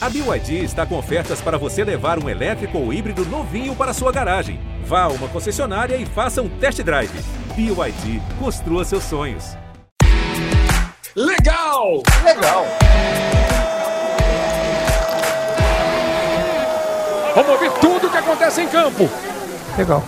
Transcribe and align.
A 0.00 0.08
BYD 0.08 0.62
está 0.62 0.86
com 0.86 0.96
ofertas 0.96 1.40
para 1.40 1.58
você 1.58 1.82
levar 1.82 2.22
um 2.22 2.28
elétrico 2.28 2.78
ou 2.78 2.92
híbrido 2.92 3.24
novinho 3.26 3.74
para 3.74 3.92
sua 3.92 4.12
garagem. 4.12 4.60
Vá 4.84 5.02
a 5.02 5.08
uma 5.08 5.26
concessionária 5.26 5.96
e 5.96 6.06
faça 6.06 6.40
um 6.40 6.48
test 6.48 6.80
drive. 6.82 7.10
BYD, 7.56 8.22
construa 8.38 8.84
seus 8.84 9.02
sonhos. 9.02 9.56
Legal! 11.16 12.04
Legal! 12.22 12.64
Vamos 17.34 17.50
ouvir 17.50 17.72
tudo 17.80 18.06
o 18.06 18.10
que 18.10 18.18
acontece 18.18 18.60
em 18.60 18.68
campo. 18.68 19.10
Legal. 19.76 20.04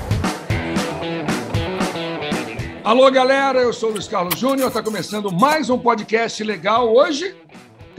Alô, 2.85 3.11
galera, 3.11 3.59
eu 3.59 3.73
sou 3.73 3.91
o 3.91 3.93
Luiz 3.95 4.07
Carlos 4.07 4.39
Júnior, 4.39 4.69
está 4.69 4.83
começando 4.85 5.33
mais 5.33 5.69
um 5.69 5.79
podcast 5.79 6.45
legal. 6.45 6.95
Hoje 6.95 7.35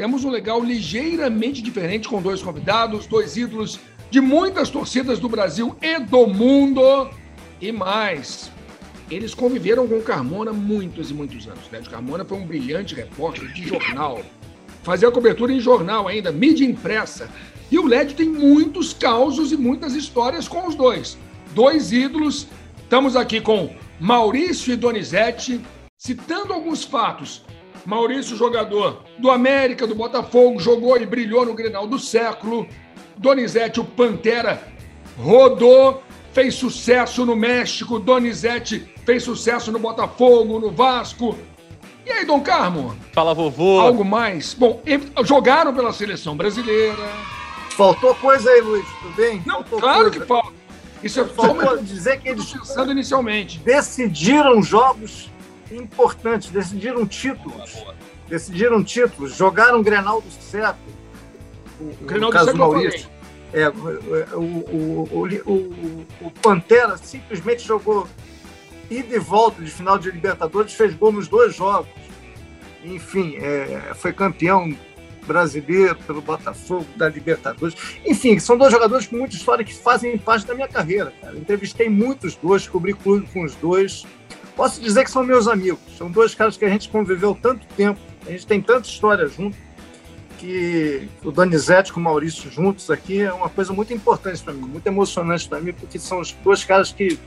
temos 0.01 0.25
um 0.25 0.31
legal 0.31 0.63
ligeiramente 0.63 1.61
diferente 1.61 2.09
com 2.09 2.19
dois 2.19 2.41
convidados, 2.41 3.05
dois 3.05 3.37
ídolos 3.37 3.79
de 4.09 4.19
muitas 4.19 4.71
torcidas 4.71 5.19
do 5.19 5.29
Brasil 5.29 5.75
e 5.79 5.99
do 5.99 6.25
mundo 6.25 7.07
e 7.61 7.71
mais. 7.71 8.49
Eles 9.11 9.35
conviveram 9.35 9.87
com 9.87 10.01
Carmona 10.01 10.51
muitos 10.51 11.11
e 11.11 11.13
muitos 11.13 11.47
anos. 11.47 11.69
Né? 11.71 11.83
Carmona 11.87 12.25
foi 12.25 12.39
um 12.39 12.47
brilhante 12.47 12.95
repórter 12.95 13.53
de 13.53 13.67
jornal. 13.67 14.23
Fazia 14.81 15.11
cobertura 15.11 15.53
em 15.53 15.59
jornal 15.59 16.07
ainda, 16.07 16.31
mídia 16.31 16.65
impressa. 16.65 17.29
E 17.69 17.77
o 17.77 17.85
Led 17.85 18.15
tem 18.15 18.27
muitos 18.27 18.93
causos 18.93 19.51
e 19.51 19.55
muitas 19.55 19.93
histórias 19.93 20.47
com 20.47 20.67
os 20.67 20.73
dois. 20.73 21.15
Dois 21.53 21.91
ídolos. 21.91 22.47
Estamos 22.81 23.15
aqui 23.15 23.39
com 23.39 23.75
Maurício 23.99 24.73
e 24.73 24.75
Donizete, 24.75 25.61
citando 25.95 26.53
alguns 26.53 26.83
fatos. 26.83 27.43
Maurício, 27.85 28.35
jogador 28.35 29.03
do 29.17 29.31
América, 29.31 29.87
do 29.87 29.95
Botafogo, 29.95 30.59
jogou 30.59 30.97
e 30.97 31.05
brilhou 31.05 31.45
no 31.45 31.53
Grenal 31.53 31.87
do 31.87 31.97
século. 31.97 32.67
Donizete, 33.17 33.79
o 33.79 33.83
Pantera, 33.83 34.61
rodou, 35.17 36.01
fez 36.33 36.55
sucesso 36.55 37.25
no 37.25 37.35
México. 37.35 37.99
Donizete 37.99 38.87
fez 39.05 39.23
sucesso 39.23 39.71
no 39.71 39.79
Botafogo, 39.79 40.59
no 40.59 40.71
Vasco. 40.71 41.37
E 42.05 42.11
aí, 42.11 42.25
Dom 42.25 42.41
Carmo? 42.41 42.95
Fala, 43.13 43.33
vovô. 43.33 43.79
Algo 43.79 44.03
mais? 44.03 44.53
Bom, 44.53 44.81
jogaram 45.23 45.73
pela 45.73 45.93
seleção 45.93 46.35
brasileira. 46.35 46.97
Faltou 47.71 48.13
coisa 48.15 48.49
aí, 48.49 48.61
Luiz, 48.61 48.85
tudo 49.01 49.15
bem? 49.15 49.41
Não, 49.45 49.57
Faltou 49.57 49.79
claro 49.79 50.01
coisa. 50.03 50.19
que 50.19 50.25
falta. 50.25 50.51
Isso 51.03 51.19
é 51.19 51.25
Faltou 51.25 51.77
dizer 51.77 52.19
que 52.19 52.29
eles 52.29 52.45
pensando 52.51 52.91
inicialmente. 52.91 53.59
decidiram 53.59 54.61
jogos 54.61 55.30
importantes, 55.71 56.49
decidiram 56.49 57.05
títulos. 57.05 57.83
Decidiram 58.27 58.83
títulos, 58.83 59.35
jogaram 59.35 59.79
o 59.79 59.83
Grenal 59.83 60.21
do 60.21 60.31
século. 60.31 60.93
O 61.79 62.05
Grenal 62.05 62.29
do 62.29 62.33
caso 62.33 62.45
século 62.51 62.73
Maurício. 62.73 63.09
É, 63.53 63.67
o, 63.67 64.37
o, 64.37 65.09
o, 65.11 65.51
o, 65.51 66.05
o 66.21 66.31
Pantera 66.41 66.95
simplesmente 66.97 67.67
jogou 67.67 68.07
ida 68.89 69.15
e 69.15 69.19
volta 69.19 69.61
de 69.61 69.71
final 69.71 69.97
de 69.97 70.11
Libertadores, 70.11 70.73
fez 70.73 70.93
gol 70.93 71.11
nos 71.11 71.27
dois 71.27 71.55
jogos. 71.55 71.89
Enfim, 72.83 73.35
é, 73.37 73.93
foi 73.95 74.11
campeão 74.11 74.75
brasileiro 75.25 75.95
pelo 76.07 76.21
Botafogo 76.21 76.85
da 76.95 77.07
Libertadores. 77.07 77.75
Enfim, 78.05 78.39
são 78.39 78.57
dois 78.57 78.71
jogadores 78.71 79.07
com 79.07 79.17
muita 79.17 79.35
história 79.35 79.63
que 79.63 79.73
fazem 79.73 80.17
parte 80.17 80.45
da 80.45 80.53
minha 80.53 80.67
carreira. 80.67 81.13
Cara. 81.21 81.37
Entrevistei 81.37 81.89
muitos 81.89 82.35
dois, 82.35 82.67
cobri 82.67 82.93
clube 82.93 83.27
com 83.31 83.43
os 83.43 83.55
dois. 83.55 84.05
Posso 84.55 84.81
dizer 84.81 85.03
que 85.03 85.11
são 85.11 85.23
meus 85.23 85.47
amigos. 85.47 85.79
São 85.97 86.09
dois 86.09 86.35
caras 86.35 86.57
que 86.57 86.65
a 86.65 86.69
gente 86.69 86.89
conviveu 86.89 87.37
tanto 87.39 87.65
tempo, 87.75 87.99
a 88.25 88.31
gente 88.31 88.45
tem 88.45 88.61
tanta 88.61 88.87
história 88.87 89.27
junto, 89.27 89.57
que 90.37 91.07
o 91.23 91.31
Donizete 91.31 91.93
com 91.93 91.99
o 91.99 92.03
Maurício 92.03 92.49
juntos 92.49 92.89
aqui 92.89 93.21
é 93.21 93.31
uma 93.31 93.47
coisa 93.47 93.71
muito 93.71 93.93
importante 93.93 94.41
para 94.41 94.53
mim, 94.53 94.61
muito 94.61 94.87
emocionante 94.87 95.47
para 95.47 95.59
mim, 95.59 95.71
porque 95.71 95.99
são 95.99 96.19
os 96.19 96.31
dois 96.43 96.63
caras 96.63 96.91
que, 96.91 97.19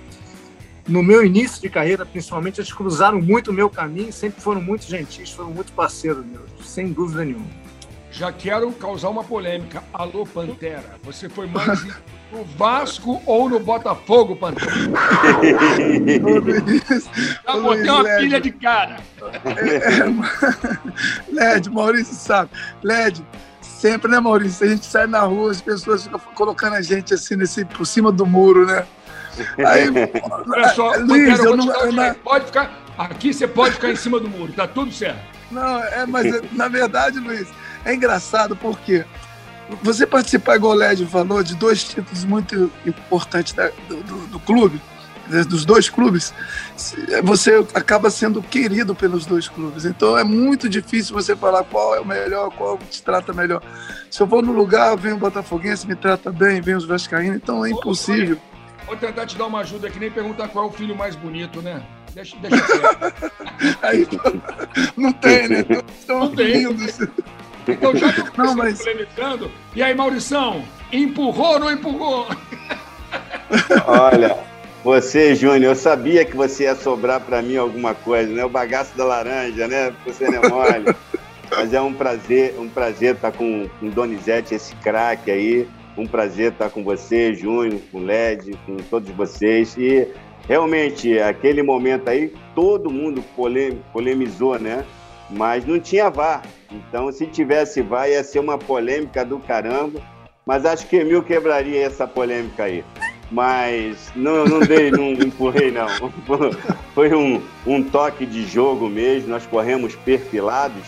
no 0.89 1.01
meu 1.01 1.25
início 1.25 1.63
de 1.63 1.69
carreira, 1.69 2.05
principalmente, 2.05 2.61
eles 2.61 2.73
cruzaram 2.73 3.21
muito 3.21 3.53
o 3.53 3.55
meu 3.55 3.71
caminho, 3.71 4.13
sempre 4.13 4.41
foram 4.41 4.61
muito 4.61 4.85
gentis, 4.85 5.31
foram 5.31 5.51
muito 5.51 5.73
parceiros 5.73 6.27
meus, 6.27 6.69
sem 6.69 6.93
dúvida 6.93 7.25
nenhuma. 7.25 7.64
Já 8.15 8.31
quero 8.31 8.71
causar 8.73 9.09
uma 9.09 9.25
polêmica. 9.25 9.83
Alô, 9.93 10.25
Pantera, 10.25 10.85
você 11.03 11.29
foi 11.29 11.49
mais 11.49 11.85
no 12.31 12.45
Vasco 12.57 13.21
ou 13.27 13.49
no 13.49 13.59
Botafogo, 13.59 14.37
Pantera? 14.37 14.71
Já 17.45 17.57
botei 17.61 17.91
uma 17.91 18.03
Led. 18.03 18.23
pilha 18.23 18.41
de 18.41 18.53
cara. 18.53 18.99
É, 19.45 19.99
é, 21.43 21.55
Led, 21.55 21.69
Maurício 21.71 22.15
sabe. 22.15 22.51
Led, 22.85 23.21
sempre, 23.61 24.09
né, 24.09 24.21
Maurício? 24.21 24.65
A 24.65 24.71
gente 24.71 24.87
sai 24.87 25.09
na 25.09 25.23
rua, 25.23 25.51
as 25.51 25.61
pessoas 25.61 26.05
ficam 26.05 26.21
colocando 26.37 26.75
a 26.75 26.83
gente 26.83 27.13
assim 27.15 27.35
nesse, 27.35 27.65
por 27.65 27.85
cima 27.85 28.13
do 28.13 28.25
muro, 28.25 28.65
né? 28.65 28.87
Aí, 29.59 29.89
Olha 30.49 30.69
só, 30.69 30.93
Luiz, 30.99 31.37
Pantera, 31.37 31.49
eu 31.51 31.57
vou 31.57 31.59
te 31.59 31.67
não, 31.67 31.67
dar 31.67 31.79
um 31.79 31.81
eu 31.81 31.87
não, 31.87 32.05
direito. 32.05 32.21
Pode 32.21 32.47
ficar. 32.47 32.85
Aqui 32.97 33.35
você 33.35 33.49
pode 33.49 33.75
ficar 33.75 33.91
em 33.91 33.97
cima 33.97 34.21
do 34.21 34.29
muro, 34.29 34.53
tá 34.53 34.69
tudo 34.69 34.93
certo. 34.93 35.19
não, 35.51 35.83
é, 35.83 36.07
mas 36.07 36.53
na 36.53 36.69
verdade, 36.69 37.19
Luiz, 37.19 37.49
é 37.85 37.95
engraçado 37.95 38.57
porque 38.57 39.05
você 39.83 40.07
participar, 40.07 40.57
igual 40.57 40.73
o 40.75 40.77
Led 40.77 41.05
falou, 41.07 41.43
de 41.43 41.55
dois 41.55 41.83
títulos 41.85 42.25
muito 42.25 42.71
importantes 42.87 43.53
da- 43.55 43.71
do, 43.89 43.97
do- 44.03 44.27
do 44.27 44.41
clube, 44.41 44.81
né, 45.29 45.43
dos 45.43 45.65
dois 45.65 45.89
clubes, 45.89 46.35
você 47.23 47.65
acaba 47.75 48.11
sendo 48.11 48.43
querido 48.43 48.95
pelos 48.95 49.25
dois 49.25 49.49
clubes. 49.49 49.85
Então 49.87 50.19
é 50.19 50.25
muito 50.25 50.69
difícil 50.69 51.15
você 51.15 51.35
falar 51.35 51.65
qual 51.65 51.95
é 51.95 52.01
o 52.01 52.05
melhor, 52.05 52.51
qual 52.51 52.77
te 52.91 53.03
trata 53.03 53.33
melhor. 53.33 53.63
Se 54.11 54.21
eu 54.23 54.27
vou 54.27 54.43
no 54.43 54.53
lugar, 54.53 54.95
vem 54.97 55.13
o 55.15 55.17
Botafoguense, 55.19 55.87
me 55.87 55.95
trata 55.97 56.31
bem, 56.31 56.61
vem 56.61 56.75
os 56.75 56.85
Vascaínos, 56.85 57.37
então 57.37 57.65
é 57.65 57.71
impossível. 57.71 58.37
Vou 58.87 58.97
tentar 58.97 59.25
te 59.25 59.35
dar 59.37 59.47
uma 59.47 59.61
ajuda 59.61 59.89
que 59.89 59.99
nem 59.99 60.11
perguntar 60.11 60.49
qual 60.49 60.67
é 60.67 60.69
o 60.69 60.73
filho 60.73 60.95
mais 60.95 61.17
bonito, 61.17 61.63
né? 61.63 61.83
Deixa, 62.15 62.37
deixa. 62.37 62.57
Aí, 63.83 64.07
não 64.95 65.11
tem, 65.11 65.49
né? 65.49 65.65
Estão 65.99 66.19
Não 66.21 66.31
tem. 66.37 66.67
Então 67.67 67.97
já 67.97 68.09
Não, 68.37 68.55
mas- 68.55 68.79
polemizando, 68.83 69.51
e 69.75 69.83
aí, 69.83 69.95
Maurição, 69.95 70.65
empurrou 70.93 71.55
ou 71.55 71.59
não 71.61 71.71
empurrou? 71.73 72.27
Olha, 73.87 74.37
você, 74.83 75.35
Júnior, 75.35 75.73
eu 75.73 75.75
sabia 75.75 76.25
que 76.25 76.37
você 76.37 76.65
ia 76.65 76.75
sobrar 76.75 77.21
para 77.21 77.41
mim 77.43 77.57
alguma 77.57 77.95
coisa, 77.95 78.31
né? 78.33 78.45
O 78.45 78.49
bagaço 78.49 78.97
da 78.97 79.05
laranja, 79.05 79.67
né? 79.69 79.93
Você 80.07 80.29
não 80.29 80.43
é 80.43 80.49
mole. 80.49 80.97
Mas 81.51 81.73
é 81.73 81.81
um 81.81 81.93
prazer, 81.93 82.55
um 82.59 82.69
prazer 82.69 83.15
estar 83.15 83.33
com, 83.33 83.69
com 83.79 83.87
o 83.87 83.91
Donizete, 83.91 84.55
esse 84.55 84.75
craque 84.77 85.31
aí. 85.31 85.69
Um 85.97 86.07
prazer 86.07 86.53
estar 86.53 86.71
com 86.71 86.83
você, 86.83 87.33
Júnior, 87.35 87.81
com 87.93 87.99
o 87.99 88.05
Led, 88.05 88.59
com 88.67 88.77
todos 88.91 89.09
vocês. 89.11 89.77
E 89.79 90.09
realmente, 90.49 91.19
aquele 91.21 91.63
momento 91.63 92.09
aí, 92.09 92.33
todo 92.55 92.91
mundo 92.91 93.23
polem- 93.37 93.81
polemizou, 93.93 94.59
né? 94.59 94.85
Mas 95.31 95.67
não 95.67 95.81
tinha 95.81 96.11
VAR. 96.11 96.43
Então, 96.71 97.11
se 97.11 97.27
tivesse 97.27 97.83
VAR, 97.83 98.09
ia 98.09 98.23
ser 98.23 98.39
uma 98.39 98.59
polêmica 98.59 99.25
do 99.25 99.39
caramba. 99.39 100.01
Mas 100.47 100.67
acho 100.67 100.87
que 100.87 100.97
Emil 100.97 101.23
quebraria 101.23 101.83
essa 101.83 102.07
polêmica 102.07 102.65
aí. 102.65 102.85
Mas 103.31 104.13
não, 104.15 104.45
não 104.45 104.61
dei, 104.61 104.91
não 104.91 105.13
empurrei, 105.25 105.71
não. 105.71 105.87
Foi 106.95 107.15
um, 107.15 107.43
um 107.67 107.83
toque 107.83 108.27
de 108.27 108.47
jogo 108.47 108.89
mesmo, 108.89 109.31
nós 109.31 109.47
corremos 109.47 109.95
perfilados 109.97 110.85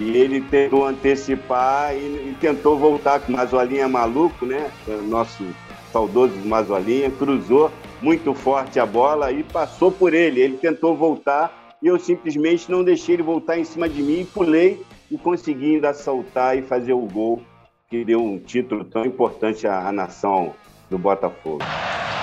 e 0.00 0.16
ele 0.16 0.40
tentou 0.40 0.86
antecipar 0.86 1.94
e, 1.94 1.98
e 2.30 2.36
tentou 2.40 2.78
voltar 2.78 3.20
com 3.20 3.32
o 3.32 3.36
Mazolinha 3.36 3.88
maluco, 3.88 4.44
né? 4.44 4.70
Nosso 5.08 5.44
saudoso 5.92 6.34
Mazolinha, 6.44 7.10
cruzou 7.10 7.70
muito 8.02 8.34
forte 8.34 8.78
a 8.78 8.84
bola 8.84 9.32
e 9.32 9.42
passou 9.42 9.90
por 9.90 10.12
ele. 10.12 10.40
Ele 10.40 10.56
tentou 10.58 10.96
voltar 10.96 11.65
e 11.82 11.86
eu 11.86 11.98
simplesmente 11.98 12.70
não 12.70 12.82
deixei 12.82 13.14
ele 13.16 13.22
voltar 13.22 13.58
em 13.58 13.64
cima 13.64 13.88
de 13.88 14.02
mim 14.02 14.20
e 14.20 14.24
pulei 14.24 14.84
e 15.10 15.18
consegui 15.18 15.74
ainda 15.74 15.92
saltar 15.92 16.56
e 16.56 16.62
fazer 16.62 16.92
o 16.92 17.06
gol 17.06 17.42
que 17.88 18.04
deu 18.04 18.22
um 18.22 18.38
título 18.38 18.84
tão 18.84 19.04
importante 19.04 19.66
à, 19.66 19.86
à 19.86 19.92
nação 19.92 20.54
do 20.90 20.98
Botafogo. 20.98 21.62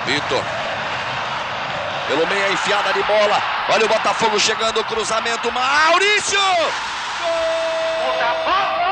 Vitor. 0.05 0.43
Pelo 2.07 2.27
meio 2.27 2.45
a 2.45 2.51
enfiada 2.51 2.91
de 2.91 3.01
bola. 3.03 3.41
Olha 3.69 3.85
o 3.85 3.87
Botafogo 3.87 4.39
chegando, 4.39 4.81
o 4.81 4.83
cruzamento. 4.83 5.49
Maurício! 5.51 6.39
Ô, 7.21 8.82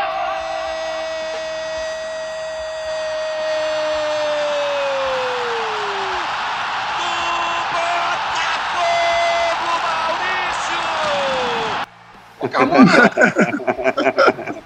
Carmona, 12.49 12.91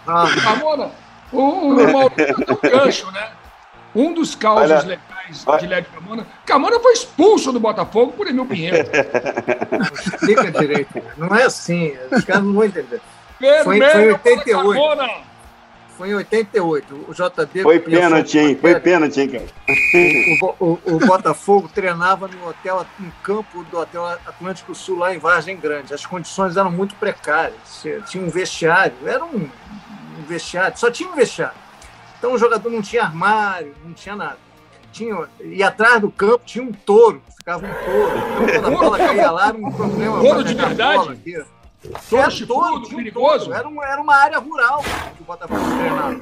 Ah, 0.07 0.25
Carmona, 0.43 0.91
o, 1.31 1.39
o 1.41 1.93
Maurício 1.93 2.35
deu 2.45 2.59
um 2.63 2.69
gancho, 2.69 3.11
né? 3.11 3.29
Um 3.95 4.13
dos 4.13 4.35
causos 4.35 4.71
Olha, 4.71 4.81
legais 4.81 5.43
olha- 5.45 5.59
de 5.59 5.67
Led 5.67 5.87
Carmona. 5.87 6.27
Carmona 6.45 6.79
foi 6.81 6.93
expulso 6.93 7.51
do 7.53 7.59
Botafogo 7.59 8.11
por 8.13 8.27
Emil 8.27 8.45
Pinheiro. 8.45 8.77
explica 9.93 10.51
direito. 10.51 11.01
Não 11.17 11.33
é 11.35 11.43
assim, 11.43 11.95
os 12.11 12.23
caras 12.25 12.43
não 12.43 12.53
vão 12.53 12.65
entender. 12.65 12.99
Vermelho 13.39 13.63
Foi- 13.63 13.79
foi 13.79 14.09
em 14.09 14.17
para 14.17 14.31
88. 14.31 14.73
Carmona. 14.73 15.09
Foi 15.97 16.09
em 16.09 16.15
88. 16.15 17.05
O 17.07 17.13
JB. 17.13 17.63
Foi 17.63 17.79
pênalti, 17.79 18.37
hein? 18.37 18.57
Foi 18.59 18.79
pênalti, 18.79 19.21
hein, 19.21 19.29
cara? 19.29 19.45
O, 20.41 20.65
o, 20.65 20.79
o, 20.95 20.99
Botafogo 20.99 21.69
treinava 21.73 22.27
no 22.27 22.49
hotel, 22.49 22.85
no 22.99 23.11
campo 23.23 23.63
do 23.63 23.79
Hotel 23.79 24.05
Atlântico 24.05 24.75
Sul, 24.75 24.99
lá 24.99 25.15
em 25.15 25.19
Vargem 25.19 25.55
Grande. 25.55 25.93
As 25.93 26.05
condições 26.05 26.57
eram 26.57 26.69
muito 26.69 26.95
precárias. 26.95 27.85
Tinha 28.07 28.23
um 28.23 28.29
vestiário, 28.29 28.95
era 29.05 29.23
um, 29.23 29.49
um 30.19 30.23
vestiário, 30.27 30.77
só 30.77 30.91
tinha 30.91 31.09
um 31.09 31.15
vestiário. 31.15 31.57
Então 32.19 32.33
o 32.33 32.37
jogador 32.37 32.69
não 32.69 32.81
tinha 32.81 33.03
armário, 33.03 33.73
não 33.83 33.93
tinha 33.93 34.15
nada. 34.15 34.37
Tinha, 34.91 35.27
e 35.41 35.61
atrás 35.61 36.01
do 36.01 36.09
campo 36.09 36.41
tinha 36.45 36.63
um 36.63 36.71
touro, 36.71 37.21
ficava 37.37 37.65
um 37.65 37.69
touro. 37.69 38.49
Então 38.49 38.61
quando 38.61 38.75
a 38.75 38.77
bola 38.77 38.97
caía 38.97 39.31
lá, 39.31 39.47
era 39.47 39.57
um 39.57 39.71
problema. 39.71 40.19
Touro 40.19 40.43
de 40.43 40.53
verdade? 40.53 41.19
Era 41.33 41.45
todo, 42.47 42.89
perigoso. 42.89 43.53
Era, 43.53 43.67
um, 43.67 43.81
era 43.81 44.01
uma 44.01 44.15
área 44.15 44.39
rural 44.39 44.83
que 45.15 45.21
o 45.21 45.25
Botafogo 45.25 45.61
treinava. 45.77 46.21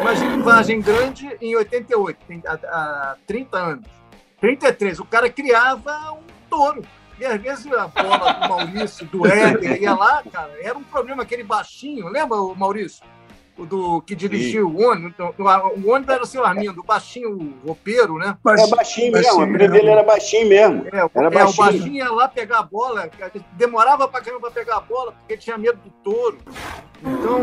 Imagina 0.00 0.36
em 0.36 0.42
Vargem 0.42 0.80
Grande 0.80 1.36
em 1.40 1.54
88, 1.54 2.18
há, 2.46 2.52
há 2.52 3.16
30 3.26 3.58
anos. 3.58 3.86
33, 4.40 5.00
o 5.00 5.04
cara 5.04 5.28
criava 5.28 6.12
um 6.12 6.22
touro. 6.48 6.82
E 7.18 7.24
às 7.24 7.40
vezes 7.40 7.66
a 7.72 7.88
bola 7.88 8.32
do 8.32 8.48
Maurício, 8.48 9.06
do 9.06 9.24
Éder, 9.26 9.82
ia 9.82 9.94
lá, 9.94 10.22
cara, 10.30 10.52
era 10.60 10.76
um 10.76 10.82
problema, 10.82 11.22
aquele 11.22 11.42
baixinho. 11.42 12.08
Lembra, 12.08 12.38
o 12.38 12.54
Maurício? 12.54 13.04
O 13.56 13.64
do 13.64 14.02
que 14.02 14.14
dirigiu 14.14 14.68
o 14.68 14.82
ônibus. 14.82 15.12
Então, 15.14 15.34
o 15.38 15.90
ônibus 15.90 16.14
era 16.14 16.22
o 16.22 16.26
seu 16.26 16.44
Armindo, 16.44 16.80
o 16.80 16.84
baixinho 16.84 17.30
o 17.30 17.66
roupeiro, 17.66 18.18
né? 18.18 18.36
É 18.46 18.66
baixinho 18.68 19.12
mesmo, 19.12 19.42
a 19.42 19.46
dele 19.46 19.88
era 19.88 20.02
baixinho 20.02 20.48
mesmo. 20.48 20.86
É, 20.92 20.98
era 21.14 21.30
baixinho. 21.30 21.38
É, 21.38 21.44
o 21.44 21.54
baixinho 21.54 21.94
ia 21.94 22.10
lá 22.10 22.28
pegar 22.28 22.58
a 22.58 22.62
bola, 22.62 23.10
demorava 23.52 24.06
pra 24.08 24.20
caramba 24.20 24.42
pra 24.42 24.50
pegar 24.50 24.76
a 24.76 24.80
bola, 24.80 25.12
porque 25.12 25.36
tinha 25.36 25.56
medo 25.56 25.78
do 25.78 25.90
touro. 26.02 26.38
Então, 27.00 27.40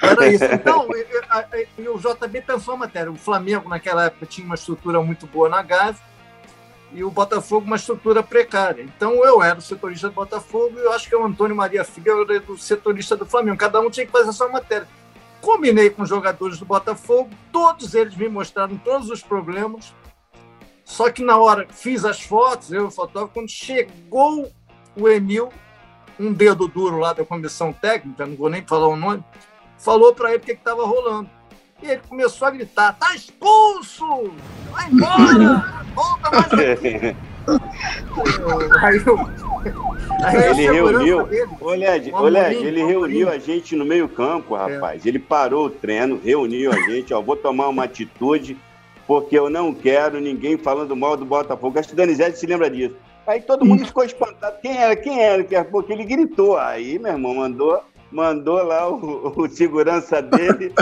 era 0.02 0.28
isso. 0.28 0.44
Então, 0.44 0.88
e, 0.94 1.82
e 1.82 1.88
o 1.88 1.98
JB 1.98 2.42
pensou 2.42 2.74
a 2.74 2.76
matéria. 2.76 3.10
O 3.10 3.16
Flamengo, 3.16 3.68
naquela 3.68 4.06
época, 4.06 4.26
tinha 4.26 4.46
uma 4.46 4.54
estrutura 4.54 5.00
muito 5.02 5.26
boa 5.26 5.48
na 5.48 5.62
Gávea 5.62 5.96
e 6.92 7.04
o 7.04 7.10
Botafogo 7.10 7.66
uma 7.66 7.76
estrutura 7.76 8.22
precária. 8.22 8.82
Então 8.82 9.24
eu 9.24 9.42
era 9.42 9.58
o 9.58 9.62
setorista 9.62 10.08
do 10.08 10.14
Botafogo 10.14 10.78
e 10.78 10.82
eu 10.82 10.92
acho 10.92 11.08
que 11.08 11.16
o 11.16 11.24
Antônio 11.24 11.56
Maria 11.56 11.84
Filho 11.84 12.22
era 12.22 12.42
o 12.48 12.58
setorista 12.58 13.16
do 13.16 13.26
Flamengo. 13.26 13.58
Cada 13.58 13.80
um 13.80 13.90
tinha 13.90 14.06
que 14.06 14.12
fazer 14.12 14.30
a 14.30 14.32
sua 14.32 14.48
matéria. 14.48 14.88
Combinei 15.40 15.90
com 15.90 16.02
os 16.02 16.08
jogadores 16.08 16.58
do 16.58 16.64
Botafogo, 16.64 17.30
todos 17.52 17.94
eles 17.94 18.16
me 18.16 18.28
mostraram 18.28 18.76
todos 18.78 19.10
os 19.10 19.22
problemas. 19.22 19.94
Só 20.84 21.10
que 21.10 21.22
na 21.22 21.36
hora 21.36 21.66
fiz 21.68 22.04
as 22.04 22.22
fotos, 22.22 22.72
eu, 22.72 22.86
o 22.86 22.90
fotógrafo, 22.90 23.34
quando 23.34 23.50
chegou 23.50 24.50
o 24.96 25.08
Emil, 25.08 25.50
um 26.18 26.32
dedo 26.32 26.68
duro 26.68 26.98
lá 26.98 27.12
da 27.12 27.24
comissão 27.24 27.72
técnica, 27.72 28.24
não 28.24 28.36
vou 28.36 28.48
nem 28.48 28.64
falar 28.64 28.88
o 28.88 28.96
nome, 28.96 29.22
falou 29.76 30.14
para 30.14 30.30
ele 30.30 30.38
o 30.38 30.46
que 30.46 30.52
estava 30.52 30.86
rolando. 30.86 31.28
E 31.82 31.86
ele 31.90 32.00
começou 32.08 32.48
a 32.48 32.50
gritar: 32.50 32.92
tá 32.94 33.14
expulso! 33.14 34.32
Vai 34.70 34.90
embora! 34.90 35.84
Volta 35.94 36.30
mais 36.30 36.52
aqui! 36.52 37.16
aí 38.82 39.02
eu, 39.06 39.18
aí 40.24 40.50
ele 40.50 40.62
reuniu, 40.62 41.28
olha, 41.60 42.02
olha, 42.12 42.52
ele 42.52 42.84
reuniu 42.84 43.30
a 43.30 43.38
gente 43.38 43.76
no 43.76 43.84
meio 43.84 44.08
campo, 44.08 44.56
é. 44.56 44.74
rapaz. 44.74 45.04
É. 45.04 45.08
Ele 45.08 45.18
parou 45.18 45.66
o 45.66 45.70
treino, 45.70 46.20
reuniu 46.22 46.72
a 46.72 46.80
gente, 46.90 47.14
ó, 47.14 47.20
vou 47.20 47.36
tomar 47.36 47.68
uma 47.68 47.84
atitude, 47.84 48.56
porque 49.06 49.38
eu 49.38 49.48
não 49.48 49.72
quero 49.72 50.20
ninguém 50.20 50.56
falando 50.56 50.96
mal 50.96 51.16
do 51.16 51.24
Botafogo. 51.24 51.78
Acho 51.78 51.88
que 51.88 51.94
o 51.94 51.96
Danizete 51.96 52.38
se 52.38 52.46
lembra 52.46 52.68
disso. 52.68 52.96
Aí 53.26 53.40
todo 53.40 53.64
mundo 53.64 53.84
ficou 53.84 54.04
espantado. 54.04 54.56
Quem 54.62 54.76
era? 54.76 54.94
Quem 54.96 55.20
era? 55.20 55.64
Porque 55.64 55.92
ele 55.92 56.04
gritou. 56.04 56.56
Aí, 56.56 56.98
meu 56.98 57.12
irmão, 57.12 57.34
mandou 57.34 57.82
mandou 58.10 58.62
lá 58.62 58.88
o, 58.88 59.32
o 59.36 59.48
segurança 59.48 60.22
dele 60.22 60.72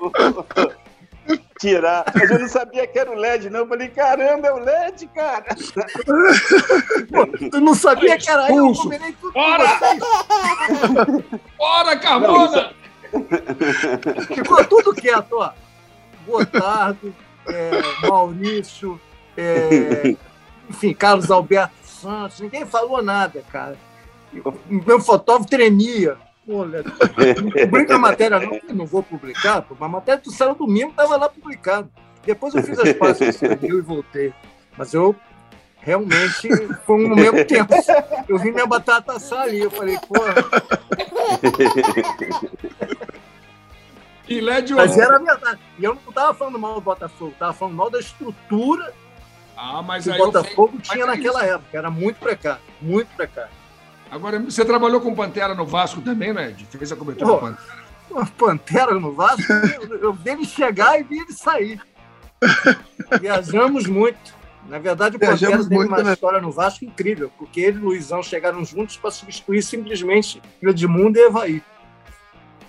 tirar. 1.58 2.04
Mas 2.14 2.30
eu 2.30 2.38
não 2.38 2.48
sabia 2.48 2.86
que 2.86 2.98
era 2.98 3.10
o 3.10 3.14
LED, 3.14 3.50
não. 3.50 3.60
Eu 3.60 3.68
falei, 3.68 3.88
caramba, 3.88 4.48
é 4.48 4.52
o 4.52 4.58
LED, 4.58 5.06
cara. 5.08 5.56
Pô, 7.10 7.48
tu 7.48 7.60
não 7.60 7.74
sabia 7.74 8.18
que 8.18 8.30
era 8.30 8.50
eu, 8.50 8.68
eu 8.68 8.74
combinei 8.74 9.12
tudo 9.12 9.32
Bora! 9.32 9.64
Bora, 11.56 11.96
Carmona! 11.96 12.72
Ficou 14.34 14.64
tudo 14.64 14.94
quieto, 14.94 15.34
ó. 15.34 15.52
Gotardo, 16.26 17.14
é, 17.46 17.70
Maurício, 18.08 18.98
é, 19.36 20.16
enfim, 20.68 20.94
Carlos 20.94 21.30
Alberto 21.30 21.74
Santos, 21.84 22.40
ninguém 22.40 22.64
falou 22.64 23.02
nada, 23.02 23.42
cara. 23.52 23.76
O 24.44 24.52
meu 24.86 25.00
fotógrafo 25.00 25.48
tremia. 25.48 26.16
Olha, 26.48 26.82
não 26.82 27.50
publica 27.50 27.94
a 27.94 27.98
matéria, 27.98 28.38
não, 28.38 28.60
não 28.74 28.86
vou 28.86 29.02
publicar. 29.02 29.64
A 29.80 29.88
matéria 29.88 30.20
do 30.20 30.30
Sala 30.30 30.54
Domingo 30.54 30.90
estava 30.90 31.16
lá 31.16 31.28
publicado. 31.28 31.90
Depois 32.24 32.54
eu 32.54 32.62
fiz 32.62 32.78
as 32.78 32.92
pastas 32.94 33.40
e 33.42 33.80
voltei. 33.80 34.32
Mas 34.76 34.92
eu 34.92 35.14
realmente 35.80 36.48
foi 36.84 36.96
um 36.96 37.08
momento 37.08 37.46
tenso. 37.46 37.92
Eu 38.28 38.38
vi 38.38 38.50
minha 38.50 38.66
batata 38.66 39.12
assar 39.12 39.42
ali, 39.42 39.60
eu 39.60 39.70
falei, 39.70 39.98
porra. 40.00 40.34
E 44.26 44.40
LED 44.40 44.72
Mas 44.74 44.96
era 44.96 45.18
verdade. 45.18 45.60
E 45.78 45.84
eu 45.84 45.94
não 45.94 46.08
estava 46.08 46.32
falando 46.32 46.58
mal 46.58 46.74
do 46.74 46.80
Botafogo, 46.80 47.32
estava 47.32 47.52
falando 47.52 47.74
mal 47.74 47.90
da 47.90 48.00
estrutura 48.00 48.92
ah, 49.56 49.82
mas 49.82 50.04
que 50.04 50.10
o 50.10 50.16
Botafogo 50.16 50.78
tinha 50.80 51.06
naquela 51.06 51.44
época. 51.44 51.78
Era 51.78 51.90
muito 51.90 52.18
precário, 52.18 52.60
muito 52.80 53.08
precário. 53.16 53.50
Agora, 54.14 54.38
você 54.38 54.64
trabalhou 54.64 55.00
com 55.00 55.12
Pantera 55.12 55.56
no 55.56 55.66
Vasco 55.66 56.00
também, 56.00 56.32
né? 56.32 56.54
Fez 56.70 56.92
a 56.92 56.96
cobertura 56.96 57.32
oh, 57.32 57.38
Pantera. 57.38 58.26
Pantera 58.38 58.94
no 58.94 59.12
Vasco? 59.12 59.52
eu 60.00 60.12
vi 60.12 60.30
ele 60.30 60.44
chegar 60.44 61.00
e 61.00 61.02
vi 61.02 61.18
ele 61.18 61.32
sair. 61.32 61.80
Viajamos 63.20 63.88
muito. 63.88 64.32
Na 64.68 64.78
verdade, 64.78 65.16
o 65.16 65.18
Pantera 65.18 65.58
teve 65.58 65.84
uma 65.84 66.00
né? 66.00 66.12
história 66.12 66.40
no 66.40 66.52
Vasco 66.52 66.84
incrível, 66.84 67.28
porque 67.36 67.60
ele 67.60 67.78
e 67.78 67.80
o 67.80 67.86
Luizão 67.86 68.22
chegaram 68.22 68.64
juntos 68.64 68.96
para 68.96 69.10
substituir 69.10 69.64
simplesmente 69.64 70.40
Edmundo 70.62 71.18
e 71.18 71.22
Evaí. 71.22 71.62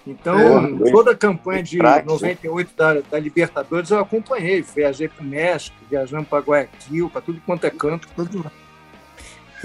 Então, 0.07 0.39
é, 0.39 0.91
toda 0.91 1.12
a 1.12 1.15
campanha 1.15 1.62
de 1.62 1.77
98 1.77 2.71
da, 2.75 2.94
da, 3.01 3.19
Libertadores 3.19 3.91
eu 3.91 4.00
acompanhei. 4.00 4.63
Viajei 4.63 5.07
para 5.07 5.24
o 5.24 5.27
México, 5.27 5.77
viajando 5.88 6.25
para 6.25 6.44
Guayaquil, 6.44 7.07
para 7.07 7.21
tudo 7.21 7.39
quanto 7.45 7.65
é 7.65 7.69
canto. 7.69 8.07
Tudo 8.15 8.51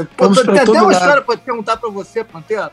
Pô, 0.05 0.29
tem 0.31 0.59
até 0.59 0.71
uma 0.71 0.93
história 0.93 1.23
para 1.23 1.37
perguntar 1.37 1.77
para 1.77 1.91
você, 1.91 2.25
Pantera. 2.25 2.73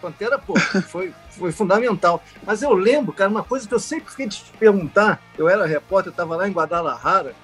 Pantera, 0.00 0.38
pô, 0.38 0.54
foi, 0.88 1.12
foi 1.30 1.52
fundamental. 1.52 2.22
Mas 2.46 2.62
eu 2.62 2.72
lembro, 2.74 3.12
cara, 3.12 3.30
uma 3.30 3.42
coisa 3.42 3.66
que 3.66 3.74
eu 3.74 3.80
sempre 3.80 4.10
fiquei 4.10 4.26
de 4.26 4.36
te 4.38 4.52
perguntar. 4.58 5.20
Eu 5.36 5.48
era 5.48 5.66
repórter, 5.66 6.08
eu 6.08 6.12
estava 6.12 6.36
lá 6.36 6.48
em 6.48 6.52
Guadalajara. 6.52 7.34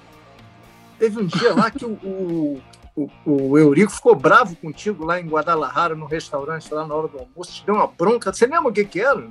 Teve 0.99 1.19
um 1.19 1.25
dia 1.25 1.53
lá 1.55 1.71
que 1.71 1.83
o, 1.83 1.93
o, 2.03 2.61
o, 2.95 3.09
o, 3.25 3.57
Eurico 3.57 3.91
ficou 3.91 4.15
bravo 4.15 4.55
contigo 4.55 5.03
lá 5.03 5.19
em 5.19 5.27
Guadalajara, 5.27 5.95
no 5.95 6.05
restaurante, 6.05 6.71
lá 6.71 6.85
na 6.85 6.93
hora 6.93 7.07
do 7.07 7.17
almoço. 7.17 7.53
Te 7.53 7.65
deu 7.65 7.75
uma 7.75 7.87
bronca. 7.87 8.31
Você 8.31 8.45
lembra 8.45 8.69
o 8.69 8.73
que, 8.73 8.85
que 8.85 9.01
era? 9.01 9.27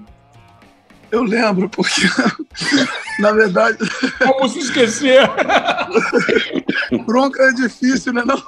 Eu 1.10 1.25
lembro, 1.25 1.68
porque, 1.68 2.02
na 3.18 3.32
verdade. 3.32 3.78
Como 4.18 4.49
se 4.49 4.60
esquecer? 4.60 5.22
bronca 7.06 7.42
é 7.42 7.52
difícil, 7.52 8.12
né? 8.12 8.22
Não? 8.25 8.40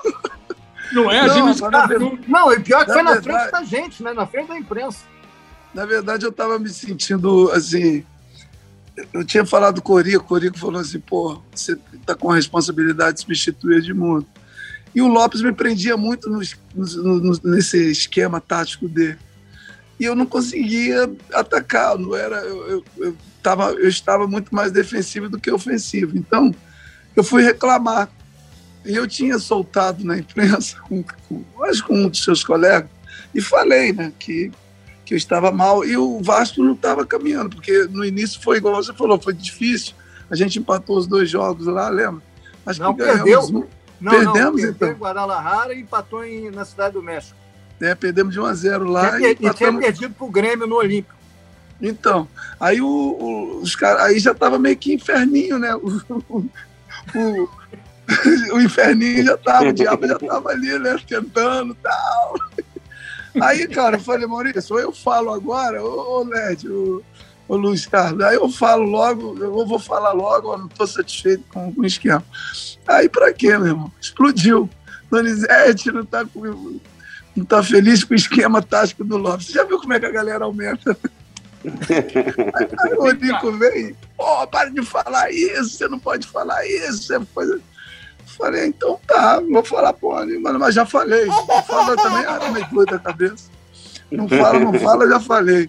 Não 0.92 1.11
é? 1.11 1.26
Não, 1.26 1.52
gente... 1.52 1.61
não, 1.61 2.18
não, 2.28 2.52
e 2.52 2.61
pior 2.61 2.84
que 2.84 2.92
foi 2.92 3.02
na 3.02 3.14
verdade, 3.14 3.50
frente 3.50 3.52
da 3.52 3.64
gente, 3.64 4.02
né? 4.02 4.12
Na 4.12 4.26
frente 4.26 4.49
da 4.49 4.58
imprensa. 4.58 5.04
Na 5.75 5.87
verdade, 5.87 6.25
eu 6.25 6.30
estava 6.30 6.58
me 6.58 6.68
sentindo 6.68 7.50
assim. 7.52 8.04
Eu 9.12 9.25
tinha 9.25 9.46
falado 9.46 9.80
com 9.80 9.92
o 9.92 9.96
Corico, 9.96 10.25
o 10.25 10.28
Corico 10.28 10.58
falou 10.58 10.80
assim: 10.80 11.00
pô, 11.00 11.40
você 11.54 11.78
está 11.94 12.14
com 12.14 12.30
a 12.30 12.37
responsabilidade 12.37 13.16
de 13.16 13.20
substituir 13.22 13.78
Edmundo. 13.78 14.26
E 14.94 15.00
o 15.00 15.08
Lopes 15.08 15.40
me 15.40 15.52
prendia 15.52 15.96
muito 15.96 16.28
no, 16.28 16.40
no, 16.75 17.20
no, 17.20 17.40
nesse 17.44 17.90
esquema 17.90 18.40
tático 18.40 18.87
dele. 18.87 19.18
E 19.99 20.04
eu 20.04 20.14
não 20.14 20.26
conseguia 20.26 21.11
atacar, 21.32 21.96
não 21.96 22.14
era, 22.14 22.37
eu, 22.40 22.68
eu, 22.68 22.84
eu, 22.99 23.16
tava, 23.42 23.70
eu 23.72 23.88
estava 23.88 24.26
muito 24.26 24.54
mais 24.54 24.70
defensivo 24.72 25.30
do 25.30 25.38
que 25.38 25.50
ofensivo. 25.50 26.18
Então, 26.18 26.54
eu 27.16 27.25
fui 27.25 27.42
reclamar 27.42 28.11
eu 28.84 29.06
tinha 29.06 29.38
soltado 29.38 30.04
na 30.04 30.18
imprensa, 30.18 30.76
com, 30.88 31.04
com, 31.28 31.44
acho 31.64 31.84
com 31.86 31.94
um 31.94 32.08
dos 32.08 32.22
seus 32.22 32.44
colegas, 32.44 32.90
e 33.34 33.40
falei 33.40 33.92
né, 33.92 34.12
que, 34.18 34.50
que 35.04 35.14
eu 35.14 35.18
estava 35.18 35.50
mal. 35.50 35.84
E 35.84 35.96
o 35.96 36.20
Vasco 36.22 36.62
não 36.62 36.74
estava 36.74 37.06
caminhando, 37.06 37.50
porque 37.50 37.84
no 37.90 38.04
início 38.04 38.40
foi 38.40 38.58
igual 38.58 38.74
você 38.74 38.92
falou, 38.92 39.20
foi 39.20 39.32
difícil. 39.32 39.94
A 40.30 40.36
gente 40.36 40.58
empatou 40.58 40.96
os 40.96 41.06
dois 41.06 41.28
jogos 41.28 41.66
lá, 41.66 41.88
lembra? 41.88 42.22
Mas 42.64 42.78
não, 42.78 42.94
perdeu. 42.94 43.40
Um. 43.42 43.64
Não, 44.00 44.10
perdemos, 44.10 44.62
não, 44.62 44.70
então. 44.70 44.88
em 44.90 44.94
Guadalajara 44.94 45.74
e 45.74 45.80
empatou 45.80 46.24
em, 46.24 46.50
na 46.50 46.64
Cidade 46.64 46.94
do 46.94 47.02
México. 47.02 47.36
É, 47.80 47.94
perdemos 47.94 48.32
de 48.32 48.40
1 48.40 48.44
a 48.44 48.54
0 48.54 48.84
lá. 48.84 49.20
E, 49.20 49.24
e, 49.24 49.32
empatamos... 49.32 49.56
tinha 49.56 49.72
perdido 49.72 50.14
para 50.14 50.26
o 50.26 50.30
Grêmio 50.30 50.66
no 50.66 50.76
Olímpico. 50.76 51.14
Então, 51.80 52.28
aí 52.60 52.80
o, 52.80 52.86
o, 52.86 53.60
os 53.60 53.74
caras, 53.74 54.02
aí 54.02 54.18
já 54.20 54.30
estava 54.30 54.58
meio 54.58 54.76
que 54.76 54.94
inferninho, 54.94 55.58
né? 55.58 55.74
O, 57.14 57.18
o, 57.18 57.50
o 58.52 58.61
inferninho 58.61 59.25
já 59.25 59.37
tava, 59.37 59.68
o 59.68 59.73
diabo 59.73 60.06
já 60.06 60.18
tava 60.18 60.50
ali, 60.50 60.78
né? 60.78 60.97
Tentando 61.06 61.75
tal. 61.76 62.35
Aí, 63.40 63.66
cara, 63.68 63.97
eu 63.97 64.00
falei, 64.00 64.26
Maurício, 64.26 64.75
ou 64.75 64.80
eu 64.80 64.92
falo 64.92 65.30
agora, 65.32 65.82
ô, 65.82 66.23
Led, 66.25 66.68
Ô 67.49 67.56
Luiz 67.56 67.87
Carlos, 67.87 68.25
aí 68.25 68.37
eu 68.37 68.49
falo 68.49 68.85
logo, 68.85 69.37
eu 69.38 69.66
vou 69.66 69.78
falar 69.78 70.12
logo, 70.12 70.52
eu 70.52 70.59
não 70.59 70.66
estou 70.66 70.87
satisfeito 70.87 71.44
com, 71.52 71.73
com 71.73 71.82
o 71.82 71.87
esquema. 71.87 72.25
Aí 72.87 73.09
para 73.09 73.32
quê, 73.32 73.59
meu 73.59 73.66
irmão? 73.66 73.92
Explodiu. 74.00 74.71
Donizete 75.11 75.92
não 75.92 76.00
está 76.02 76.25
não 77.37 77.44
tá 77.44 77.62
feliz 77.62 78.04
com 78.04 78.14
o 78.14 78.16
esquema 78.16 78.62
tático 78.62 79.04
do 79.04 79.18
Lopes. 79.18 79.47
Você 79.47 79.52
já 79.52 79.64
viu 79.64 79.78
como 79.78 79.92
é 79.92 80.00
que 80.00 80.06
a 80.06 80.11
galera 80.11 80.44
aumenta? 80.44 80.97
aí, 82.54 82.68
aí 82.78 82.94
o 82.97 83.12
Nico 83.12 83.52
vem, 83.52 83.94
pô, 84.16 84.47
para 84.47 84.71
de 84.71 84.82
falar 84.82 85.30
isso, 85.30 85.71
você 85.71 85.88
não 85.88 85.99
pode 85.99 86.26
falar 86.26 86.66
isso, 86.66 87.02
você 87.02 87.21
pode... 87.21 87.61
Falei, 88.36 88.66
então 88.66 88.98
tá, 89.06 89.40
vou 89.40 89.64
falar 89.64 89.92
porra 89.92 90.24
nenhuma, 90.24 90.52
mas 90.54 90.74
já 90.74 90.86
falei. 90.86 91.26
Não 91.26 91.62
fala 91.62 91.96
também, 91.96 92.24
ah, 92.24 92.50
meio 92.50 92.66
doido 92.70 92.90
da 92.90 92.98
cabeça. 92.98 93.50
Não 94.10 94.28
fala, 94.28 94.58
não 94.58 94.74
fala, 94.74 95.08
já 95.08 95.20
falei. 95.20 95.68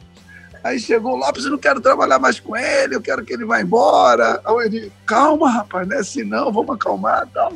Aí 0.63 0.79
chegou 0.79 1.13
o 1.13 1.17
Lopes, 1.17 1.43
eu 1.43 1.51
não 1.51 1.57
quero 1.57 1.81
trabalhar 1.81 2.19
mais 2.19 2.39
com 2.39 2.55
ele, 2.55 2.95
eu 2.95 3.01
quero 3.01 3.25
que 3.25 3.33
ele 3.33 3.43
vá 3.43 3.61
embora. 3.61 4.41
Aí 4.45 4.65
ele, 4.65 4.91
calma, 5.05 5.49
rapaz, 5.49 5.87
não 5.87 5.97
é 5.97 5.99
assim 5.99 6.23
não, 6.23 6.51
vamos 6.51 6.75
acalmar 6.75 7.27
tal. 7.33 7.53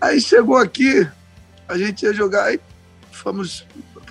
Aí 0.00 0.20
chegou 0.20 0.56
aqui, 0.56 1.06
a 1.68 1.76
gente 1.76 2.04
ia 2.04 2.14
jogar, 2.14 2.44
aí 2.44 2.60
fomos, 3.10 3.66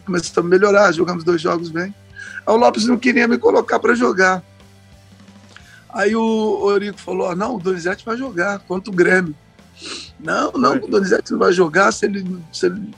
começamos 0.06 0.38
a 0.38 0.44
melhorar, 0.44 0.92
jogamos 0.92 1.24
dois 1.24 1.42
jogos 1.42 1.70
bem. 1.70 1.94
Aí 2.46 2.54
o 2.54 2.58
Lopes 2.58 2.86
não 2.86 2.98
queria 2.98 3.28
me 3.28 3.40
colocar 3.40 3.80
para 3.80 3.96
jogar. 3.96 4.44
Aí 5.90 6.16
o 6.16 6.62
Orico 6.62 7.00
falou: 7.00 7.36
não, 7.36 7.56
o 7.56 7.60
Donizete 7.60 8.06
vai 8.06 8.18
jogar 8.18 8.60
contra 8.60 8.92
o 8.92 8.96
Grêmio. 8.96 9.36
Não, 10.20 10.52
não, 10.54 10.76
o 10.76 10.88
Donizete 10.88 11.32
não 11.32 11.40
vai 11.40 11.52
jogar 11.52 11.92
se 11.92 12.06
ele, 12.06 12.26
se 12.52 12.68
ele... 12.68 12.94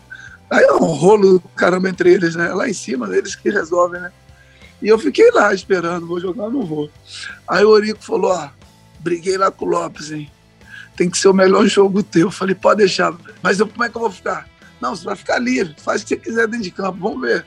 Aí 0.49 0.63
é 0.63 0.73
um 0.73 0.85
rolo 0.85 1.41
caramba 1.55 1.89
entre 1.89 2.13
eles, 2.13 2.35
né? 2.35 2.53
Lá 2.53 2.69
em 2.69 2.73
cima, 2.73 3.13
eles 3.15 3.35
que 3.35 3.49
resolvem, 3.49 3.99
né? 3.99 4.11
E 4.81 4.87
eu 4.87 4.97
fiquei 4.97 5.29
lá 5.31 5.53
esperando, 5.53 6.07
vou 6.07 6.19
jogar 6.19 6.45
ou 6.45 6.51
não 6.51 6.65
vou. 6.65 6.89
Aí 7.47 7.63
o 7.65 7.69
Orico 7.69 8.03
falou: 8.03 8.31
ó, 8.31 8.49
briguei 8.99 9.37
lá 9.37 9.51
com 9.51 9.65
o 9.65 9.69
Lopes, 9.69 10.11
hein? 10.11 10.31
Tem 10.95 11.09
que 11.09 11.17
ser 11.17 11.27
o 11.27 11.33
melhor 11.33 11.65
jogo 11.67 12.01
teu. 12.03 12.27
Eu 12.27 12.31
falei, 12.31 12.55
pode 12.55 12.79
deixar. 12.79 13.13
Mas 13.41 13.59
eu, 13.59 13.67
como 13.67 13.83
é 13.83 13.89
que 13.89 13.97
eu 13.97 14.01
vou 14.01 14.11
ficar? 14.11 14.47
Não, 14.79 14.95
você 14.95 15.03
vai 15.03 15.15
ficar 15.15 15.39
livre, 15.39 15.75
faz 15.79 16.01
o 16.01 16.05
que 16.05 16.15
você 16.15 16.21
quiser 16.21 16.47
dentro 16.47 16.63
de 16.63 16.71
campo, 16.71 16.99
vamos 16.99 17.21
ver. 17.21 17.45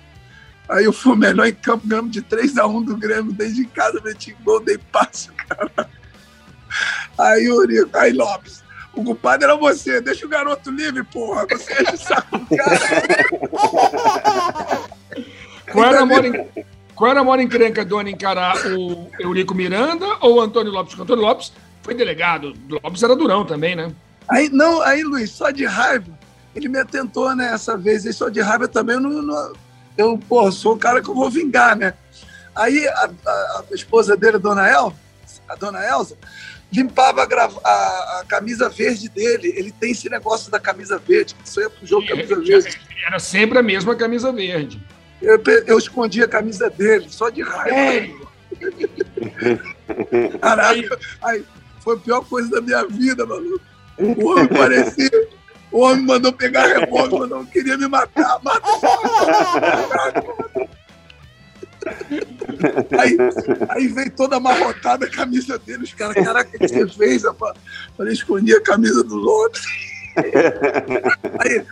Aí 0.68 0.84
eu 0.84 0.92
fui 0.92 1.12
o 1.12 1.16
melhor 1.16 1.46
em 1.46 1.54
campo, 1.54 1.86
ganhamos 1.86 2.12
de 2.12 2.22
3x1 2.22 2.84
do 2.84 2.96
Grêmio, 2.96 3.32
desde 3.32 3.64
casa, 3.66 4.00
meti 4.04 4.36
gol, 4.44 4.60
dei 4.60 4.78
passo, 4.78 5.32
cara. 5.48 5.88
Aí 7.18 7.48
o 7.50 7.56
Orico, 7.56 7.96
aí 7.96 8.12
Lopes, 8.12 8.62
o 8.94 9.04
culpado 9.04 9.44
era 9.44 9.56
você. 9.56 10.00
Deixa 10.00 10.26
o 10.26 10.28
garoto 10.28 10.70
livre, 10.70 11.02
porra. 11.04 11.46
Você 11.50 11.82
enche 11.82 11.94
o 11.94 11.98
saco 11.98 12.46
cara. 12.56 12.78
Qual 15.72 15.84
era 15.84 16.00
a 16.00 16.06
maior, 16.06 16.24
qual 16.96 17.10
era 17.12 17.20
a 17.20 17.24
maior 17.24 17.40
encrenca 17.40 17.84
do 17.84 17.96
ano 17.96 18.08
encarar 18.08 18.56
o 18.66 19.08
Eurico 19.18 19.54
Miranda 19.54 20.04
ou 20.20 20.36
o 20.36 20.40
Antônio 20.40 20.72
Lopes? 20.72 20.94
Porque 20.94 21.00
o 21.00 21.04
Antônio 21.04 21.24
Lopes 21.24 21.52
foi 21.82 21.94
delegado. 21.94 22.54
O 22.68 22.74
Lopes 22.74 23.02
era 23.02 23.14
durão 23.14 23.44
também, 23.44 23.76
né? 23.76 23.92
Aí, 24.28 24.48
não, 24.48 24.82
aí, 24.82 25.02
Luiz, 25.02 25.30
só 25.30 25.50
de 25.50 25.64
raiva. 25.64 26.18
Ele 26.54 26.68
me 26.68 26.78
atentou, 26.78 27.34
né, 27.36 27.52
essa 27.54 27.76
vez. 27.76 28.04
E 28.04 28.12
só 28.12 28.28
de 28.28 28.40
raiva 28.40 28.66
também, 28.66 28.96
eu, 28.96 29.00
não, 29.00 29.22
não, 29.22 29.52
eu 29.96 30.18
pô, 30.28 30.50
sou 30.50 30.74
o 30.74 30.78
cara 30.78 31.00
que 31.00 31.08
eu 31.08 31.14
vou 31.14 31.30
vingar, 31.30 31.76
né? 31.76 31.94
Aí 32.54 32.86
a, 32.88 33.10
a, 33.26 33.64
a 33.70 33.74
esposa 33.74 34.16
dele, 34.16 34.36
a 34.36 34.40
dona 34.40 34.68
El, 34.68 34.92
a 35.48 35.54
dona 35.54 35.86
Elza, 35.86 36.16
limpava 36.72 37.22
a, 37.22 37.50
a, 37.64 38.20
a, 38.20 38.24
camisa 38.28 38.68
verde 38.68 39.08
dele. 39.08 39.52
Ele 39.56 39.72
tem 39.72 39.92
esse 39.92 40.08
negócio 40.08 40.50
da 40.50 40.60
camisa 40.60 40.98
verde, 40.98 41.34
que 41.34 41.48
isso 41.48 41.60
é 41.60 41.68
pro 41.68 41.86
jogo 41.86 42.06
camisa 42.06 42.36
verde. 42.36 42.80
Era 43.06 43.18
sempre 43.18 43.58
a 43.58 43.62
mesma 43.62 43.96
camisa 43.96 44.32
verde. 44.32 44.80
Eu, 45.20 45.42
eu 45.66 45.78
escondi 45.78 46.22
a 46.22 46.28
camisa 46.28 46.70
dele, 46.70 47.06
só 47.10 47.28
de 47.28 47.42
raiva. 47.42 47.74
É. 47.74 48.10
Caraca, 50.40 50.98
aí, 51.22 51.44
foi 51.80 51.96
a 51.96 52.00
pior 52.00 52.24
coisa 52.24 52.50
da 52.50 52.60
minha 52.60 52.86
vida, 52.86 53.26
maluco. 53.26 53.60
O 53.98 54.28
homem 54.28 54.48
parecia. 54.48 55.28
O 55.70 55.80
homem 55.80 56.04
mandou 56.04 56.32
pegar 56.32 56.66
revólver, 56.66 57.18
mandou, 57.18 57.44
queria 57.46 57.76
me 57.76 57.86
matar. 57.86 58.40
Mata 58.42 58.66
aí, 62.98 63.16
aí 63.68 63.88
veio 63.88 64.10
toda 64.10 64.36
amarrotada 64.36 65.06
a 65.06 65.10
camisa 65.10 65.58
dele. 65.58 65.84
Os 65.84 65.94
caras, 65.94 66.14
caraca, 66.14 66.50
o 66.54 66.58
que 66.58 66.68
você 66.68 66.88
fez? 66.88 67.22
Falei, 67.96 68.12
escondi 68.12 68.54
a 68.54 68.60
camisa 68.60 69.02
do 69.02 69.16
Lopes. 69.16 69.62
Aí, 71.38 71.64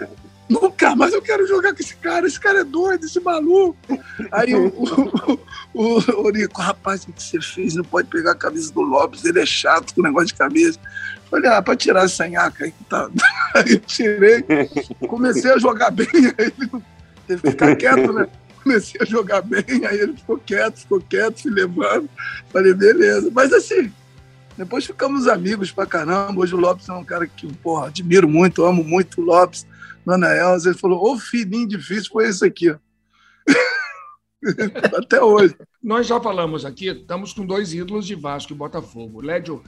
nunca 0.49 0.97
mais 0.97 1.13
eu 1.13 1.21
quero 1.21 1.47
jogar 1.47 1.75
com 1.75 1.81
esse 1.81 1.97
cara. 1.97 2.27
Esse 2.27 2.41
cara 2.41 2.61
é 2.61 2.65
doido, 2.65 3.05
esse 3.05 3.21
maluco. 3.21 3.77
Aí 4.33 4.55
o, 4.55 4.69
o, 4.69 5.49
o, 5.75 5.99
o 5.99 6.59
rapaz, 6.59 7.05
o 7.05 7.13
que 7.13 7.23
você 7.23 7.41
fez? 7.41 7.75
Não 7.75 7.85
pode 7.85 8.09
pegar 8.09 8.33
a 8.33 8.37
camisa 8.37 8.73
do 8.73 8.81
Lopes, 8.81 9.25
ele 9.25 9.41
é 9.41 9.47
chato 9.47 9.95
com 9.95 10.01
o 10.01 10.05
negócio 10.05 10.29
de 10.29 10.35
camisa. 10.35 10.79
Falei, 11.31 11.51
ah, 11.51 11.61
para 11.61 11.77
tirar 11.77 12.05
essa 12.05 12.27
nhaca 12.27 12.65
aí 12.65 12.73
que 12.73 12.85
tá. 12.85 13.11
Aí 13.55 13.73
eu 13.73 13.81
tirei, 13.81 14.45
comecei 15.09 15.51
a 15.51 15.59
jogar 15.59 15.91
bem, 15.91 16.07
aí 16.13 16.35
ele 16.39 16.83
teve 17.27 17.43
que 17.43 17.51
ficar 17.51 17.75
quieto, 17.77 18.13
né? 18.13 18.29
Comecei 18.63 19.01
a 19.01 19.05
jogar 19.05 19.43
bem, 19.43 19.65
aí 19.87 19.99
ele 19.99 20.17
ficou 20.17 20.39
quieto, 20.39 20.79
ficou 20.79 21.01
quieto, 21.01 21.41
se 21.41 21.51
levando. 21.51 22.09
Falei, 22.51 22.75
beleza. 22.75 23.31
Mas 23.33 23.53
assim, 23.53 23.93
depois 24.57 24.85
ficamos 24.85 25.29
amigos 25.29 25.71
pra 25.71 25.87
caramba. 25.87 26.41
Hoje 26.41 26.55
o 26.55 26.59
Lopes 26.59 26.89
é 26.89 26.93
um 26.93 27.05
cara 27.05 27.27
que, 27.27 27.47
porra, 27.57 27.87
admiro 27.87 28.29
muito, 28.29 28.65
amo 28.65 28.83
muito 28.83 29.21
o 29.21 29.25
Lopes. 29.25 29.67
Dona 30.05 30.35
Elza, 30.35 30.71
ele 30.71 30.79
falou, 30.79 31.13
o 31.13 31.19
filhinho 31.19 31.69
difícil 31.69 32.11
foi 32.11 32.29
esse 32.29 32.45
aqui. 32.45 32.75
Até 34.97 35.23
hoje. 35.23 35.55
Nós 35.83 36.07
já 36.07 36.21
falamos 36.21 36.65
aqui, 36.65 36.89
estamos 36.89 37.33
com 37.33 37.45
dois 37.45 37.73
ídolos 37.73 38.07
de 38.07 38.15
Vasco 38.15 38.53
e 38.53 38.57
Botafogo. 38.57 39.21
Lédio, 39.21 39.63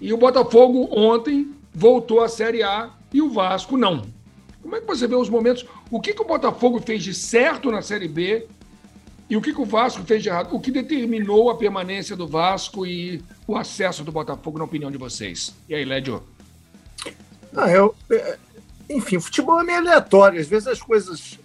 e 0.00 0.12
o 0.12 0.16
Botafogo 0.16 0.88
ontem 0.92 1.52
voltou 1.74 2.22
à 2.22 2.28
Série 2.28 2.62
A 2.62 2.90
e 3.12 3.20
o 3.20 3.30
Vasco 3.30 3.76
não. 3.76 4.02
Como 4.68 4.76
é 4.76 4.80
que 4.82 4.86
você 4.86 5.06
vê 5.06 5.14
os 5.14 5.30
momentos? 5.30 5.64
O 5.90 5.98
que, 5.98 6.12
que 6.12 6.20
o 6.20 6.26
Botafogo 6.26 6.78
fez 6.78 7.02
de 7.02 7.14
certo 7.14 7.70
na 7.70 7.80
Série 7.80 8.06
B 8.06 8.46
e 9.30 9.34
o 9.34 9.40
que, 9.40 9.54
que 9.54 9.60
o 9.62 9.64
Vasco 9.64 10.04
fez 10.04 10.22
de 10.22 10.28
errado? 10.28 10.54
O 10.54 10.60
que 10.60 10.70
determinou 10.70 11.48
a 11.48 11.56
permanência 11.56 12.14
do 12.14 12.28
Vasco 12.28 12.84
e 12.84 13.22
o 13.46 13.56
acesso 13.56 14.04
do 14.04 14.12
Botafogo, 14.12 14.58
na 14.58 14.64
opinião 14.64 14.90
de 14.90 14.98
vocês? 14.98 15.54
E 15.70 15.74
aí, 15.74 15.86
Lédio? 15.86 16.22
Ah, 17.56 17.70
eu, 17.70 17.94
é, 18.10 18.36
enfim, 18.90 19.18
futebol 19.18 19.58
é 19.58 19.64
meio 19.64 19.78
aleatório. 19.78 20.38
Às 20.38 20.46
vezes 20.46 20.68
as 20.68 20.82
coisas 20.82 21.38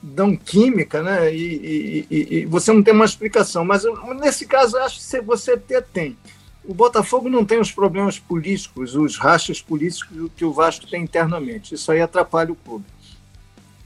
dão 0.00 0.36
química, 0.36 1.02
né? 1.02 1.34
E, 1.34 2.06
e, 2.08 2.26
e, 2.30 2.46
você 2.46 2.72
não 2.72 2.80
tem 2.80 2.94
uma 2.94 3.04
explicação. 3.04 3.64
Mas 3.64 3.82
nesse 4.20 4.46
caso, 4.46 4.76
acho 4.78 5.00
que 5.00 5.20
você 5.20 5.54
até 5.54 5.80
tem. 5.80 6.16
O 6.64 6.72
Botafogo 6.72 7.28
não 7.28 7.44
tem 7.44 7.58
os 7.58 7.72
problemas 7.72 8.18
políticos, 8.18 8.94
os 8.94 9.18
rachas 9.18 9.60
políticos 9.60 10.30
que 10.36 10.44
o 10.44 10.52
Vasco 10.52 10.86
tem 10.86 11.02
internamente. 11.02 11.74
Isso 11.74 11.90
aí 11.90 12.00
atrapalha 12.00 12.52
o 12.52 12.56
clube. 12.56 12.84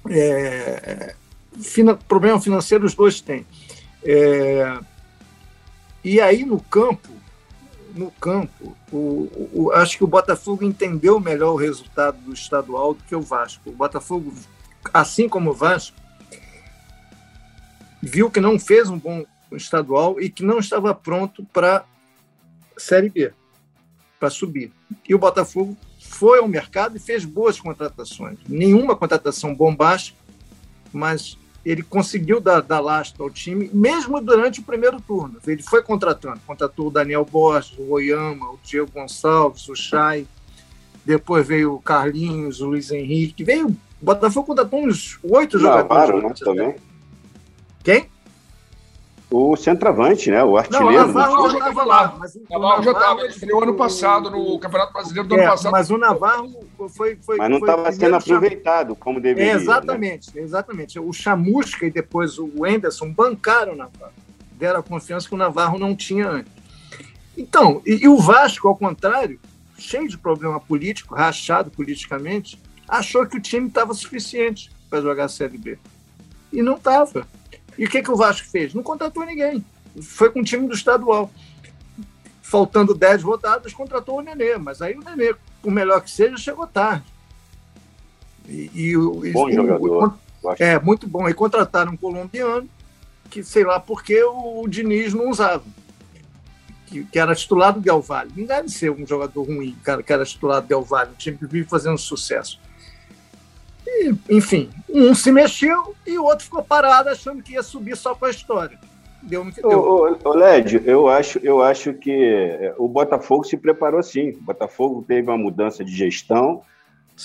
É, 0.08 1.14
fina, 1.60 1.94
problema 1.94 2.40
financeiro 2.40 2.84
os 2.84 2.94
dois 2.94 3.20
têm. 3.20 3.46
É, 4.04 4.78
e 6.04 6.20
aí 6.20 6.44
no 6.44 6.60
campo, 6.60 7.08
no 7.94 8.10
campo, 8.12 8.76
o, 8.92 9.50
o, 9.52 9.72
acho 9.72 9.96
que 9.96 10.04
o 10.04 10.06
Botafogo 10.06 10.62
entendeu 10.62 11.18
melhor 11.18 11.54
o 11.54 11.56
resultado 11.56 12.18
do 12.18 12.32
estadual 12.32 12.94
do 12.94 13.02
que 13.02 13.16
o 13.16 13.22
Vasco. 13.22 13.70
O 13.70 13.72
Botafogo, 13.72 14.34
assim 14.92 15.28
como 15.28 15.50
o 15.50 15.54
Vasco, 15.54 15.96
viu 18.02 18.30
que 18.30 18.38
não 18.38 18.58
fez 18.58 18.90
um 18.90 18.98
bom 18.98 19.24
estadual 19.52 20.20
e 20.20 20.28
que 20.28 20.44
não 20.44 20.58
estava 20.58 20.94
pronto 20.94 21.44
para 21.52 21.84
Série 22.76 23.08
B, 23.08 23.32
para 24.18 24.30
subir. 24.30 24.72
E 25.08 25.14
o 25.14 25.18
Botafogo 25.18 25.76
foi 26.00 26.38
ao 26.38 26.48
mercado 26.48 26.96
e 26.96 27.00
fez 27.00 27.24
boas 27.24 27.60
contratações. 27.60 28.38
Nenhuma 28.48 28.96
contratação 28.96 29.54
bombástica, 29.54 30.18
mas 30.92 31.38
ele 31.64 31.82
conseguiu 31.82 32.40
dar, 32.40 32.60
dar 32.62 32.78
lastro 32.78 33.24
ao 33.24 33.30
time, 33.30 33.68
mesmo 33.72 34.20
durante 34.20 34.60
o 34.60 34.62
primeiro 34.62 35.00
turno. 35.00 35.38
Ele 35.44 35.62
foi 35.62 35.82
contratando. 35.82 36.40
Contratou 36.46 36.86
o 36.86 36.90
Daniel 36.90 37.24
Borges, 37.24 37.76
o 37.76 37.90
Oyama, 37.90 38.50
o 38.50 38.58
Diego 38.62 38.90
Gonçalves, 38.92 39.68
o 39.68 39.74
Chay. 39.74 40.26
Depois 41.04 41.46
veio 41.46 41.74
o 41.74 41.80
Carlinhos, 41.80 42.60
o 42.60 42.66
Luiz 42.66 42.92
Henrique. 42.92 43.42
Veio, 43.42 43.68
o 43.68 43.76
Botafogo 44.00 44.46
contratou 44.46 44.84
uns 44.84 45.18
oito 45.24 45.58
jogadores. 45.58 46.22
Né, 46.22 46.34
também. 46.38 46.76
Quem? 47.82 48.08
O 49.30 49.56
centroavante, 49.56 50.30
né? 50.30 50.42
O 50.44 50.56
artilheiro. 50.56 50.86
Não, 50.86 51.10
o 51.10 51.12
Navarro 51.12 51.50
já 51.50 51.58
estava 51.58 51.84
lá. 51.84 52.16
Mas 52.18 52.34
o 52.36 52.42
Navarro 52.48 52.82
já 52.82 52.92
estava. 52.92 53.20
Ele 53.20 53.28
estreou 53.28 53.62
ano 53.62 53.74
passado, 53.74 54.30
no 54.30 54.58
Campeonato 54.58 54.92
Brasileiro 54.92 55.28
do 55.28 55.34
é, 55.34 55.40
ano 55.40 55.50
passado. 55.50 55.72
Mas 55.72 55.90
o 55.90 55.98
Navarro 55.98 56.66
foi. 56.90 57.16
foi 57.16 57.36
mas 57.36 57.50
não 57.50 57.58
estava 57.58 57.90
sendo 57.92 58.16
aproveitado 58.16 58.88
cham... 58.88 58.96
como 58.96 59.20
deveria. 59.20 59.52
É, 59.52 59.54
exatamente, 59.56 60.34
né? 60.34 60.42
exatamente. 60.42 60.98
O 61.00 61.12
Chamusca 61.12 61.86
e 61.86 61.90
depois 61.90 62.38
o 62.38 62.66
Enderson 62.66 63.12
bancaram 63.12 63.72
o 63.72 63.76
Navarro. 63.76 64.12
Deram 64.52 64.80
a 64.80 64.82
confiança 64.82 65.28
que 65.28 65.34
o 65.34 65.38
Navarro 65.38 65.78
não 65.78 65.94
tinha 65.94 66.28
antes. 66.28 66.52
Então, 67.36 67.82
e, 67.84 68.04
e 68.04 68.08
o 68.08 68.16
Vasco, 68.16 68.68
ao 68.68 68.76
contrário, 68.76 69.38
cheio 69.76 70.08
de 70.08 70.16
problema 70.16 70.58
político, 70.58 71.14
rachado 71.14 71.70
politicamente, 71.70 72.58
achou 72.88 73.26
que 73.26 73.36
o 73.36 73.40
time 73.40 73.68
estava 73.68 73.92
suficiente 73.92 74.70
para 74.88 75.02
jogar 75.02 75.24
a 75.24 75.28
Série 75.28 75.58
B. 75.58 75.78
E 76.52 76.62
não 76.62 76.76
estava. 76.76 77.26
E 77.78 77.84
o 77.84 77.90
que, 77.90 78.02
que 78.02 78.10
o 78.10 78.16
Vasco 78.16 78.48
fez? 78.48 78.72
Não 78.74 78.82
contratou 78.82 79.24
ninguém. 79.24 79.64
foi 80.00 80.30
com 80.30 80.40
o 80.40 80.44
time 80.44 80.66
do 80.66 80.74
estadual. 80.74 81.30
Faltando 82.42 82.94
10 82.94 83.22
rodadas, 83.22 83.74
contratou 83.74 84.18
o 84.18 84.22
Nenê, 84.22 84.56
mas 84.56 84.80
aí 84.80 84.94
o 84.94 85.02
Nenê, 85.02 85.34
por 85.60 85.70
melhor 85.70 86.00
que 86.00 86.10
seja, 86.10 86.36
chegou 86.36 86.66
tarde. 86.66 87.04
E, 88.48 88.70
e, 88.72 89.32
bom 89.32 89.48
e, 89.48 89.52
jogador. 89.52 90.16
é, 90.58 90.78
muito 90.78 91.08
bom. 91.08 91.28
E 91.28 91.34
contrataram 91.34 91.92
um 91.92 91.96
colombiano, 91.96 92.68
que 93.28 93.42
sei 93.42 93.64
lá 93.64 93.80
porque 93.80 94.22
o, 94.22 94.62
o 94.62 94.68
Diniz 94.68 95.12
não 95.12 95.30
usava. 95.30 95.64
Que, 96.86 97.02
que, 97.04 97.18
era 97.18 97.34
titular 97.34 97.72
do 97.72 97.80
Del 97.80 98.00
Valle. 98.00 98.30
Não 98.36 98.46
deve 98.46 98.68
ser 98.68 98.92
um 98.92 99.04
jogador 99.04 99.42
ruim, 99.42 99.76
cara, 99.82 100.04
que 100.04 100.12
era 100.12 100.24
titular 100.24 100.62
do 100.62 100.68
Del 100.68 100.82
Valle, 100.82 101.10
um 101.10 101.16
time 101.16 101.36
que 101.36 101.46
vive 101.46 101.68
fazendo 101.68 101.98
sucesso. 101.98 102.60
E, 103.86 104.14
enfim, 104.30 104.68
um 104.88 105.14
se 105.14 105.30
mexeu 105.30 105.94
e 106.06 106.18
o 106.18 106.24
outro 106.24 106.44
ficou 106.44 106.62
parado 106.62 107.08
achando 107.08 107.42
que 107.42 107.52
ia 107.52 107.62
subir 107.62 107.96
só 107.96 108.14
com 108.14 108.24
a 108.24 108.30
história. 108.30 108.78
Deu 109.22 109.44
no 109.44 109.52
que 109.52 109.60
deu. 109.60 109.78
Ô, 109.78 110.18
ô, 110.24 110.34
Led, 110.34 110.82
eu 110.84 111.08
acho, 111.08 111.38
eu 111.42 111.62
acho 111.62 111.92
que 111.94 112.12
é, 112.12 112.74
o 112.78 112.88
Botafogo 112.88 113.44
se 113.44 113.56
preparou 113.56 114.02
sim. 114.02 114.30
O 114.30 114.42
Botafogo 114.42 115.04
teve 115.06 115.28
uma 115.28 115.38
mudança 115.38 115.84
de 115.84 115.94
gestão, 115.94 116.62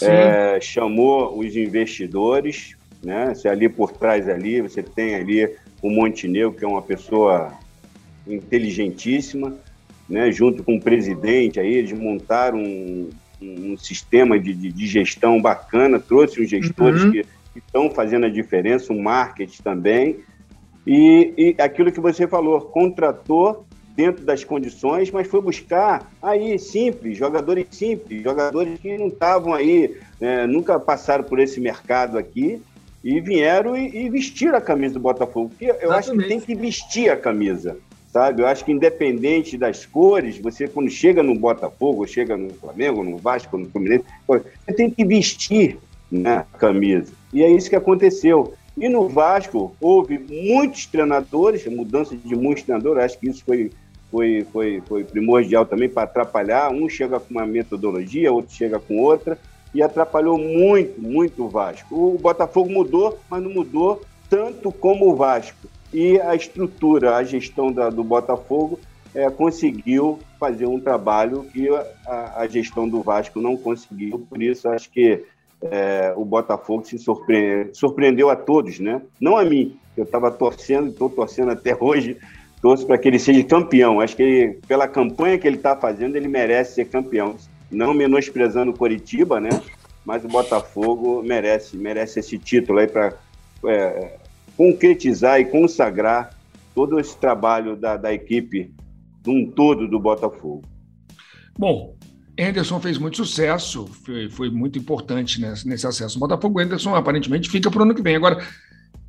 é, 0.01 0.59
chamou 0.59 1.37
os 1.37 1.55
investidores, 1.55 2.75
né? 3.03 3.33
Se 3.35 3.47
ali 3.47 3.67
por 3.67 3.91
trás 3.91 4.27
ali, 4.29 4.61
você 4.61 4.81
tem 4.81 5.15
ali 5.15 5.55
o 5.81 5.89
Montenegro, 5.89 6.53
que 6.53 6.63
é 6.63 6.67
uma 6.67 6.81
pessoa 6.81 7.51
inteligentíssima, 8.27 9.57
né? 10.07 10.31
junto 10.31 10.63
com 10.63 10.75
o 10.75 10.81
presidente 10.81 11.59
aí, 11.59 11.73
eles 11.73 11.91
montaram 11.93 12.59
um, 12.59 13.09
um 13.41 13.77
sistema 13.77 14.39
de, 14.39 14.53
de, 14.53 14.71
de, 14.71 14.87
gestão 14.87 15.41
bacana, 15.41 15.99
trouxe 15.99 16.41
os 16.41 16.49
gestores 16.49 17.03
uhum. 17.03 17.11
que, 17.11 17.25
estão 17.55 17.89
fazendo 17.89 18.25
a 18.25 18.29
diferença, 18.29 18.93
o 18.93 19.01
marketing 19.01 19.61
também. 19.61 20.19
E, 20.87 21.33
e 21.37 21.61
aquilo 21.61 21.91
que 21.91 21.99
você 21.99 22.25
falou, 22.27 22.61
contratou 22.61 23.65
dentro 23.95 24.23
das 24.23 24.43
condições, 24.43 25.11
mas 25.11 25.27
foi 25.27 25.41
buscar 25.41 26.09
aí 26.21 26.57
simples, 26.57 27.17
jogadores 27.17 27.67
simples, 27.71 28.23
jogadores 28.23 28.79
que 28.79 28.97
não 28.97 29.07
estavam 29.07 29.53
aí, 29.53 29.97
né, 30.19 30.47
nunca 30.47 30.79
passaram 30.79 31.23
por 31.23 31.39
esse 31.39 31.59
mercado 31.59 32.17
aqui 32.17 32.61
e 33.03 33.19
vieram 33.19 33.75
e, 33.75 34.05
e 34.05 34.09
vestiram 34.09 34.55
a 34.55 34.61
camisa 34.61 34.93
do 34.93 34.99
Botafogo. 34.99 35.49
Porque 35.49 35.65
eu 35.65 35.75
Exatamente. 35.75 35.97
acho 35.97 36.11
que 36.13 36.27
tem 36.27 36.39
que 36.39 36.55
vestir 36.55 37.09
a 37.09 37.17
camisa 37.17 37.77
sabe? 38.11 38.41
Eu 38.41 38.47
acho 38.47 38.65
que 38.65 38.71
independente 38.71 39.57
das 39.57 39.85
cores, 39.85 40.37
você 40.37 40.67
quando 40.67 40.89
chega 40.89 41.23
no 41.23 41.33
Botafogo, 41.33 42.05
chega 42.05 42.35
no 42.35 42.49
Flamengo, 42.53 43.03
no 43.03 43.17
Vasco, 43.17 43.57
no 43.57 43.69
Fluminense, 43.69 44.05
você 44.27 44.73
tem 44.75 44.89
que 44.89 45.05
vestir 45.05 45.77
né, 46.11 46.45
a 46.53 46.57
camisa. 46.57 47.13
E 47.33 47.41
é 47.43 47.49
isso 47.49 47.69
que 47.69 47.75
aconteceu. 47.75 48.53
E 48.77 48.89
no 48.89 49.07
Vasco 49.07 49.75
houve 49.79 50.19
muitos 50.19 50.85
treinadores, 50.85 51.65
mudança 51.67 52.15
de 52.15 52.35
muitos 52.35 52.63
treinadores, 52.63 53.03
acho 53.03 53.19
que 53.19 53.29
isso 53.29 53.43
foi, 53.45 53.71
foi, 54.09 54.45
foi, 54.51 54.83
foi 54.87 55.03
primordial 55.03 55.65
também 55.65 55.87
para 55.87 56.03
atrapalhar. 56.03 56.71
Um 56.71 56.89
chega 56.89 57.19
com 57.19 57.31
uma 57.31 57.45
metodologia, 57.45 58.31
outro 58.31 58.53
chega 58.53 58.79
com 58.79 58.97
outra, 58.97 59.37
e 59.73 59.81
atrapalhou 59.81 60.37
muito, 60.37 61.01
muito 61.01 61.45
o 61.45 61.49
Vasco. 61.49 61.95
O 61.95 62.17
Botafogo 62.17 62.69
mudou, 62.69 63.17
mas 63.29 63.41
não 63.41 63.51
mudou 63.51 64.01
tanto 64.29 64.71
como 64.71 65.09
o 65.09 65.15
Vasco 65.15 65.67
e 65.93 66.19
a 66.21 66.35
estrutura, 66.35 67.15
a 67.15 67.23
gestão 67.23 67.71
da, 67.71 67.89
do 67.89 68.03
Botafogo 68.03 68.79
é, 69.13 69.29
conseguiu 69.29 70.19
fazer 70.39 70.65
um 70.65 70.79
trabalho 70.79 71.45
que 71.51 71.67
a, 72.05 72.41
a, 72.41 72.47
gestão 72.47 72.87
do 72.87 73.01
Vasco 73.01 73.41
não 73.41 73.57
conseguiu. 73.57 74.25
Por 74.29 74.41
isso, 74.41 74.69
acho 74.69 74.89
que 74.89 75.23
é, 75.61 76.13
o 76.15 76.23
Botafogo 76.23 76.85
se 76.85 76.97
surpreendeu, 76.97 77.73
surpreendeu 77.73 78.29
a 78.29 78.35
todos, 78.35 78.79
né? 78.79 79.01
Não 79.19 79.37
a 79.37 79.43
mim, 79.43 79.77
eu 79.97 80.05
estava 80.05 80.31
torcendo, 80.31 80.89
estou 80.89 81.09
torcendo 81.09 81.51
até 81.51 81.75
hoje, 81.79 82.17
torço 82.61 82.85
para 82.85 82.97
que 82.97 83.07
ele 83.07 83.19
seja 83.19 83.43
campeão. 83.43 83.99
Acho 83.99 84.15
que 84.15 84.23
ele, 84.23 84.59
pela 84.67 84.87
campanha 84.87 85.37
que 85.37 85.47
ele 85.47 85.57
está 85.57 85.75
fazendo, 85.75 86.15
ele 86.15 86.27
merece 86.27 86.75
ser 86.75 86.85
campeão. 86.85 87.35
Não 87.69 87.93
menosprezando 87.93 88.71
o 88.71 88.77
Coritiba, 88.77 89.39
né? 89.39 89.49
Mas 90.05 90.23
o 90.23 90.27
Botafogo 90.27 91.21
merece, 91.21 91.77
merece 91.77 92.19
esse 92.19 92.37
título 92.37 92.79
aí 92.79 92.87
para 92.87 93.13
é, 93.65 94.17
concretizar 94.61 95.39
e 95.39 95.45
consagrar 95.45 96.37
todo 96.75 96.99
esse 96.99 97.17
trabalho 97.17 97.75
da, 97.75 97.97
da 97.97 98.13
equipe 98.13 98.71
um 99.25 99.49
todo 99.49 99.87
do 99.87 99.99
Botafogo. 99.99 100.61
Bom, 101.57 101.97
Henderson 102.37 102.79
fez 102.79 102.99
muito 102.99 103.17
sucesso, 103.17 103.87
foi, 103.87 104.29
foi 104.29 104.51
muito 104.51 104.77
importante 104.77 105.41
nesse, 105.41 105.67
nesse 105.67 105.87
acesso. 105.87 106.17
O 106.17 106.19
Botafogo 106.19 106.61
Henderson 106.61 106.93
aparentemente 106.93 107.49
fica 107.49 107.71
para 107.71 107.79
o 107.79 107.83
ano 107.83 107.95
que 107.95 108.03
vem. 108.03 108.15
Agora, 108.15 108.45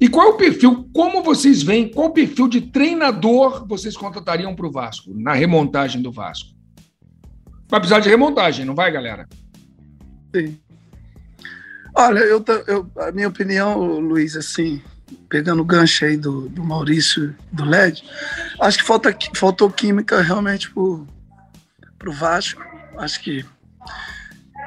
e 0.01 0.09
qual 0.09 0.29
é 0.29 0.31
o 0.31 0.37
perfil? 0.39 0.89
Como 0.91 1.23
vocês 1.23 1.63
veem? 1.63 1.91
Qual 1.91 2.07
o 2.09 2.15
perfil 2.15 2.49
de 2.49 2.63
treinador 2.63 3.67
vocês 3.69 3.95
contratariam 3.95 4.57
para 4.57 4.67
o 4.67 4.73
Vasco, 4.73 5.13
na 5.15 5.35
remontagem 5.35 6.01
do 6.01 6.11
Vasco? 6.11 6.49
Vai 7.69 7.79
precisar 7.79 8.01
de 8.01 8.09
remontagem, 8.09 8.65
não 8.65 8.75
vai, 8.75 8.91
galera? 8.91 9.29
Sim. 10.35 10.59
Olha, 11.95 12.21
eu, 12.21 12.43
eu, 12.67 12.91
a 12.97 13.13
minha 13.13 13.29
opinião, 13.29 14.01
Luiz, 14.01 14.35
assim, 14.35 14.81
pegando 15.29 15.63
o 15.63 15.65
gancho 15.65 16.05
aí 16.05 16.17
do, 16.17 16.49
do 16.49 16.63
Maurício, 16.63 17.35
do 17.51 17.65
LED, 17.65 18.03
acho 18.61 18.79
que 18.79 18.85
falta, 18.85 19.17
faltou 19.35 19.71
química 19.71 20.21
realmente 20.21 20.71
para 20.71 22.11
o 22.11 22.13
Vasco. 22.13 22.63
Acho 22.99 23.21
que 23.21 23.45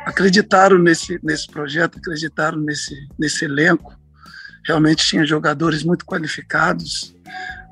acreditaram 0.05 0.77
nesse, 0.77 1.19
nesse 1.23 1.47
projeto, 1.47 1.97
acreditaram 1.97 2.59
nesse, 2.59 2.95
nesse 3.17 3.45
elenco. 3.45 3.97
Realmente 4.65 5.05
tinha 5.05 5.25
jogadores 5.25 5.83
muito 5.83 6.05
qualificados, 6.05 7.15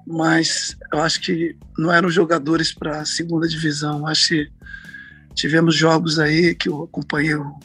mas 0.05 0.77
eu 0.91 1.01
acho 1.01 1.21
que 1.21 1.55
não 1.77 1.91
eram 1.91 2.09
jogadores 2.09 2.73
para 2.73 3.01
a 3.01 3.05
segunda 3.05 3.47
divisão. 3.47 4.05
Acho 4.07 4.29
que 4.29 4.51
tivemos 5.33 5.75
jogos 5.75 6.19
aí 6.19 6.53
que 6.53 6.69
eu 6.69 6.83
acompanhei 6.83 7.35
o, 7.35 7.59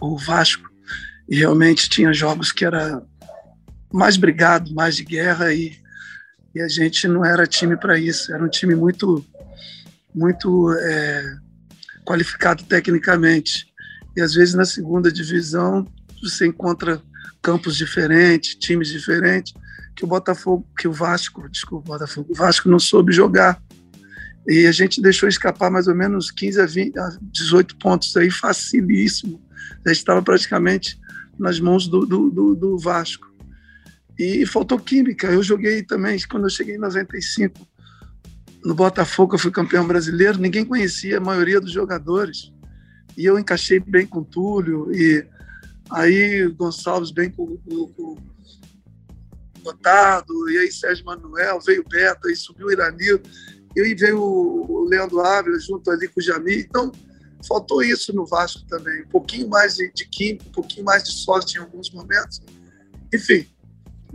o 0.00 0.18
Vasco 0.18 0.68
e 1.28 1.36
realmente 1.36 1.88
tinha 1.88 2.12
jogos 2.12 2.52
que 2.52 2.64
era 2.64 3.02
mais 3.94 4.16
brigado, 4.16 4.74
mais 4.74 4.96
de 4.96 5.04
guerra 5.04 5.54
e, 5.54 5.72
e 6.52 6.60
a 6.60 6.66
gente 6.66 7.06
não 7.06 7.24
era 7.24 7.46
time 7.46 7.76
para 7.76 7.96
isso. 7.96 8.34
Era 8.34 8.44
um 8.44 8.48
time 8.48 8.74
muito, 8.74 9.24
muito 10.12 10.72
é, 10.72 11.36
qualificado 12.04 12.64
tecnicamente. 12.64 13.72
E 14.16 14.20
às 14.20 14.34
vezes 14.34 14.54
na 14.54 14.64
segunda 14.64 15.12
divisão 15.12 15.86
você 16.20 16.44
encontra 16.44 17.00
campos 17.40 17.76
diferentes, 17.76 18.56
times 18.56 18.88
diferentes, 18.88 19.54
que 19.94 20.04
o 20.04 20.08
Botafogo, 20.08 20.66
que 20.76 20.88
o 20.88 20.92
Vasco, 20.92 21.48
desculpa, 21.48 21.90
o 21.90 21.92
Botafogo, 21.92 22.32
o 22.32 22.34
Vasco 22.34 22.68
não 22.68 22.80
soube 22.80 23.12
jogar. 23.12 23.62
E 24.48 24.66
a 24.66 24.72
gente 24.72 25.00
deixou 25.00 25.28
escapar 25.28 25.70
mais 25.70 25.86
ou 25.86 25.94
menos 25.94 26.32
15 26.32 26.60
a, 26.60 26.66
20, 26.66 26.98
a 26.98 27.16
18 27.22 27.76
pontos 27.76 28.16
aí, 28.16 28.28
facilíssimo. 28.28 29.40
A 29.86 29.90
gente 29.90 29.98
estava 29.98 30.20
praticamente 30.20 30.98
nas 31.38 31.60
mãos 31.60 31.86
do, 31.86 32.04
do, 32.04 32.28
do, 32.28 32.54
do 32.56 32.78
Vasco. 32.78 33.33
E 34.18 34.46
faltou 34.46 34.78
química. 34.78 35.26
Eu 35.26 35.42
joguei 35.42 35.82
também, 35.82 36.18
quando 36.28 36.44
eu 36.44 36.50
cheguei 36.50 36.76
em 36.76 36.80
95, 36.80 37.66
no 38.64 38.74
Botafogo, 38.74 39.34
eu 39.34 39.38
fui 39.38 39.50
campeão 39.50 39.86
brasileiro, 39.86 40.38
ninguém 40.38 40.64
conhecia 40.64 41.18
a 41.18 41.20
maioria 41.20 41.60
dos 41.60 41.72
jogadores. 41.72 42.52
E 43.16 43.24
eu 43.24 43.38
encaixei 43.38 43.78
bem 43.78 44.06
com 44.06 44.20
o 44.20 44.24
Túlio, 44.24 44.92
e 44.92 45.24
aí 45.90 46.48
Gonçalves 46.48 47.10
bem 47.10 47.30
com, 47.30 47.56
com, 47.58 47.86
com 47.88 48.02
o 48.12 48.18
Gotardo, 49.62 50.50
e 50.50 50.58
aí 50.58 50.72
Sérgio 50.72 51.04
Manuel, 51.04 51.60
veio 51.60 51.82
o 51.82 51.88
Beto, 51.88 52.26
aí 52.28 52.34
subiu 52.34 52.68
o 52.68 52.72
Iranil, 52.72 53.20
e 53.76 53.80
aí 53.80 53.94
veio 53.94 54.20
o 54.20 54.84
Leandro 54.88 55.20
Ávila 55.20 55.58
junto 55.60 55.90
ali 55.90 56.08
com 56.08 56.20
o 56.20 56.22
Jamil. 56.22 56.60
Então, 56.60 56.90
faltou 57.46 57.82
isso 57.82 58.14
no 58.14 58.24
Vasco 58.24 58.64
também. 58.66 59.02
Um 59.02 59.08
pouquinho 59.08 59.48
mais 59.48 59.76
de, 59.76 59.92
de 59.92 60.06
química, 60.06 60.46
um 60.48 60.52
pouquinho 60.52 60.84
mais 60.84 61.04
de 61.04 61.12
sorte 61.12 61.56
em 61.56 61.60
alguns 61.60 61.90
momentos. 61.90 62.40
Enfim, 63.12 63.46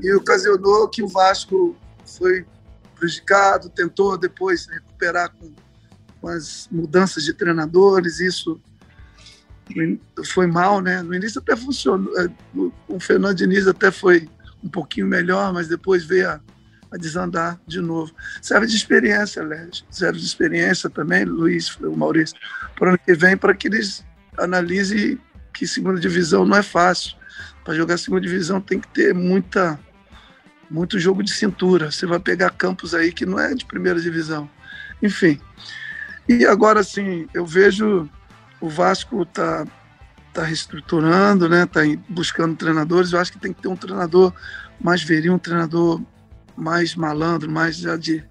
e 0.02 0.14
ocasionou 0.14 0.88
que 0.88 1.04
o 1.04 1.08
Vasco 1.08 1.76
foi 2.06 2.46
prejudicado, 2.96 3.70
tentou 3.70 4.18
depois 4.18 4.68
recuperar 4.68 5.32
com, 5.34 5.52
com 6.20 6.28
as 6.28 6.68
mudanças 6.72 7.24
de 7.24 7.34
treinadores, 7.34 8.20
isso 8.20 8.60
foi 10.26 10.48
mal, 10.48 10.82
né? 10.82 11.02
No 11.02 11.14
início 11.14 11.40
até 11.40 11.56
funcionou, 11.56 12.12
é, 12.20 12.30
o 12.88 13.00
Fernando 13.00 13.38
Diniz 13.38 13.68
até 13.68 13.92
foi 13.92 14.28
um 14.64 14.70
pouquinho 14.70 15.08
melhor, 15.08 15.54
mas 15.54 15.68
depois 15.68 16.04
veio 16.04 16.30
a, 16.30 16.42
a 16.92 16.98
desandar 16.98 17.60
de 17.68 17.80
novo. 17.80 18.12
Serve 18.42 18.68
de 18.68 18.76
experiência, 18.76 19.44
Led, 19.44 19.86
serve 19.90 20.20
de 20.20 20.26
experiência 20.26 20.90
também, 20.90 21.24
Luiz, 21.24 21.76
o 21.78 21.96
Maurício, 21.96 22.36
para 22.76 22.88
o 22.88 22.90
ano 22.90 23.00
que 23.06 23.14
vem, 23.14 23.38
para 23.38 23.54
que 23.54 23.68
eles 23.68 24.04
analisem 24.38 25.20
que 25.54 25.68
segunda 25.68 26.00
divisão 26.00 26.46
não 26.46 26.58
é 26.58 26.64
fácil. 26.64 27.16
Para 27.64 27.76
jogar 27.76 27.98
segunda 27.98 28.22
divisão 28.22 28.60
tem 28.60 28.80
que 28.80 28.88
ter 28.88 29.14
muita 29.14 29.80
muito 30.70 31.00
jogo 31.00 31.24
de 31.24 31.32
cintura. 31.32 31.92
Você 31.92 32.06
vai 32.06 32.20
pegar 32.20 32.52
campos 32.52 32.94
aí 32.94 33.12
que 33.12 33.26
não 33.26 33.40
é 33.40 33.54
de 33.54 33.66
primeira 33.66 34.00
divisão. 34.00 34.50
Enfim. 35.02 35.40
E 36.28 36.46
agora 36.46 36.84
sim, 36.84 37.28
eu 37.34 37.46
vejo 37.46 38.10
o 38.62 38.70
Vasco 38.70 39.26
tá 39.26 39.66
tá 40.34 40.44
reestruturando, 40.44 41.50
né? 41.50 41.66
Tá 41.66 41.82
buscando 42.08 42.56
treinadores. 42.56 43.12
Eu 43.12 43.20
acho 43.20 43.32
que 43.32 43.40
tem 43.40 43.52
que 43.52 43.62
ter 43.62 43.68
um 43.68 43.76
treinador 43.76 44.32
mais 44.80 45.02
viril, 45.02 45.34
um 45.34 45.40
treinador 45.40 46.02
mais 46.56 46.96
malandro, 46.96 47.50
mais 47.50 47.78
já 47.78 47.98
de 47.98 48.24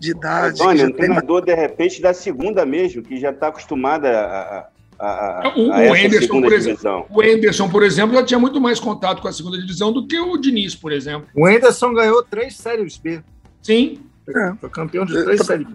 de 0.00 0.12
idade. 0.12 0.56
Tony, 0.56 0.82
um 0.82 0.92
treinador, 0.92 1.44
tem... 1.44 1.54
de 1.54 1.60
repente, 1.60 2.00
da 2.00 2.14
segunda 2.14 2.64
mesmo, 2.64 3.02
que 3.02 3.20
já 3.20 3.30
está 3.30 3.48
acostumado 3.48 4.06
a, 4.06 4.70
a, 5.00 5.48
a, 5.48 5.58
o, 5.58 5.72
a 5.72 5.78
Anderson, 5.78 6.42
por 6.42 6.52
exemplo, 6.52 7.06
o 7.08 7.22
Anderson, 7.22 7.68
por 7.70 7.82
exemplo, 7.82 8.14
já 8.16 8.22
tinha 8.22 8.38
muito 8.38 8.60
mais 8.60 8.78
contato 8.78 9.22
com 9.22 9.28
a 9.28 9.32
segunda 9.32 9.58
divisão 9.58 9.90
do 9.92 10.06
que 10.06 10.18
o 10.18 10.36
Diniz, 10.36 10.74
por 10.74 10.92
exemplo. 10.92 11.26
O 11.34 11.46
Anderson 11.46 11.94
ganhou 11.94 12.22
três 12.22 12.54
séries 12.56 12.98
B. 12.98 13.22
Sim. 13.62 14.00
É. 14.28 14.52
Foi 14.60 14.68
campeão 14.68 15.06
de 15.06 15.24
três 15.24 15.40
séries 15.40 15.66
B. 15.66 15.74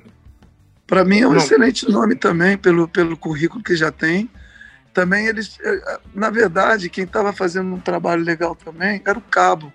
Para 0.85 1.03
mim 1.03 1.21
é 1.21 1.27
um 1.27 1.31
Não. 1.31 1.37
excelente 1.37 1.89
nome 1.89 2.15
também, 2.15 2.55
pelo, 2.55 2.87
pelo 2.87 3.17
currículo 3.17 3.63
que 3.63 3.75
já 3.75 3.91
tem. 3.91 4.29
Também 4.93 5.25
eles, 5.25 5.57
é, 5.59 5.99
na 6.13 6.29
verdade, 6.29 6.89
quem 6.89 7.03
estava 7.03 7.33
fazendo 7.33 7.73
um 7.73 7.79
trabalho 7.79 8.23
legal 8.23 8.55
também 8.55 9.01
era 9.03 9.17
o 9.17 9.21
Cabo. 9.21 9.73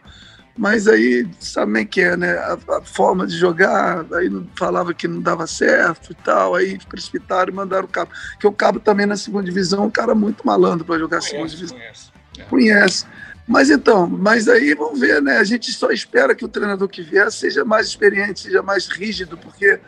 Mas 0.56 0.86
aí, 0.86 1.28
sabe 1.38 1.72
bem 1.72 1.86
que 1.86 2.00
é, 2.00 2.16
né? 2.16 2.32
A, 2.32 2.58
a, 2.76 2.82
forma 2.82 3.26
de 3.26 3.36
jogar, 3.36 4.04
aí 4.12 4.30
falava 4.56 4.92
que 4.92 5.08
não 5.08 5.20
dava 5.20 5.46
certo 5.46 6.12
e 6.12 6.14
tal, 6.14 6.54
aí 6.54 6.78
precipitaram 6.88 7.52
e 7.52 7.56
mandaram 7.56 7.84
o 7.84 7.88
Cabo. 7.88 8.10
Que 8.38 8.46
o 8.46 8.52
Cabo 8.52 8.80
também 8.80 9.06
na 9.06 9.16
segunda 9.16 9.44
divisão, 9.44 9.86
um 9.86 9.90
cara 9.90 10.14
muito 10.14 10.46
malandro 10.46 10.84
para 10.84 10.98
jogar 10.98 11.18
conhece, 11.18 11.30
segunda 11.30 11.48
divisão. 11.48 11.78
Conhece. 11.78 12.10
É. 12.38 12.42
conhece. 12.44 13.06
Mas 13.46 13.70
então, 13.70 14.06
mas 14.06 14.48
aí 14.48 14.74
vamos 14.74 15.00
ver, 15.00 15.20
né? 15.20 15.38
A 15.38 15.44
gente 15.44 15.72
só 15.72 15.90
espera 15.90 16.34
que 16.34 16.44
o 16.44 16.48
treinador 16.48 16.88
que 16.88 17.02
vier 17.02 17.30
seja 17.32 17.64
mais 17.64 17.88
experiente, 17.88 18.42
seja 18.42 18.62
mais 18.62 18.86
rígido, 18.86 19.36
porque 19.36 19.80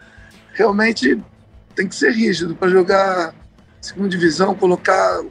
realmente 0.53 1.23
tem 1.75 1.87
que 1.87 1.95
ser 1.95 2.13
rígido 2.13 2.55
para 2.57 2.69
jogar 2.69 3.35
segunda 3.81 4.09
divisão, 4.09 4.55
colocar 4.55 5.23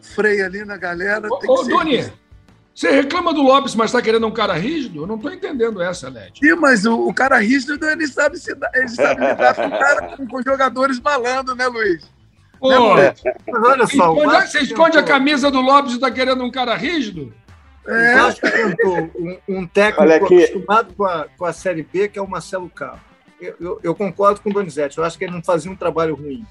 freio 0.00 0.44
ali 0.44 0.64
na 0.64 0.76
galera. 0.76 1.28
Ô, 1.28 1.52
ô 1.52 1.62
Doni, 1.64 2.10
você 2.78 2.90
reclama 2.92 3.34
do 3.34 3.42
Lopes, 3.42 3.74
mas 3.74 3.86
está 3.86 4.00
querendo 4.00 4.26
um 4.26 4.30
cara 4.30 4.52
rígido? 4.52 5.02
Eu 5.02 5.06
não 5.06 5.16
estou 5.16 5.32
entendendo 5.32 5.82
essa, 5.82 6.08
Led. 6.08 6.38
Sim, 6.38 6.54
mas 6.54 6.86
o, 6.86 7.08
o, 7.08 7.12
cara 7.12 7.38
rígido, 7.38 7.84
ele 7.84 8.06
sabe, 8.06 8.38
se, 8.38 8.56
ele 8.74 8.88
sabe 8.88 9.26
lidar 9.26 9.54
com, 9.54 9.70
cara, 9.70 10.16
com, 10.16 10.26
com 10.28 10.42
jogadores 10.42 11.00
malandro, 11.00 11.56
né, 11.56 11.66
Luiz? 11.66 12.08
Pô, 12.60 12.94
né, 12.94 13.14
mas 13.48 13.62
olha 13.64 13.86
só. 13.86 14.14
Esconde, 14.14 14.50
você 14.50 14.58
esconde 14.60 14.92
tentou... 14.92 15.00
a 15.00 15.18
camisa 15.18 15.50
do 15.50 15.60
Lopes 15.60 15.92
e 15.92 15.94
está 15.96 16.10
querendo 16.10 16.44
um 16.44 16.50
cara 16.50 16.76
rígido? 16.76 17.34
É. 17.84 18.14
O 18.14 18.18
Vasco 18.18 18.50
tentou 18.50 19.10
um, 19.16 19.38
um 19.48 19.66
técnico 19.66 20.24
acostumado 20.26 20.94
com 20.94 21.04
a, 21.04 21.26
com 21.36 21.44
a 21.44 21.52
Série 21.52 21.82
B, 21.82 22.08
que 22.08 22.18
é 22.18 22.22
o 22.22 22.28
Marcelo 22.28 22.70
Carlos 22.70 23.08
eu, 23.40 23.56
eu, 23.60 23.80
eu, 23.82 23.94
concordo 23.94 24.40
com 24.40 24.50
o 24.50 24.52
Donizete. 24.52 24.98
Eu 24.98 25.04
acho 25.04 25.16
que 25.16 25.24
ele 25.24 25.32
não 25.32 25.42
fazia 25.42 25.70
um 25.70 25.76
trabalho 25.76 26.14
ruim. 26.14 26.44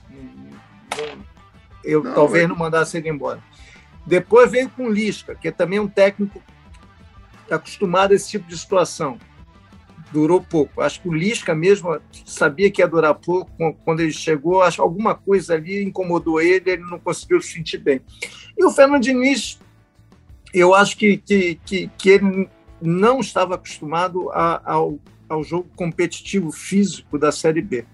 Eu 1.83 2.03
não, 2.03 2.13
talvez 2.13 2.45
é... 2.45 2.47
não 2.47 2.55
mandasse 2.55 2.97
ele 2.97 3.09
embora. 3.09 3.41
Depois 4.07 4.49
veio 4.49 4.69
com 4.69 4.89
Lisca, 4.89 5.35
que 5.35 5.49
é 5.49 5.51
também 5.51 5.79
um 5.79 5.87
técnico 5.87 6.41
acostumado 7.51 8.13
a 8.13 8.15
esse 8.15 8.29
tipo 8.29 8.47
de 8.47 8.57
situação. 8.57 9.19
Durou 10.11 10.41
pouco. 10.41 10.81
Acho 10.81 11.01
que 11.01 11.09
o 11.09 11.13
Lisca 11.13 11.53
mesmo 11.53 11.99
sabia 12.25 12.71
que 12.71 12.81
ia 12.81 12.87
durar 12.87 13.13
pouco. 13.13 13.51
Quando 13.83 13.99
ele 13.99 14.13
chegou, 14.13 14.61
acho 14.61 14.81
alguma 14.81 15.13
coisa 15.13 15.53
ali 15.53 15.83
incomodou 15.83 16.41
ele, 16.41 16.71
ele 16.71 16.83
não 16.83 16.97
conseguiu 16.97 17.41
se 17.41 17.53
sentir 17.53 17.77
bem. 17.77 18.01
E 18.57 18.63
o 18.63 18.71
Fernando 18.71 19.03
Diniz, 19.03 19.59
eu 20.53 20.73
acho 20.73 20.97
que, 20.97 21.17
que, 21.17 21.59
que, 21.65 21.91
que 21.97 22.09
ele 22.09 22.49
não 22.81 23.19
estava 23.19 23.55
acostumado 23.55 24.31
a, 24.31 24.61
ao 24.63 24.97
ao 25.29 25.43
jogo 25.43 25.69
competitivo 25.75 26.51
físico 26.51 27.17
da 27.17 27.31
Série 27.31 27.61
B. 27.61 27.85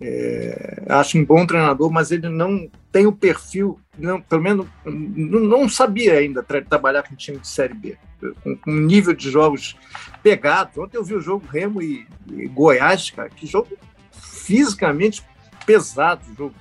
É, 0.00 0.84
acho 0.88 1.18
um 1.18 1.24
bom 1.24 1.46
treinador, 1.46 1.90
mas 1.90 2.10
ele 2.10 2.28
não 2.28 2.68
tem 2.90 3.06
o 3.06 3.12
perfil, 3.12 3.78
não, 3.98 4.20
pelo 4.20 4.42
menos 4.42 4.66
não, 4.84 5.68
sabia 5.68 6.14
ainda 6.14 6.42
tra 6.42 6.62
trabalhar 6.62 7.02
com 7.02 7.14
time 7.14 7.38
de 7.38 7.48
Série 7.48 7.74
B, 7.74 7.96
com, 8.42 8.70
nível 8.70 9.14
de 9.14 9.30
jogos 9.30 9.76
pegado. 10.22 10.82
Ontem 10.82 10.96
eu 10.96 11.04
vi 11.04 11.14
o 11.14 11.20
jogo 11.20 11.46
Remo 11.46 11.80
e, 11.80 12.06
e 12.30 12.46
Goiás, 12.48 13.10
cara, 13.10 13.30
que 13.30 13.46
jogo 13.46 13.68
fisicamente 14.12 15.22
pesado 15.64 16.22
jogo. 16.36 16.54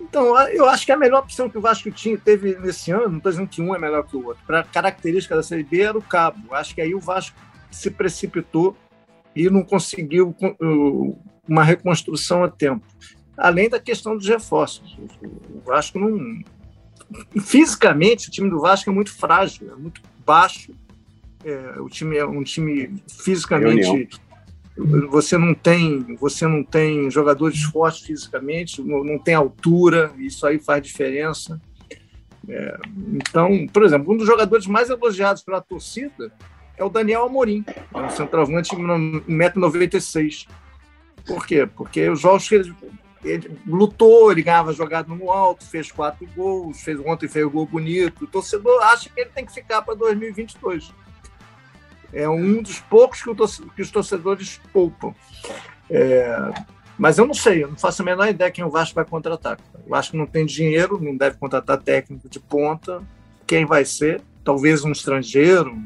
Então, 0.00 0.38
eu 0.48 0.68
acho 0.68 0.84
que 0.84 0.92
a 0.92 0.96
melhor 0.96 1.20
opção 1.20 1.48
que 1.48 1.56
o 1.56 1.60
Vasco 1.60 1.90
tinha, 1.90 2.18
teve 2.18 2.56
nesse 2.58 2.90
ano, 2.90 3.08
não 3.08 3.16
estou 3.18 3.32
dizendo 3.32 3.48
que 3.48 3.62
um 3.62 3.74
é 3.74 3.78
melhor 3.78 4.04
que 4.04 4.16
o 4.16 4.26
outro, 4.26 4.42
para 4.46 4.62
característica 4.62 5.34
da 5.34 5.42
Série 5.42 5.64
B 5.64 5.80
era 5.80 5.96
o 5.96 6.02
cabo. 6.02 6.54
Acho 6.54 6.74
que 6.74 6.80
aí 6.80 6.94
o 6.94 7.00
Vasco 7.00 7.36
se 7.70 7.90
precipitou 7.90 8.76
e 9.34 9.48
não 9.48 9.64
conseguiu 9.64 10.34
uma 11.48 11.64
reconstrução 11.64 12.44
a 12.44 12.48
tempo. 12.48 12.86
Além 13.36 13.68
da 13.68 13.80
questão 13.80 14.16
dos 14.16 14.28
reforços. 14.28 14.96
O 15.22 15.60
Vasco 15.66 15.98
não. 15.98 16.42
Fisicamente, 17.40 18.28
o 18.28 18.30
time 18.30 18.48
do 18.48 18.60
Vasco 18.60 18.88
é 18.90 18.92
muito 18.92 19.12
frágil, 19.12 19.72
é 19.72 19.76
muito 19.76 20.00
baixo. 20.24 20.72
É, 21.44 21.80
o 21.80 21.88
time 21.88 22.16
é 22.16 22.24
um 22.24 22.42
time 22.42 22.94
fisicamente. 23.08 24.08
Você 25.10 25.38
não 25.38 25.54
tem, 25.54 26.16
você 26.16 26.46
não 26.46 26.64
tem 26.64 27.08
jogadores 27.10 27.62
fortes 27.62 28.02
fisicamente, 28.02 28.82
não, 28.82 29.04
não 29.04 29.18
tem 29.18 29.34
altura, 29.34 30.12
isso 30.18 30.44
aí 30.46 30.58
faz 30.58 30.82
diferença. 30.82 31.60
É, 32.48 32.76
então, 33.12 33.66
por 33.68 33.84
exemplo, 33.84 34.12
um 34.12 34.16
dos 34.16 34.26
jogadores 34.26 34.66
mais 34.66 34.90
elogiados 34.90 35.42
pela 35.42 35.60
torcida 35.60 36.32
é 36.76 36.82
o 36.82 36.88
Daniel 36.88 37.24
Amorim, 37.24 37.64
é 37.94 37.98
um 38.00 38.10
centroavante 38.10 38.74
1,96m. 38.74 40.48
Por 41.24 41.46
quê? 41.46 41.66
Porque 41.66 42.08
os 42.08 42.20
jogos 42.20 42.48
que 42.48 42.56
ele, 42.56 42.74
ele 43.24 43.58
lutou, 43.66 44.30
ele 44.30 44.42
ganhava 44.42 44.72
jogado 44.72 45.14
no 45.14 45.30
alto, 45.30 45.64
fez 45.64 45.90
quatro 45.90 46.26
gols, 46.36 46.80
fez 46.80 47.00
ontem 47.00 47.26
fez 47.26 47.46
um 47.46 47.50
gol 47.50 47.66
bonito. 47.66 48.24
O 48.24 48.26
torcedor 48.26 48.82
acha 48.82 49.08
que 49.08 49.20
ele 49.20 49.30
tem 49.30 49.46
que 49.46 49.52
ficar 49.52 49.82
para 49.82 49.94
2022. 49.94 50.92
É 52.12 52.28
um 52.28 52.62
dos 52.62 52.78
poucos 52.80 53.22
que, 53.22 53.34
que 53.74 53.82
os 53.82 53.90
torcedores 53.90 54.60
poupam. 54.72 55.14
É, 55.90 56.36
mas 56.96 57.18
eu 57.18 57.26
não 57.26 57.34
sei, 57.34 57.64
eu 57.64 57.68
não 57.68 57.76
faço 57.76 58.02
a 58.02 58.04
menor 58.04 58.28
ideia 58.28 58.50
quem 58.50 58.64
o 58.64 58.70
Vasco 58.70 58.94
vai 58.94 59.04
contratar. 59.04 59.58
O 59.84 59.90
Vasco 59.90 60.16
não 60.16 60.26
tem 60.26 60.46
dinheiro, 60.46 61.02
não 61.02 61.16
deve 61.16 61.36
contratar 61.38 61.78
técnico 61.78 62.28
de 62.28 62.38
ponta. 62.38 63.02
Quem 63.46 63.64
vai 63.64 63.84
ser? 63.84 64.22
Talvez 64.44 64.84
um 64.84 64.92
estrangeiro, 64.92 65.76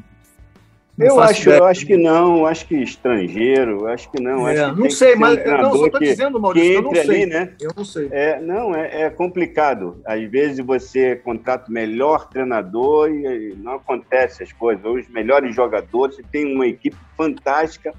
eu 0.99 1.19
acho, 1.19 1.49
eu 1.49 1.65
acho 1.65 1.85
que 1.85 1.95
não, 1.95 2.45
acho 2.45 2.67
que 2.67 2.75
estrangeiro, 2.75 3.87
acho 3.87 4.11
que 4.11 4.21
não. 4.21 4.47
É, 4.47 4.71
não 4.73 4.89
sei, 4.89 5.15
mas 5.15 5.39
um 5.39 5.57
não, 5.57 5.71
só 5.75 5.85
estou 5.85 5.99
dizendo, 5.99 6.39
Maurício, 6.39 6.69
que 6.69 6.77
eu 6.77 6.81
não 6.81 6.93
sei. 6.93 7.23
Ali, 7.23 7.25
né? 7.25 7.53
Eu 7.59 7.71
não 7.75 7.85
sei. 7.85 8.07
É, 8.11 8.41
não, 8.41 8.75
é, 8.75 9.03
é, 9.03 9.09
complicado. 9.09 10.01
Às 10.05 10.23
vezes 10.29 10.65
você 10.65 11.15
contrata 11.15 11.69
o 11.69 11.73
melhor 11.73 12.27
treinador 12.29 13.09
e 13.09 13.55
não 13.55 13.73
acontece 13.75 14.43
as 14.43 14.51
coisas. 14.51 14.83
Os 14.85 15.07
melhores 15.09 15.55
jogadores, 15.55 16.17
você 16.17 16.23
tem 16.23 16.53
uma 16.53 16.67
equipe 16.67 16.97
fantástica 17.15 17.93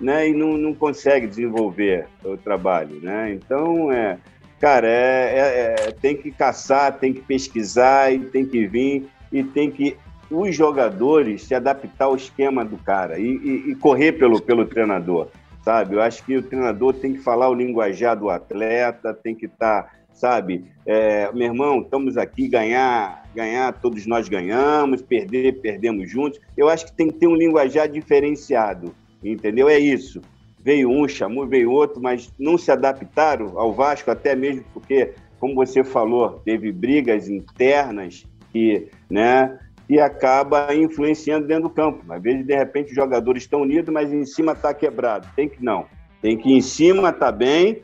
né, 0.00 0.28
e 0.28 0.32
não, 0.32 0.56
não 0.56 0.74
consegue 0.74 1.26
desenvolver 1.26 2.06
o 2.24 2.36
trabalho. 2.36 3.00
Né? 3.00 3.32
Então, 3.32 3.90
é, 3.90 4.18
cara, 4.60 4.86
é, 4.86 5.38
é, 5.38 5.74
é 5.88 5.90
tem 5.90 6.16
que 6.16 6.30
caçar, 6.30 6.98
tem 6.98 7.12
que 7.12 7.20
pesquisar 7.20 8.12
e 8.12 8.18
tem 8.20 8.44
que 8.46 8.66
vir 8.66 9.08
e 9.32 9.42
tem 9.42 9.70
que 9.70 9.96
os 10.30 10.54
jogadores 10.54 11.44
se 11.44 11.54
adaptar 11.54 12.06
ao 12.06 12.16
esquema 12.16 12.64
do 12.64 12.76
cara 12.76 13.18
e, 13.18 13.26
e, 13.26 13.70
e, 13.70 13.74
correr 13.74 14.12
pelo, 14.12 14.40
pelo 14.40 14.66
treinador, 14.66 15.28
sabe? 15.62 15.94
Eu 15.94 16.02
acho 16.02 16.24
que 16.24 16.36
o 16.36 16.42
treinador 16.42 16.94
tem 16.94 17.12
que 17.12 17.20
falar 17.20 17.48
o 17.48 17.54
linguajar 17.54 18.18
do 18.18 18.30
atleta, 18.30 19.14
tem 19.14 19.34
que 19.34 19.46
estar, 19.46 19.82
tá, 19.82 19.90
sabe? 20.12 20.64
É, 20.86 21.30
meu 21.32 21.46
irmão, 21.46 21.80
estamos 21.80 22.16
aqui, 22.16 22.48
ganhar, 22.48 23.24
ganhar, 23.34 23.72
todos 23.72 24.06
nós 24.06 24.28
ganhamos, 24.28 25.02
perder, 25.02 25.60
perdemos 25.60 26.10
juntos. 26.10 26.40
Eu 26.56 26.68
acho 26.68 26.86
que 26.86 26.92
tem 26.92 27.08
que 27.08 27.18
ter 27.18 27.26
um 27.26 27.34
linguajar 27.34 27.88
diferenciado, 27.88 28.94
entendeu? 29.22 29.68
É 29.68 29.78
isso. 29.78 30.20
Veio 30.58 30.88
um, 30.90 31.06
chamou, 31.06 31.46
veio 31.46 31.70
outro, 31.70 32.00
mas 32.00 32.32
não 32.38 32.56
se 32.56 32.70
adaptaram 32.70 33.58
ao 33.58 33.72
Vasco, 33.72 34.10
até 34.10 34.34
mesmo 34.34 34.64
porque, 34.72 35.12
como 35.38 35.54
você 35.54 35.84
falou, 35.84 36.40
teve 36.44 36.72
brigas 36.72 37.28
internas 37.28 38.26
que, 38.50 38.88
né, 39.10 39.58
e 39.88 40.00
acaba 40.00 40.74
influenciando 40.74 41.46
dentro 41.46 41.64
do 41.64 41.70
campo. 41.70 42.04
Às 42.12 42.22
vezes, 42.22 42.46
de 42.46 42.54
repente, 42.54 42.88
os 42.88 42.94
jogadores 42.94 43.42
estão 43.42 43.62
unidos, 43.62 43.92
mas 43.92 44.12
em 44.12 44.24
cima 44.24 44.52
está 44.52 44.72
quebrado. 44.72 45.28
Tem 45.36 45.48
que 45.48 45.62
não. 45.62 45.86
Tem 46.22 46.36
que 46.36 46.52
em 46.52 46.60
cima 46.60 47.10
estar 47.10 47.26
tá 47.26 47.32
bem, 47.32 47.82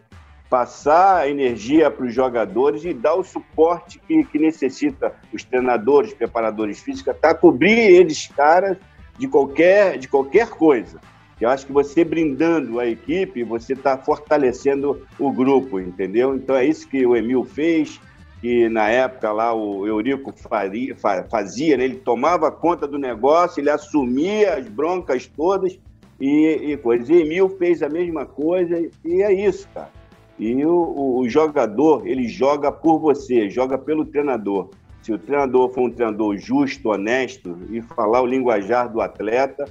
passar 0.49 1.19
a 1.19 1.29
energia 1.29 1.91
para 1.91 2.07
os 2.07 2.15
jogadores 2.15 2.85
e 2.85 2.95
dar 2.95 3.15
o 3.15 3.23
suporte 3.23 4.01
que, 4.07 4.25
que 4.25 4.39
necessita 4.39 5.15
os 5.33 5.45
treinadores, 5.45 6.15
preparadores 6.15 6.81
físicos, 6.81 7.15
para 7.17 7.35
cobrir 7.35 7.79
eles, 7.79 8.27
caras, 8.29 8.79
de 9.19 9.29
qualquer, 9.29 9.99
de 9.99 10.09
qualquer 10.09 10.49
coisa. 10.49 10.99
Eu 11.41 11.49
acho 11.49 11.67
que 11.67 11.73
você 11.73 12.05
brindando 12.05 12.81
a 12.81 12.87
equipe, 12.87 13.45
você 13.45 13.73
está 13.73 13.97
fortalecendo 13.97 15.07
o 15.19 15.31
grupo, 15.31 15.81
entendeu? 15.81 16.35
Então 16.35 16.55
é 16.55 16.67
isso 16.67 16.87
que 16.87 17.07
o 17.07 17.17
Emil 17.17 17.45
fez, 17.45 18.01
que 18.40 18.68
na 18.68 18.88
época 18.88 19.31
lá 19.33 19.53
o 19.53 19.87
Eurico 19.87 20.33
faria, 20.33 20.96
fazia, 21.29 21.76
né? 21.76 21.85
ele 21.85 21.96
tomava 21.96 22.50
conta 22.50 22.87
do 22.88 22.98
negócio, 22.98 23.61
ele 23.61 23.70
assumia 23.70 24.55
as 24.55 24.66
broncas 24.66 25.26
todas 25.26 25.79
e, 26.18 26.74
e. 26.74 26.81
E 27.09 27.12
Emil 27.20 27.48
fez 27.50 27.83
a 27.83 27.88
mesma 27.88 28.24
coisa 28.24 28.88
e 29.05 29.22
é 29.22 29.33
isso, 29.33 29.68
cara. 29.74 29.90
E 30.38 30.64
o, 30.64 31.18
o, 31.18 31.29
jogador, 31.29 32.07
ele 32.07 32.26
joga 32.26 32.72
por 32.72 32.98
você, 32.98 33.50
joga 33.50 33.76
pelo 33.76 34.07
treinador. 34.07 34.70
Se 35.03 35.12
o 35.12 35.18
treinador 35.18 35.68
for 35.68 35.83
um 35.83 35.90
treinador 35.90 36.37
justo, 36.38 36.88
honesto 36.88 37.59
e 37.70 37.83
falar 37.83 38.22
o 38.22 38.26
linguajar 38.26 38.90
do 38.90 39.03
atleta, 39.03 39.66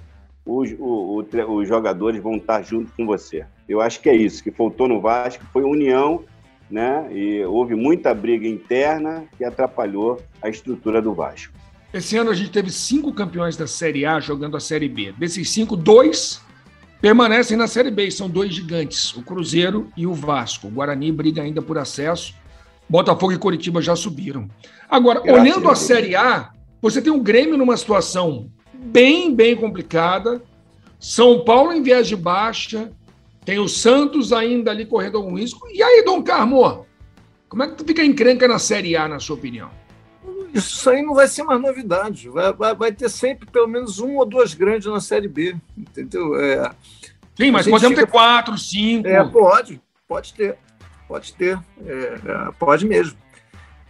os, 0.45 0.71
o, 0.79 1.23
o, 1.23 1.55
os 1.55 1.67
jogadores 1.67 2.21
vão 2.21 2.36
estar 2.36 2.62
junto 2.62 2.91
com 2.95 3.03
você. 3.03 3.45
Eu 3.67 3.82
acho 3.82 3.99
que 3.99 4.10
é 4.10 4.15
isso 4.15 4.43
que 4.43 4.51
faltou 4.51 4.88
no 4.88 5.01
Vasco, 5.01 5.43
foi 5.51 5.63
união, 5.63 6.23
né? 6.69 7.08
E 7.12 7.43
houve 7.45 7.75
muita 7.75 8.13
briga 8.13 8.47
interna 8.47 9.25
que 9.38 9.43
atrapalhou 9.43 10.21
a 10.41 10.49
estrutura 10.49 11.01
do 11.01 11.13
Vasco. 11.13 11.53
Esse 11.93 12.17
ano 12.17 12.29
a 12.29 12.36
gente 12.36 12.51
teve 12.51 12.69
cinco 12.69 13.12
campeões 13.12 13.58
da 13.58 13.65
Série 13.65 14.05
A 14.05 14.19
jogando 14.19 14.55
a 14.55 14.60
Série 14.60 14.88
B. 14.88 15.12
Desses 15.17 15.49
cinco, 15.49 15.75
dois 15.75 16.41
permanecem 17.01 17.58
na 17.58 17.67
Série 17.67 17.89
B. 17.89 18.12
São 18.12 18.29
dois 18.29 18.53
gigantes, 18.53 19.15
o 19.15 19.23
Cruzeiro 19.23 19.88
e 19.97 20.05
o 20.05 20.13
Vasco. 20.13 20.67
O 20.67 20.71
Guarani 20.71 21.12
briga 21.12 21.41
ainda 21.41 21.62
por 21.62 21.77
acesso. 21.77 22.36
Botafogo 22.88 23.34
e 23.34 23.38
Coritiba 23.38 23.82
já 23.82 23.95
subiram. 23.95 24.47
Agora, 24.89 25.21
Graças 25.21 25.41
olhando 25.41 25.67
a, 25.67 25.73
a 25.73 25.75
Série 25.75 26.15
A, 26.15 26.51
você 26.82 27.01
tem 27.01 27.12
o 27.12 27.21
Grêmio 27.21 27.58
numa 27.58 27.75
situação 27.75 28.51
bem, 28.73 29.34
bem 29.34 29.55
complicada. 29.55 30.41
São 30.99 31.43
Paulo 31.43 31.71
em 31.71 31.82
viés 31.82 32.08
de 32.08 32.15
baixa. 32.15 32.91
Tem 33.49 33.57
o 33.57 33.67
Santos 33.67 34.31
ainda 34.31 34.69
ali 34.69 34.85
correndo 34.85 35.17
algum 35.17 35.33
risco. 35.33 35.67
E 35.73 35.81
aí, 35.81 36.03
Dom 36.05 36.21
Carmo? 36.21 36.85
Como 37.47 37.63
é 37.63 37.67
que 37.67 37.73
tu 37.73 37.83
fica 37.83 38.05
encrenca 38.05 38.47
na 38.47 38.59
Série 38.59 38.95
A, 38.95 39.07
na 39.07 39.19
sua 39.19 39.38
opinião? 39.38 39.71
Isso 40.53 40.88
aí 40.88 41.01
não 41.01 41.15
vai 41.15 41.27
ser 41.27 41.41
mais 41.41 41.59
novidade. 41.59 42.29
Vai, 42.29 42.53
vai, 42.53 42.75
vai 42.75 42.91
ter 42.91 43.09
sempre 43.09 43.49
pelo 43.49 43.67
menos 43.67 43.99
um 43.99 44.17
ou 44.17 44.25
duas 44.27 44.53
grandes 44.53 44.85
na 44.85 45.01
Série 45.01 45.27
B. 45.27 45.55
Entendeu? 45.75 46.39
É, 46.39 46.69
Sim, 47.35 47.49
mas 47.49 47.67
podemos 47.67 47.97
fica... 47.97 48.05
ter 48.05 48.12
quatro, 48.12 48.55
cinco. 48.55 49.07
É, 49.07 49.25
pode, 49.27 49.81
pode 50.07 50.31
ter. 50.35 50.55
Pode 51.07 51.33
ter. 51.33 51.59
É, 51.83 51.91
é, 51.91 52.51
pode 52.59 52.85
mesmo. 52.85 53.17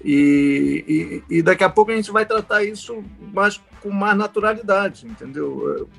E, 0.01 1.21
e, 1.29 1.39
e, 1.39 1.41
daqui 1.41 1.65
a 1.65 1.69
pouco 1.69 1.91
a 1.91 1.95
gente 1.97 2.11
vai 2.11 2.25
tratar 2.25 2.63
isso 2.63 3.03
mais, 3.33 3.59
com 3.81 3.89
mais 3.89 4.17
naturalidade, 4.17 5.05
entendeu? 5.05 5.89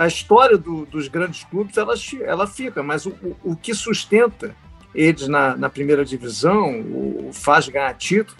A 0.00 0.06
história 0.06 0.56
do, 0.56 0.86
dos 0.86 1.08
grandes 1.08 1.44
clubes 1.44 1.76
ela, 1.76 1.92
ela 2.22 2.46
fica, 2.46 2.82
mas 2.82 3.04
o, 3.04 3.14
o, 3.44 3.54
que 3.54 3.74
sustenta 3.74 4.56
eles 4.94 5.28
na, 5.28 5.54
na, 5.54 5.68
primeira 5.68 6.06
divisão, 6.06 6.80
o, 6.80 7.28
faz 7.34 7.68
ganhar 7.68 7.92
título, 7.92 8.38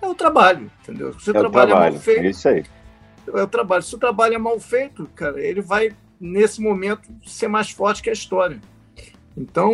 é 0.00 0.06
o 0.06 0.14
trabalho, 0.14 0.70
entendeu? 0.80 1.12
Se 1.20 1.30
o 1.30 1.36
é 1.36 1.38
trabalho, 1.38 1.68
trabalho, 1.68 1.88
é 1.88 1.90
mal 1.90 2.00
feito, 2.00 2.22
é 2.22 2.30
isso 2.30 2.48
aí. 2.48 2.64
É 3.34 3.42
o 3.42 3.46
trabalho. 3.46 3.82
Se 3.82 3.94
o 3.94 3.98
trabalho 3.98 4.34
é 4.34 4.38
mal 4.38 4.58
feito, 4.58 5.06
cara, 5.14 5.38
ele 5.38 5.60
vai 5.60 5.94
nesse 6.18 6.62
momento 6.62 7.06
ser 7.26 7.48
mais 7.48 7.70
forte 7.70 8.02
que 8.02 8.08
a 8.08 8.14
história. 8.14 8.58
Então, 9.36 9.72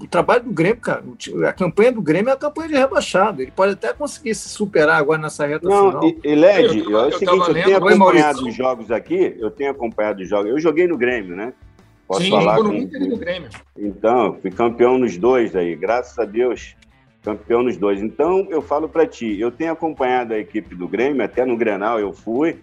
o 0.00 0.06
trabalho 0.06 0.44
do 0.44 0.52
Grêmio, 0.52 0.80
cara, 0.80 1.02
a 1.48 1.52
campanha 1.52 1.90
do 1.90 2.00
Grêmio 2.00 2.30
é 2.30 2.32
a 2.32 2.36
campanha 2.36 2.68
de 2.68 2.74
rebaixado. 2.74 3.42
Ele 3.42 3.50
pode 3.50 3.72
até 3.72 3.92
conseguir 3.92 4.34
se 4.34 4.48
superar 4.48 4.98
agora 4.98 5.20
nessa 5.20 5.46
reta 5.46 5.68
Não, 5.68 5.88
final. 5.88 6.04
E, 6.04 6.20
e 6.24 6.34
Led, 6.34 6.78
eu, 6.78 6.98
é 6.98 7.06
o 7.06 7.12
seguinte, 7.12 7.48
eu 7.48 7.54
tenho 7.54 7.76
acompanhado 7.76 8.46
os 8.46 8.54
jogos 8.54 8.90
aqui, 8.90 9.36
eu 9.38 9.50
tenho 9.50 9.70
acompanhado 9.70 10.22
os 10.22 10.28
jogos. 10.28 10.50
Eu 10.50 10.60
joguei 10.60 10.86
no 10.86 10.96
Grêmio, 10.96 11.34
né? 11.34 11.52
Posso 12.06 12.22
Sim, 12.22 12.30
falar 12.30 12.58
com... 12.58 12.72
Inter 12.72 13.02
e 13.02 13.08
no 13.08 13.16
Grêmio. 13.16 13.48
Então, 13.76 14.38
fui 14.40 14.50
campeão 14.50 14.96
nos 14.96 15.16
dois 15.16 15.56
aí, 15.56 15.74
graças 15.74 16.16
a 16.18 16.24
Deus, 16.24 16.76
campeão 17.24 17.64
nos 17.64 17.76
dois. 17.76 18.00
Então, 18.00 18.46
eu 18.48 18.62
falo 18.62 18.88
para 18.88 19.04
ti, 19.06 19.40
eu 19.40 19.50
tenho 19.50 19.72
acompanhado 19.72 20.32
a 20.32 20.38
equipe 20.38 20.76
do 20.76 20.86
Grêmio, 20.86 21.24
até 21.24 21.44
no 21.44 21.56
Grenal 21.56 21.98
eu 21.98 22.12
fui, 22.12 22.60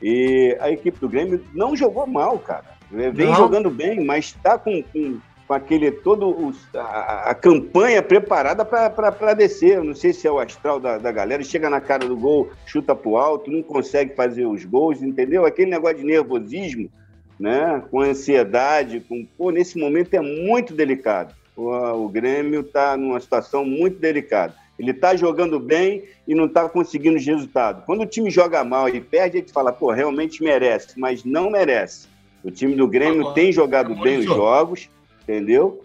e 0.00 0.56
a 0.60 0.70
equipe 0.70 1.00
do 1.00 1.08
Grêmio 1.08 1.42
não 1.52 1.74
jogou 1.74 2.06
mal, 2.06 2.38
cara. 2.38 2.74
Vem 2.90 3.26
não. 3.26 3.34
jogando 3.34 3.70
bem, 3.70 4.04
mas 4.04 4.26
está 4.26 4.56
com, 4.56 4.80
com 4.80 5.18
com 5.46 5.54
aquele 5.54 5.90
todo 5.90 6.28
os, 6.28 6.56
a, 6.74 7.30
a, 7.30 7.34
campanha 7.34 8.02
preparada 8.02 8.64
para 8.64 9.34
descer. 9.34 9.76
Eu 9.76 9.84
não 9.84 9.94
sei 9.94 10.12
se 10.12 10.26
é 10.26 10.30
o 10.30 10.38
astral 10.38 10.80
da, 10.80 10.98
da 10.98 11.12
galera, 11.12 11.42
chega 11.42 11.68
na 11.68 11.80
cara 11.80 12.06
do 12.06 12.16
gol, 12.16 12.50
chuta 12.66 12.94
pro 12.94 13.16
alto, 13.16 13.50
não 13.50 13.62
consegue 13.62 14.14
fazer 14.14 14.46
os 14.46 14.64
gols, 14.64 15.02
entendeu? 15.02 15.44
Aquele 15.44 15.70
negócio 15.70 15.98
de 15.98 16.04
nervosismo, 16.04 16.90
né? 17.38 17.82
Com 17.90 18.00
ansiedade, 18.00 19.00
com 19.00 19.26
pô, 19.36 19.50
nesse 19.50 19.78
momento 19.78 20.14
é 20.14 20.20
muito 20.20 20.74
delicado. 20.74 21.34
O, 21.56 21.70
o 21.70 22.08
Grêmio 22.08 22.60
está 22.60 22.96
numa 22.96 23.20
situação 23.20 23.64
muito 23.64 23.98
delicada. 23.98 24.54
Ele 24.78 24.90
está 24.90 25.14
jogando 25.14 25.60
bem 25.60 26.04
e 26.26 26.34
não 26.34 26.46
está 26.46 26.68
conseguindo 26.68 27.16
os 27.16 27.24
resultados. 27.24 27.84
Quando 27.84 28.02
o 28.02 28.06
time 28.06 28.30
joga 28.30 28.64
mal 28.64 28.88
e 28.88 29.00
perde, 29.00 29.36
a 29.36 29.40
gente 29.40 29.52
fala, 29.52 29.72
pô, 29.72 29.92
realmente 29.92 30.42
merece, 30.42 30.98
mas 30.98 31.24
não 31.24 31.50
merece. 31.50 32.08
O 32.42 32.50
time 32.50 32.74
do 32.74 32.88
Grêmio 32.88 33.32
tem 33.32 33.52
jogado 33.52 33.94
bem 33.94 34.18
os 34.18 34.24
jogos, 34.24 34.90
entendeu? 35.24 35.82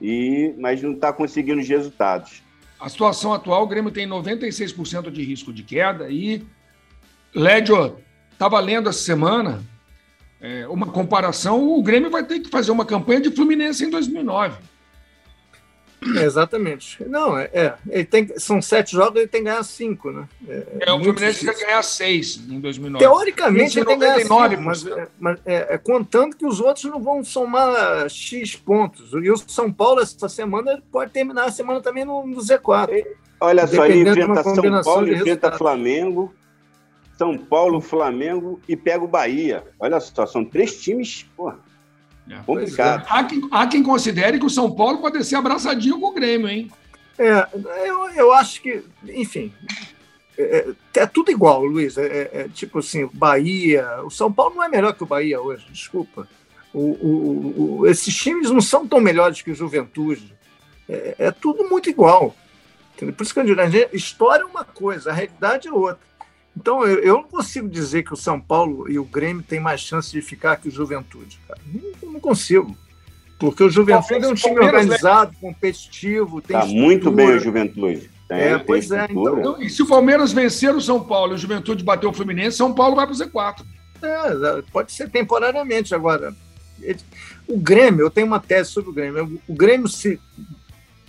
E, 0.00 0.54
mas 0.58 0.82
não 0.82 0.92
está 0.92 1.12
conseguindo 1.12 1.60
os 1.60 1.68
resultados. 1.68 2.42
A 2.78 2.88
situação 2.88 3.32
atual, 3.32 3.62
o 3.62 3.66
Grêmio 3.66 3.90
tem 3.90 4.06
96% 4.06 5.10
de 5.10 5.22
risco 5.22 5.52
de 5.52 5.62
queda 5.62 6.08
e 6.10 6.44
Lédio, 7.34 7.96
estava 8.32 8.58
lendo 8.60 8.88
essa 8.88 8.98
semana 8.98 9.62
é, 10.40 10.66
uma 10.68 10.86
comparação, 10.86 11.68
o 11.68 11.82
Grêmio 11.82 12.10
vai 12.10 12.24
ter 12.24 12.40
que 12.40 12.50
fazer 12.50 12.70
uma 12.70 12.84
campanha 12.84 13.20
de 13.20 13.30
Fluminense 13.30 13.84
em 13.84 13.90
2009. 13.90 14.58
É, 16.16 16.24
exatamente. 16.24 17.02
Não, 17.08 17.38
é, 17.38 17.50
é, 17.52 17.74
ele 17.88 18.04
tem, 18.04 18.38
são 18.38 18.60
sete 18.60 18.92
jogos, 18.92 19.16
ele 19.16 19.28
tem 19.28 19.40
que 19.42 19.48
ganhar 19.48 19.62
cinco, 19.62 20.10
né? 20.10 20.28
É, 20.46 20.66
é 20.80 20.92
o 20.92 21.02
Fluminense 21.02 21.44
tem 21.44 21.54
que 21.54 21.64
ganhar 21.64 21.82
seis 21.82 22.36
em 22.48 22.60
2009. 22.60 23.04
Teoricamente, 23.04 23.78
ele 23.78 23.86
tem 23.86 23.98
que 23.98 24.04
ganhar 24.04 24.20
cinco, 24.20 24.62
mas, 24.62 24.86
é, 24.86 25.08
mas 25.18 25.38
é, 25.46 25.74
é, 25.74 25.78
contando 25.78 26.36
que 26.36 26.46
os 26.46 26.60
outros 26.60 26.84
não 26.84 27.00
vão 27.00 27.24
somar 27.24 28.08
X 28.08 28.56
pontos. 28.56 29.12
E 29.12 29.30
o 29.30 29.36
São 29.36 29.72
Paulo, 29.72 30.00
essa 30.00 30.28
semana, 30.28 30.82
pode 30.92 31.10
terminar 31.12 31.46
a 31.46 31.50
semana 31.50 31.80
também 31.80 32.04
no, 32.04 32.26
no 32.26 32.36
Z4. 32.36 33.04
Olha 33.40 33.66
só, 33.66 33.86
ele 33.86 34.08
enfrenta 34.08 34.42
São 34.42 34.82
Paulo, 34.82 35.12
enfrenta 35.12 35.52
Flamengo, 35.52 36.34
São 37.16 37.36
Paulo, 37.36 37.80
Flamengo 37.80 38.60
e 38.68 38.76
pega 38.76 39.04
o 39.04 39.08
Bahia. 39.08 39.64
Olha 39.78 39.98
só, 40.00 40.26
são 40.26 40.44
três 40.44 40.80
times, 40.80 41.26
porra 41.36 41.65
é. 42.30 42.36
Complicado. 42.44 43.02
É. 43.02 43.06
Há, 43.08 43.24
quem, 43.24 43.48
há 43.50 43.66
quem 43.66 43.82
considere 43.82 44.38
que 44.38 44.46
o 44.46 44.50
São 44.50 44.70
Paulo 44.70 44.98
pode 44.98 45.22
ser 45.24 45.36
abraçadinho 45.36 46.00
com 46.00 46.06
o 46.06 46.14
Grêmio, 46.14 46.48
hein? 46.48 46.70
É, 47.18 47.46
eu, 47.86 48.10
eu 48.10 48.32
acho 48.32 48.60
que, 48.60 48.82
enfim, 49.08 49.52
é, 50.38 50.42
é, 50.94 51.00
é 51.00 51.06
tudo 51.06 51.30
igual, 51.30 51.64
Luiz. 51.64 51.96
É, 51.96 52.06
é, 52.06 52.30
é, 52.32 52.48
tipo 52.48 52.78
assim, 52.78 53.08
Bahia. 53.12 53.86
O 54.04 54.10
São 54.10 54.32
Paulo 54.32 54.56
não 54.56 54.64
é 54.64 54.68
melhor 54.68 54.92
que 54.92 55.02
o 55.02 55.06
Bahia 55.06 55.40
hoje, 55.40 55.66
desculpa. 55.70 56.28
O, 56.74 56.80
o, 56.80 57.78
o, 57.80 57.86
esses 57.86 58.14
times 58.14 58.50
não 58.50 58.60
são 58.60 58.86
tão 58.86 59.00
melhores 59.00 59.40
que 59.40 59.50
o 59.50 59.54
Juventude. 59.54 60.34
É, 60.88 61.16
é 61.18 61.30
tudo 61.30 61.68
muito 61.68 61.88
igual. 61.88 62.34
Entendeu? 62.94 63.14
Por 63.14 63.24
isso 63.24 63.32
que 63.32 63.40
eu 63.40 63.44
digo, 63.44 63.60
história 63.92 64.42
é 64.42 64.46
uma 64.46 64.64
coisa, 64.64 65.10
a 65.10 65.12
realidade 65.12 65.68
é 65.68 65.72
outra. 65.72 65.98
Então, 66.56 66.84
eu, 66.84 66.98
eu, 67.00 67.14
não 67.14 67.24
consigo 67.24 67.68
dizer 67.68 68.02
que 68.02 68.14
o 68.14 68.16
São 68.16 68.40
Paulo 68.40 68.90
e 68.90 68.98
o 68.98 69.04
Grêmio 69.04 69.42
têm 69.42 69.60
mais 69.60 69.80
chance 69.80 70.10
de 70.10 70.22
ficar 70.22 70.56
que 70.56 70.68
o 70.68 70.70
Juventude, 70.70 71.38
cara. 71.46 71.60
Não, 71.66 72.12
não 72.12 72.20
consigo. 72.20 72.76
Porque 73.38 73.62
o 73.62 73.68
Juventude 73.68 74.24
é 74.24 74.28
um 74.28 74.34
time 74.34 74.58
organizado, 74.58 75.36
competitivo, 75.38 76.40
tem 76.40 76.58
Tá 76.58 76.64
muito 76.64 77.10
bem 77.10 77.28
o 77.28 77.38
Juventude. 77.38 78.10
Tem, 78.26 78.38
é, 78.38 78.58
pois 78.58 78.90
é. 78.90 79.06
Então... 79.10 79.60
E 79.60 79.68
se 79.68 79.82
o 79.82 79.86
Palmeiras 79.86 80.32
vencer 80.32 80.74
o 80.74 80.80
São 80.80 80.98
Paulo 81.04 81.32
e 81.32 81.34
o 81.34 81.38
Juventude 81.38 81.84
bater 81.84 82.06
o 82.06 82.12
Fluminense, 82.12 82.56
São 82.56 82.74
Paulo 82.74 82.96
vai 82.96 83.06
para 83.06 83.14
o 83.14 83.18
Z4. 83.18 83.62
É, 84.02 84.62
pode 84.72 84.92
ser 84.92 85.10
temporariamente 85.10 85.94
agora. 85.94 86.34
O 87.46 87.58
Grêmio, 87.58 88.00
eu 88.00 88.10
tenho 88.10 88.26
uma 88.26 88.40
tese 88.40 88.70
sobre 88.70 88.90
o 88.90 88.92
Grêmio. 88.92 89.40
O 89.46 89.54
Grêmio 89.54 89.88
se. 89.88 90.18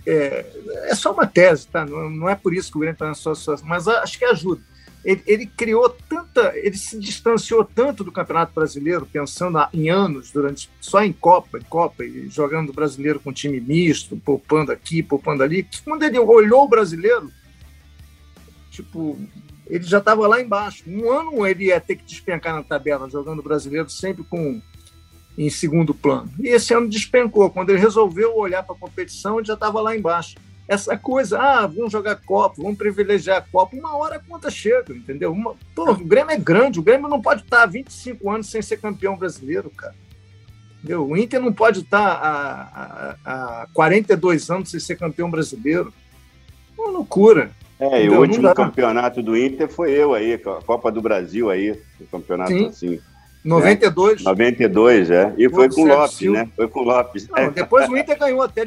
É, 0.06 0.46
é 0.84 0.94
só 0.94 1.12
uma 1.12 1.26
tese, 1.26 1.66
tá? 1.66 1.84
Não, 1.84 2.08
não 2.08 2.28
é 2.28 2.34
por 2.34 2.54
isso 2.54 2.70
que 2.70 2.76
o 2.76 2.80
Grêmio 2.80 2.94
está 2.94 3.06
na 3.06 3.14
sua 3.14 3.34
situação, 3.34 3.66
mas 3.66 3.88
acho 3.88 4.18
que 4.18 4.24
ajuda 4.24 4.62
ele, 5.04 5.22
ele, 5.26 5.46
criou 5.46 5.88
tanta, 5.88 6.52
ele 6.56 6.76
se 6.76 6.98
distanciou 6.98 7.64
tanto 7.64 8.02
do 8.02 8.12
Campeonato 8.12 8.52
Brasileiro, 8.52 9.06
pensando 9.06 9.58
em 9.72 9.88
anos, 9.88 10.30
durante 10.30 10.68
só 10.80 11.02
em 11.02 11.12
Copa, 11.12 11.58
em 11.58 11.62
Copa, 11.62 12.04
e 12.04 12.28
jogando 12.28 12.70
o 12.70 12.72
brasileiro 12.72 13.20
com 13.20 13.32
time 13.32 13.60
misto, 13.60 14.16
poupando 14.16 14.72
aqui, 14.72 15.02
poupando 15.02 15.42
ali, 15.42 15.62
que 15.62 15.82
quando 15.82 16.02
ele 16.02 16.18
olhou 16.18 16.64
o 16.64 16.68
brasileiro, 16.68 17.30
tipo, 18.70 19.18
ele 19.66 19.84
já 19.84 19.98
estava 19.98 20.26
lá 20.26 20.40
embaixo. 20.40 20.84
Um 20.86 21.10
ano 21.10 21.46
ele 21.46 21.66
ia 21.66 21.80
ter 21.80 21.96
que 21.96 22.04
despencar 22.04 22.54
na 22.54 22.62
tabela, 22.62 23.08
jogando 23.08 23.38
o 23.38 23.42
brasileiro 23.42 23.88
sempre 23.88 24.24
com 24.24 24.60
em 25.36 25.48
segundo 25.48 25.94
plano. 25.94 26.28
E 26.40 26.48
esse 26.48 26.74
ano 26.74 26.88
despencou. 26.88 27.48
Quando 27.48 27.70
ele 27.70 27.78
resolveu 27.78 28.36
olhar 28.36 28.64
para 28.64 28.74
a 28.74 28.78
competição, 28.78 29.38
ele 29.38 29.46
já 29.46 29.54
estava 29.54 29.80
lá 29.80 29.96
embaixo 29.96 30.34
essa 30.68 30.98
coisa, 30.98 31.40
ah, 31.40 31.66
vamos 31.66 31.90
jogar 31.90 32.16
Copa, 32.16 32.56
vamos 32.58 32.76
privilegiar 32.76 33.38
a 33.38 33.40
Copa, 33.40 33.74
uma 33.74 33.96
hora 33.96 34.16
a 34.16 34.20
conta 34.20 34.50
chega, 34.50 34.92
entendeu? 34.92 35.32
Uma, 35.32 35.54
pô, 35.74 35.90
o 35.90 35.94
Grêmio 35.96 36.30
é 36.30 36.36
grande, 36.36 36.78
o 36.78 36.82
Grêmio 36.82 37.08
não 37.08 37.22
pode 37.22 37.42
estar 37.42 37.62
há 37.62 37.66
25 37.66 38.30
anos 38.30 38.50
sem 38.50 38.60
ser 38.60 38.76
campeão 38.76 39.16
brasileiro, 39.16 39.70
cara. 39.70 39.94
Entendeu? 40.78 41.08
O 41.08 41.16
Inter 41.16 41.40
não 41.40 41.52
pode 41.52 41.80
estar 41.80 41.98
há, 41.98 43.16
há, 43.24 43.62
há 43.62 43.68
42 43.72 44.50
anos 44.50 44.70
sem 44.70 44.78
ser 44.78 44.96
campeão 44.96 45.30
brasileiro. 45.30 45.92
Uma 46.78 46.90
loucura. 46.90 47.50
É, 47.80 48.04
e 48.04 48.10
o 48.10 48.20
último 48.20 48.52
campeonato 48.54 49.22
do 49.22 49.36
Inter 49.36 49.68
foi 49.68 49.92
eu 49.92 50.12
aí, 50.12 50.34
a 50.34 50.38
Copa 50.38 50.92
do 50.92 51.00
Brasil 51.00 51.50
aí, 51.50 51.70
o 51.98 52.06
campeonato 52.10 52.52
Sim. 52.52 52.66
assim. 52.66 53.00
92. 53.42 54.20
É, 54.20 54.24
92, 54.24 55.10
é. 55.10 55.34
E 55.38 55.48
foi 55.48 55.70
com 55.70 55.82
o 55.82 55.86
Lopes, 55.86 56.32
né? 56.32 56.48
Foi 56.54 56.68
com 56.68 56.80
o 56.80 56.82
Lopes. 56.82 57.26
Não, 57.28 57.50
depois 57.50 57.88
o 57.88 57.96
Inter 57.96 58.18
ganhou 58.18 58.42
até 58.42 58.66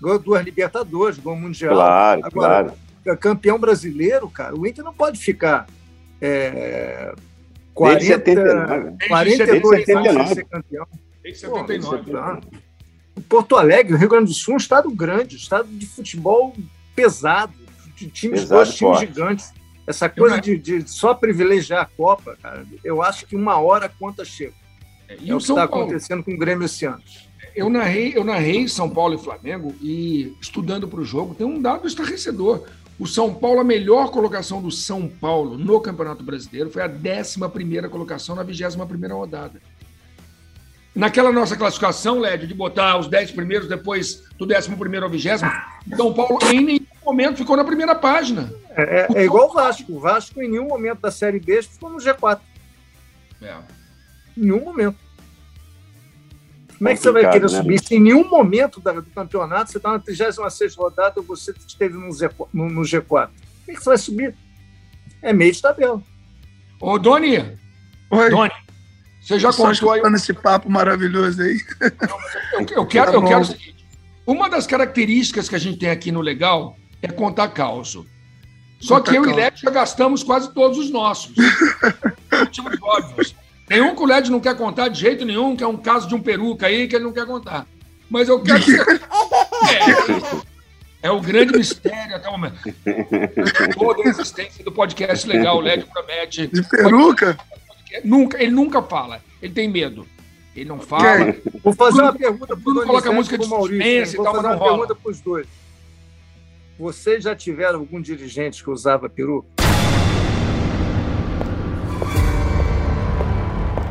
ganhou 0.00 0.18
duas 0.18 0.44
Libertadores, 0.44 1.18
ganhou 1.18 1.38
o 1.38 1.40
Mundial. 1.40 1.74
Claro, 1.74 2.20
Agora, 2.24 2.74
claro. 3.04 3.18
campeão 3.18 3.58
brasileiro, 3.58 4.28
cara, 4.30 4.54
o 4.58 4.66
Inter 4.66 4.84
não 4.84 4.94
pode 4.94 5.18
ficar 5.18 5.66
é, 6.20 7.14
40, 7.74 8.04
79. 8.04 9.08
42 9.08 9.88
anos 9.88 10.28
de 10.28 10.34
ser 10.34 10.44
campeão. 10.44 10.86
Desde 11.22 11.40
79. 11.40 12.40
Pô, 12.42 13.20
Porto 13.28 13.56
Alegre, 13.56 13.96
Rio 13.96 14.08
Grande 14.08 14.26
do 14.26 14.34
Sul, 14.34 14.52
é 14.52 14.54
um 14.54 14.58
estado 14.58 14.90
grande, 14.90 15.36
um 15.36 15.38
estado 15.38 15.68
de 15.68 15.86
futebol 15.86 16.54
pesado, 16.96 17.52
de 17.96 18.08
times 18.08 18.40
Pesado, 18.40 18.60
bons, 18.64 18.74
times 18.74 18.78
forte. 18.96 19.06
gigantes. 19.06 19.52
Essa 19.86 20.08
coisa 20.08 20.36
Eu- 20.36 20.40
de, 20.40 20.56
de 20.58 20.90
só 20.90 21.14
privilegiar 21.14 21.82
a 21.82 21.84
Copa, 21.84 22.36
cara, 22.42 22.64
eu 22.84 23.02
acho 23.02 23.26
que 23.26 23.34
uma 23.36 23.58
hora 23.60 23.86
a 23.86 23.88
conta 23.88 24.24
chega. 24.24 24.52
E 25.20 25.30
é 25.30 25.34
o 25.34 25.36
o 25.36 25.40
que 25.40 25.44
está 25.50 25.64
acontecendo 25.64 26.22
com 26.22 26.32
o 26.32 26.38
Grêmio 26.38 26.64
esse 26.64 26.84
ano. 26.86 27.02
Eu 27.54 27.68
narrei, 27.68 28.12
eu 28.16 28.24
narrei 28.24 28.68
São 28.68 28.88
Paulo 28.88 29.14
e 29.14 29.18
Flamengo 29.18 29.74
e 29.80 30.36
estudando 30.40 30.86
para 30.86 31.00
o 31.00 31.04
jogo, 31.04 31.34
tem 31.34 31.46
um 31.46 31.60
dado 31.60 31.86
estarrecedor. 31.86 32.64
O 32.98 33.06
São 33.06 33.32
Paulo, 33.32 33.60
a 33.60 33.64
melhor 33.64 34.10
colocação 34.10 34.60
do 34.60 34.70
São 34.70 35.08
Paulo 35.08 35.56
no 35.56 35.80
Campeonato 35.80 36.22
Brasileiro 36.22 36.70
foi 36.70 36.82
a 36.82 36.86
11 36.86 37.88
colocação 37.88 38.36
na 38.36 38.42
21 38.42 39.08
rodada. 39.16 39.60
Naquela 40.94 41.32
nossa 41.32 41.56
classificação, 41.56 42.18
Lédio, 42.18 42.48
de 42.48 42.54
botar 42.54 42.98
os 42.98 43.08
10 43.08 43.30
primeiros 43.30 43.68
depois 43.68 44.22
do 44.36 44.44
11 44.44 44.70
ao 45.02 45.08
20, 45.08 45.96
São 45.96 46.12
Paulo 46.12 46.38
em 46.52 46.60
nenhum 46.60 46.86
momento 47.04 47.38
ficou 47.38 47.56
na 47.56 47.64
primeira 47.64 47.94
página. 47.94 48.52
É, 48.70 49.06
é- 49.12 49.20
é 49.20 49.24
igual 49.24 49.48
o 49.48 49.54
Vasco. 49.54 49.92
O 49.94 50.00
Vasco, 50.00 50.42
em 50.42 50.48
nenhum 50.50 50.66
momento 50.66 51.00
da 51.00 51.10
Série 51.10 51.40
B, 51.40 51.62
ficou 51.62 51.88
no 51.90 51.98
G4. 51.98 52.40
É. 53.40 53.54
Em 54.36 54.40
nenhum 54.42 54.64
momento. 54.64 54.96
Como 56.80 56.88
é 56.88 56.94
que 56.94 57.00
você 57.02 57.12
vai 57.12 57.30
querer 57.30 57.42
né? 57.42 57.48
subir 57.48 57.78
se 57.84 57.94
em 57.94 58.00
nenhum 58.00 58.26
momento 58.26 58.80
do 58.80 59.02
campeonato 59.14 59.70
você 59.70 59.76
está 59.76 59.92
na 59.92 59.98
36 59.98 60.74
rodada 60.74 61.20
e 61.20 61.22
você 61.22 61.52
esteve 61.68 61.92
no, 61.92 62.10
Z- 62.10 62.30
no- 62.54 62.70
no 62.70 62.80
G4? 62.80 63.02
Como 63.06 63.28
é 63.68 63.72
que 63.74 63.78
você 63.80 63.90
vai 63.90 63.98
subir? 63.98 64.34
É 65.20 65.30
meio 65.34 65.52
de 65.52 65.60
tabela. 65.60 66.02
Ô, 66.80 66.98
Doni, 66.98 67.36
Oi, 68.10 68.30
Doni, 68.30 68.50
você 69.20 69.38
já 69.38 69.52
só 69.52 69.66
contou 69.68 69.90
aí 69.92 69.98
escutando 69.98 70.16
esse 70.16 70.32
papo 70.32 70.70
maravilhoso 70.70 71.42
aí. 71.42 71.60
Eu, 72.52 72.66
eu 72.78 72.86
quero, 72.86 73.10
Tá 73.10 73.16
eu 73.18 73.20
bom. 73.20 73.28
quero 73.28 73.40
o 73.42 73.44
seguinte: 73.44 73.86
uma 74.26 74.48
das 74.48 74.66
características 74.66 75.50
que 75.50 75.54
a 75.54 75.58
gente 75.58 75.78
tem 75.78 75.90
aqui 75.90 76.10
no 76.10 76.22
Legal 76.22 76.78
é 77.02 77.08
contar 77.08 77.48
causo. 77.48 78.06
Só 78.80 78.96
Contar 78.96 79.10
que 79.10 79.18
eu 79.18 79.22
e 79.24 79.26
causo. 79.26 79.38
Led 79.38 79.60
já 79.60 79.70
gastamos 79.70 80.22
quase 80.24 80.50
todos 80.54 80.78
os 80.78 80.90
nossos. 80.90 81.34
Motivos 82.32 82.78
óbvios. 82.80 83.36
Tem 83.70 83.80
um 83.80 83.94
que 83.94 84.02
o 84.02 84.04
Led 84.04 84.28
não 84.32 84.40
quer 84.40 84.56
contar 84.56 84.88
de 84.88 84.98
jeito 84.98 85.24
nenhum, 85.24 85.54
que 85.54 85.62
é 85.62 85.66
um 85.66 85.76
caso 85.76 86.08
de 86.08 86.14
um 86.16 86.20
peruca 86.20 86.66
aí 86.66 86.88
que 86.88 86.96
ele 86.96 87.04
não 87.04 87.12
quer 87.12 87.24
contar. 87.24 87.68
Mas 88.10 88.28
eu 88.28 88.42
quero. 88.42 88.60
É, 91.02 91.06
é 91.08 91.10
o 91.10 91.20
grande 91.20 91.56
mistério 91.56 92.16
até 92.16 92.28
o 92.28 92.32
momento. 92.32 92.56
Toda 93.78 94.02
a 94.02 94.08
existência 94.08 94.64
do 94.64 94.72
podcast 94.72 95.28
legal, 95.28 95.58
o 95.58 95.60
Led 95.60 95.84
promete. 95.84 96.46
De 96.48 96.66
peruca? 96.66 97.38
Nunca, 98.02 98.42
ele 98.42 98.50
nunca 98.50 98.82
fala. 98.82 99.20
Ele 99.40 99.52
tem 99.52 99.68
medo. 99.68 100.08
Ele 100.56 100.64
não 100.64 100.80
fala. 100.80 101.36
Vou 101.62 101.74
fazer 101.74 102.00
uma 102.00 102.12
pergunta 102.14 102.56
para 102.56 102.72
o 102.72 102.86
coloca 102.86 103.12
música 103.12 103.36
de 103.38 103.44
suspense 103.44 104.14
e 104.14 104.16
Vou 104.16 104.24
tal, 104.24 104.34
fazer 104.34 104.48
mas 104.48 104.56
uma 104.56 104.58
não 104.58 104.58
rola. 104.58 104.70
pergunta 104.78 104.94
para 105.00 105.10
os 105.12 105.20
dois. 105.20 105.46
Vocês 106.78 107.22
já 107.22 107.36
tiveram 107.36 107.80
algum 107.80 108.00
dirigente 108.00 108.64
que 108.64 108.70
usava 108.70 109.08
peruca? 109.08 109.60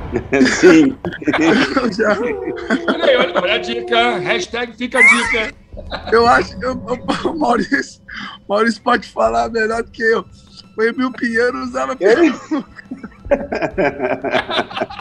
Sim. 0.59 0.97
Já. 1.95 2.17
Olha 2.19 3.05
aí, 3.05 3.17
olha, 3.17 3.41
olha 3.41 3.53
a 3.53 3.57
dica. 3.57 4.17
Hashtag 4.17 4.75
fica 4.75 4.99
a 4.99 5.01
dica. 5.01 5.53
Eu 6.11 6.27
acho 6.27 6.57
que 6.59 6.65
o 7.27 7.37
Maurício, 7.37 8.01
Maurício 8.47 8.81
pode 8.81 9.07
falar 9.07 9.49
melhor 9.49 9.83
do 9.83 9.91
que 9.91 10.03
eu. 10.03 10.25
O 10.77 10.83
Emil 10.83 11.11
Pinheiro 11.11 11.57
usava 11.63 11.95
peruca. 11.95 12.65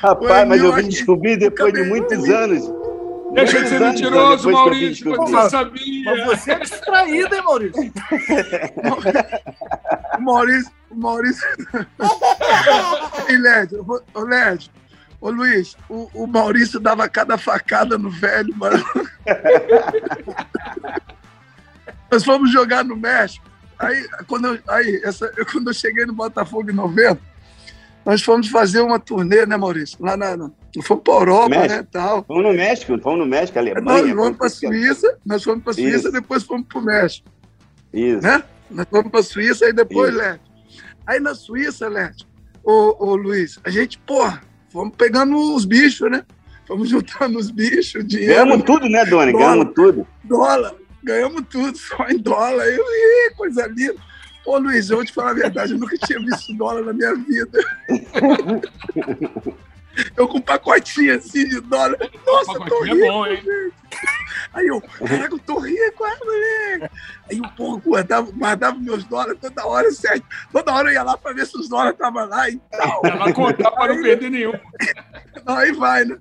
Rapaz, 0.00 0.48
mas 0.48 0.62
eu 0.62 0.72
vim 0.74 0.88
descobrir 0.88 1.36
depois 1.38 1.72
de 1.72 1.82
muitos 1.84 2.28
anos. 2.28 2.70
Deixa 3.32 3.62
de 3.62 3.68
ser 3.68 3.80
mentiroso, 3.80 4.50
Maurício. 4.50 5.16
Você 5.16 5.50
sabia. 5.50 6.04
Mas 6.04 6.24
você 6.24 6.52
é 6.52 6.58
distraído, 6.60 7.34
hein, 7.34 7.42
Maurício? 7.42 7.92
Maurício. 10.20 10.77
O 10.90 10.94
Maurício. 10.96 11.46
Ei, 13.28 13.36
Led, 13.36 13.74
ô 14.14 14.20
Led, 14.20 14.70
ô 15.20 15.30
Luiz, 15.30 15.76
o, 15.88 16.08
o 16.14 16.26
Maurício 16.26 16.80
dava 16.80 17.08
cada 17.08 17.36
facada 17.36 17.98
no 17.98 18.10
velho, 18.10 18.54
mano. 18.56 18.82
Nós 22.10 22.24
fomos 22.24 22.50
jogar 22.50 22.84
no 22.84 22.96
México. 22.96 23.44
Aí, 23.78 24.08
quando 24.26 24.46
eu, 24.48 24.58
aí, 24.68 25.00
essa, 25.04 25.30
eu- 25.36 25.46
quando 25.46 25.68
eu 25.68 25.74
cheguei 25.74 26.04
no 26.06 26.12
Botafogo 26.12 26.70
em 26.70 26.74
novembro, 26.74 27.22
nós 28.04 28.22
fomos 28.22 28.48
fazer 28.48 28.80
uma 28.80 28.98
turnê, 28.98 29.44
né, 29.44 29.56
Maurício? 29.56 29.98
Lá 30.00 30.16
na. 30.16 30.36
na 30.36 30.50
fomos 30.82 31.02
para 31.04 31.12
Europa, 31.14 31.48
México. 31.50 31.74
né? 31.74 31.86
Tal. 31.92 32.24
Fomos 32.24 32.42
no 32.44 32.52
México, 32.54 32.98
fomos 33.00 33.18
no 33.18 33.26
México, 33.26 33.58
Nós 33.58 33.68
Alemanha. 33.68 34.14
fomos 34.16 34.36
para 34.38 34.46
a 34.46 34.50
Suíça, 34.50 35.18
nós 35.24 35.44
fomos 35.44 35.62
para 35.62 35.70
a 35.72 35.74
Suíça, 35.74 35.96
Isso. 35.98 36.12
depois 36.12 36.42
fomos 36.42 36.66
para 36.66 36.78
o 36.78 36.82
México. 36.82 37.28
Isso. 37.92 38.22
né? 38.22 38.42
Nós 38.70 38.86
fomos 38.90 39.10
para 39.10 39.20
a 39.20 39.22
Suíça 39.22 39.66
e 39.68 39.72
depois, 39.72 40.14
Isso. 40.14 40.40
Aí 41.08 41.18
na 41.18 41.34
Suíça, 41.34 41.88
Led, 41.88 42.28
ô, 42.62 42.94
ô 42.98 43.16
Luiz, 43.16 43.58
a 43.64 43.70
gente, 43.70 43.98
porra, 44.00 44.42
fomos 44.68 44.94
pegando 44.94 45.34
os 45.54 45.64
bichos, 45.64 46.10
né? 46.10 46.22
Fomos 46.66 46.90
juntando 46.90 47.38
os 47.38 47.50
bichos, 47.50 48.06
dinheiro, 48.06 48.34
Ganhamos 48.34 48.62
tudo, 48.66 48.86
né, 48.90 49.06
Dona? 49.06 49.32
Dólar. 49.32 49.54
Ganhamos 49.54 49.74
tudo. 49.74 50.06
dólar, 50.22 50.74
ganhamos 51.02 51.42
tudo, 51.48 51.78
só 51.78 52.06
em 52.10 52.18
dólar. 52.18 52.66
Eu, 52.66 52.84
ih, 52.84 53.34
coisa 53.34 53.66
linda. 53.68 53.96
Ô 54.44 54.58
Luiz, 54.58 54.90
eu 54.90 54.96
vou 54.96 55.04
te 55.06 55.14
falar 55.14 55.30
a 55.30 55.34
verdade, 55.34 55.72
eu 55.72 55.78
nunca 55.78 55.96
tinha 55.96 56.20
visto 56.20 56.54
dólar 56.58 56.84
na 56.84 56.92
minha 56.92 57.14
vida. 57.14 57.58
Eu 60.16 60.28
com 60.28 60.38
um 60.38 60.42
pacotinho 60.42 61.16
assim 61.16 61.48
de 61.48 61.60
dólar. 61.60 61.98
Nossa, 62.26 62.52
tô 62.52 62.58
Pacotinho 62.58 62.94
rico. 62.94 63.04
é 63.04 63.10
bom, 63.10 63.26
hein? 63.26 63.72
Aí 64.52 64.66
eu, 64.66 64.80
caraca, 64.80 65.34
eu 65.34 65.38
tô 65.38 65.58
rico, 65.58 66.04
ah, 66.04 66.16
moleque. 66.24 66.94
Aí 67.30 67.38
eu, 67.38 67.48
porra, 67.56 67.80
guardava, 67.80 68.30
guardava 68.30 68.78
meus 68.78 69.04
dólares 69.04 69.38
toda 69.40 69.66
hora, 69.66 69.90
certo? 69.90 70.26
Toda 70.52 70.72
hora 70.72 70.88
eu 70.88 70.94
ia 70.94 71.02
lá 71.02 71.16
pra 71.16 71.32
ver 71.32 71.46
se 71.46 71.56
os 71.56 71.68
dólares 71.68 71.92
estavam 71.92 72.26
lá 72.26 72.48
e 72.48 72.58
tal. 72.70 73.02
Ela 73.04 73.32
contar 73.32 73.70
para 73.72 73.94
não 73.94 74.02
perder 74.02 74.30
nenhum. 74.30 74.52
Aí 75.46 75.72
vai, 75.72 76.04
né? 76.04 76.18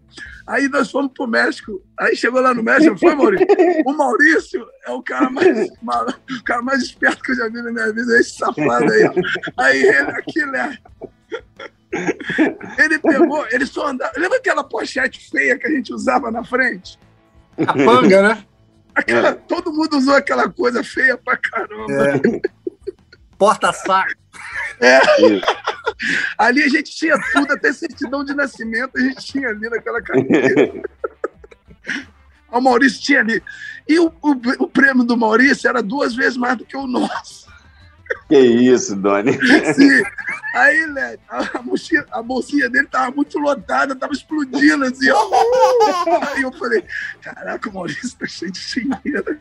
Aí 0.47 0.69
nós 0.69 0.89
fomos 0.89 1.11
pro 1.13 1.27
México. 1.27 1.83
Aí 1.99 2.15
chegou 2.15 2.41
lá 2.41 2.53
no 2.53 2.63
México, 2.63 2.97
foi, 2.97 3.13
Maurício? 3.13 3.47
O 3.85 3.93
Maurício 3.93 4.65
é 4.85 4.91
o 4.91 5.03
cara 5.03 5.29
mais, 5.29 5.69
o 5.69 6.43
cara 6.43 6.61
mais 6.61 6.81
esperto 6.81 7.21
que 7.21 7.31
eu 7.31 7.35
já 7.35 7.49
vi 7.49 7.61
na 7.61 7.71
minha 7.71 7.91
vida, 7.91 8.17
esse 8.17 8.37
safado 8.37 8.91
aí. 8.91 9.09
Aí 9.57 9.81
ele 9.81 10.11
aqui, 10.11 10.45
né? 10.45 10.77
Ele 12.77 12.99
pegou, 12.99 13.45
ele 13.49 13.65
só 13.65 13.87
andava. 13.87 14.11
Lembra 14.17 14.37
aquela 14.37 14.63
pochete 14.63 15.29
feia 15.29 15.57
que 15.57 15.67
a 15.67 15.71
gente 15.71 15.93
usava 15.93 16.29
na 16.29 16.43
frente? 16.43 16.99
A 17.65 17.73
panga, 17.73 18.21
né? 18.21 18.43
Aquela- 18.93 19.33
Todo 19.33 19.71
mundo 19.73 19.97
usou 19.97 20.15
aquela 20.15 20.49
coisa 20.49 20.83
feia 20.83 21.17
pra 21.17 21.37
caramba. 21.37 21.93
É. 21.93 22.41
Porta-saco. 23.37 24.11
Isso. 25.19 25.41
Ali 26.37 26.63
a 26.63 26.67
gente 26.69 26.95
tinha 26.95 27.17
tudo, 27.31 27.53
até 27.53 27.71
certidão 27.73 28.23
de 28.23 28.33
nascimento 28.33 28.91
a 28.97 28.99
gente 28.99 29.25
tinha 29.25 29.49
ali 29.49 29.69
naquela 29.69 30.01
carteira. 30.01 30.81
O 32.51 32.61
Maurício 32.61 33.01
tinha 33.01 33.19
ali. 33.19 33.41
E 33.87 33.99
o, 33.99 34.07
o, 34.21 34.31
o 34.63 34.67
prêmio 34.67 35.03
do 35.03 35.17
Maurício 35.17 35.67
era 35.67 35.81
duas 35.83 36.15
vezes 36.15 36.37
mais 36.37 36.57
do 36.57 36.65
que 36.65 36.77
o 36.77 36.87
nosso. 36.87 37.47
Que 38.29 38.39
isso, 38.39 38.95
Doni. 38.95 39.33
Sim. 39.73 40.03
Aí, 40.57 40.87
né, 40.87 41.17
a, 41.29 41.61
mochila, 41.61 42.05
a 42.11 42.21
bolsinha 42.23 42.67
dele 42.67 42.87
tava 42.87 43.15
muito 43.15 43.37
lotada, 43.37 43.95
tava 43.95 44.13
explodindo 44.13 44.85
assim. 44.85 45.09
Ó. 45.11 45.29
Aí 46.33 46.41
eu 46.41 46.51
falei, 46.53 46.83
caraca, 47.21 47.69
o 47.69 47.73
Maurício 47.73 48.17
tá 48.17 48.25
cheio 48.25 48.51
de 48.51 48.59
dinheiro. 48.59 49.39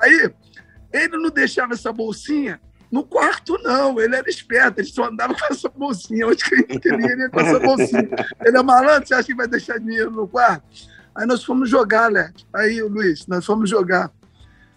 Aí, 0.00 0.30
ele 0.92 1.16
não 1.18 1.30
deixava 1.30 1.72
essa 1.72 1.92
bolsinha 1.92 2.60
no 2.90 3.04
quarto, 3.04 3.56
não. 3.62 4.00
Ele 4.00 4.16
era 4.16 4.28
esperto, 4.28 4.80
ele 4.80 4.88
só 4.88 5.04
andava 5.04 5.34
com 5.34 5.46
essa 5.52 5.68
bolsinha. 5.68 6.26
Onde 6.26 6.44
que 6.44 6.54
ele 6.54 7.02
ia, 7.02 7.12
ele 7.12 7.22
ia 7.22 7.30
com 7.30 7.40
essa 7.40 7.60
bolsinha. 7.60 8.08
Ele 8.44 8.58
é 8.58 8.62
malandro, 8.62 9.06
você 9.06 9.14
acha 9.14 9.26
que 9.26 9.34
vai 9.36 9.46
deixar 9.46 9.78
dinheiro 9.78 10.10
no 10.10 10.26
quarto? 10.26 10.64
Aí 11.14 11.26
nós 11.26 11.44
fomos 11.44 11.70
jogar, 11.70 12.10
né? 12.10 12.32
Aí, 12.52 12.82
Luiz, 12.82 13.26
nós 13.28 13.46
fomos 13.46 13.70
jogar. 13.70 14.10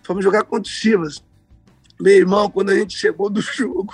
Fomos 0.04 0.24
jogar 0.24 0.44
contra 0.44 0.70
o 0.70 0.74
Chivas. 0.74 1.24
Meu 2.00 2.14
irmão, 2.16 2.50
quando 2.50 2.70
a 2.70 2.76
gente 2.76 2.98
chegou 2.98 3.30
do 3.30 3.42
jogo, 3.42 3.94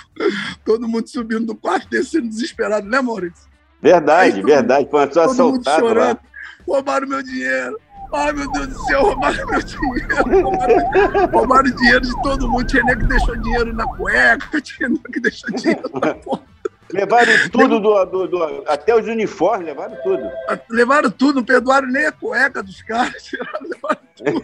todo 0.65 0.87
mundo 0.87 1.07
subindo 1.07 1.45
do 1.45 1.55
quarto, 1.55 1.89
descendo 1.89 2.27
desesperado, 2.27 2.87
né, 2.87 3.01
Maurício? 3.01 3.47
Verdade, 3.81 4.37
Aí 4.37 4.43
verdade. 4.43 4.87
Foi 4.89 5.11
só 5.11 5.27
Todo 5.27 5.37
mundo 5.43 5.61
assaltado 5.61 5.87
chorando. 5.87 6.07
lá. 6.15 6.19
Roubaram 6.67 7.07
meu 7.07 7.23
dinheiro. 7.23 7.79
Ai, 8.13 8.31
meu 8.31 8.49
Deus 8.51 8.67
do 8.67 8.79
céu, 8.85 9.01
roubaram 9.01 9.47
meu 9.47 9.61
dinheiro. 9.61 10.15
Roubaram, 10.43 11.31
roubaram 11.31 11.69
o 11.69 11.75
dinheiro 11.75 12.01
de 12.01 12.21
todo 12.21 12.49
mundo. 12.49 12.65
Tinha 12.65 12.83
nego 12.83 13.01
que 13.01 13.07
deixou 13.07 13.35
dinheiro 13.37 13.73
na 13.73 13.85
cueca, 13.95 14.61
tinha 14.61 14.87
nego 14.89 15.03
que 15.03 15.19
deixou 15.19 15.49
dinheiro 15.51 15.89
na 16.01 16.13
porta. 16.23 16.53
Levaram 16.93 17.31
tudo, 17.51 17.79
do, 17.79 18.05
do- 18.05 18.27
do- 18.27 18.63
até 18.67 18.95
os 18.95 19.07
uniformes, 19.07 19.65
levaram 19.65 19.95
tudo. 20.03 20.29
Levaram 20.69 21.09
tudo, 21.09 21.35
não 21.37 21.43
perdoaram 21.43 21.87
nem 21.87 22.05
a 22.05 22.11
cueca 22.11 22.61
dos 22.61 22.81
caras. 22.83 23.31
Levaram 23.61 23.99
tudo. 24.15 24.41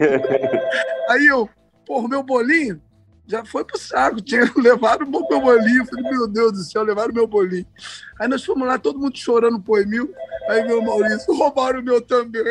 Aí 1.09 1.27
eu, 1.27 1.47
porra, 1.85 2.05
o 2.05 2.09
meu 2.09 2.23
bolinho, 2.23 2.81
já 3.29 3.45
foi 3.45 3.63
pro 3.63 3.77
saco. 3.77 4.19
Tinha 4.19 4.51
levado 4.57 5.03
o 5.03 5.09
meu 5.09 5.23
bolinho. 5.27 5.85
Falei, 5.85 6.11
meu 6.11 6.27
Deus 6.27 6.51
do 6.51 6.63
céu, 6.63 6.81
levaram 6.81 7.13
meu 7.13 7.27
bolinho. 7.27 7.65
Aí 8.19 8.27
nós 8.27 8.43
fomos 8.43 8.67
lá, 8.67 8.79
todo 8.79 8.99
mundo 8.99 9.17
chorando 9.17 9.59
pro 9.59 9.77
Emil. 9.77 10.11
Aí 10.49 10.65
meu 10.65 10.81
Maurício, 10.81 11.33
roubaram 11.35 11.79
o 11.79 11.83
meu 11.83 12.01
também. 12.01 12.43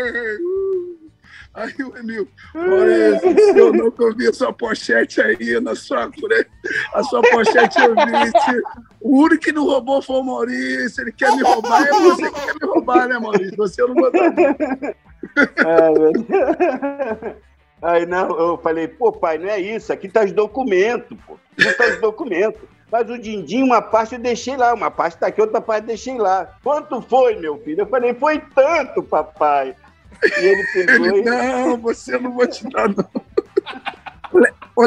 Aí 1.54 1.74
o 1.80 1.96
Emil, 1.96 2.28
Maurício, 2.54 3.34
eu 3.58 3.72
não 3.72 3.92
vi 4.16 4.28
a 4.28 4.32
sua 4.32 4.52
pochete 4.52 5.20
aí 5.20 5.58
na 5.60 5.74
sua 5.74 6.08
frente. 6.12 6.50
A 6.94 7.02
sua 7.02 7.20
pochete 7.20 7.80
eu 7.80 7.94
vi. 7.94 8.62
O 9.00 9.22
único 9.24 9.42
que 9.42 9.50
não 9.50 9.64
roubou 9.64 10.00
foi 10.00 10.20
o 10.20 10.22
Maurício. 10.22 11.02
Ele 11.02 11.10
quer 11.10 11.34
me 11.34 11.42
roubar, 11.42 11.82
é 11.82 11.90
você 11.90 12.30
que 12.30 12.40
quer 12.46 12.54
me 12.54 12.64
roubar, 12.64 13.08
né, 13.08 13.18
Maurício? 13.18 13.56
Você 13.56 13.82
não 13.82 13.94
botou. 13.94 14.22
É, 15.56 17.34
Aí 17.80 18.06
não, 18.06 18.28
eu 18.38 18.58
falei, 18.58 18.88
pô, 18.88 19.12
pai, 19.12 19.38
não 19.38 19.48
é 19.48 19.60
isso, 19.60 19.92
aqui 19.92 20.08
tá 20.08 20.24
os 20.24 20.32
documentos, 20.32 21.16
pô. 21.26 21.38
Não 21.58 21.72
tá 21.74 21.86
os 21.86 22.00
documentos. 22.00 22.60
Mas 22.90 23.08
o 23.10 23.18
din-din, 23.18 23.62
uma 23.62 23.82
parte 23.82 24.14
eu 24.14 24.20
deixei 24.20 24.56
lá, 24.56 24.72
uma 24.72 24.90
parte 24.90 25.18
tá 25.18 25.26
aqui, 25.26 25.40
outra 25.40 25.60
parte 25.60 25.82
eu 25.82 25.88
deixei 25.88 26.16
lá. 26.16 26.56
Quanto 26.62 27.00
foi, 27.02 27.36
meu 27.36 27.58
filho? 27.58 27.82
Eu 27.82 27.86
falei, 27.86 28.14
foi 28.14 28.40
tanto, 28.54 29.02
papai. 29.02 29.76
E 30.22 30.44
ele 30.44 30.66
pegou 30.72 31.06
ele, 31.06 31.20
e... 31.20 31.24
Não, 31.24 31.76
você 31.76 32.18
não 32.18 32.32
vou 32.32 32.46
te 32.46 32.68
dar, 32.68 32.88
não. 32.88 33.08
Ô, 34.76 34.84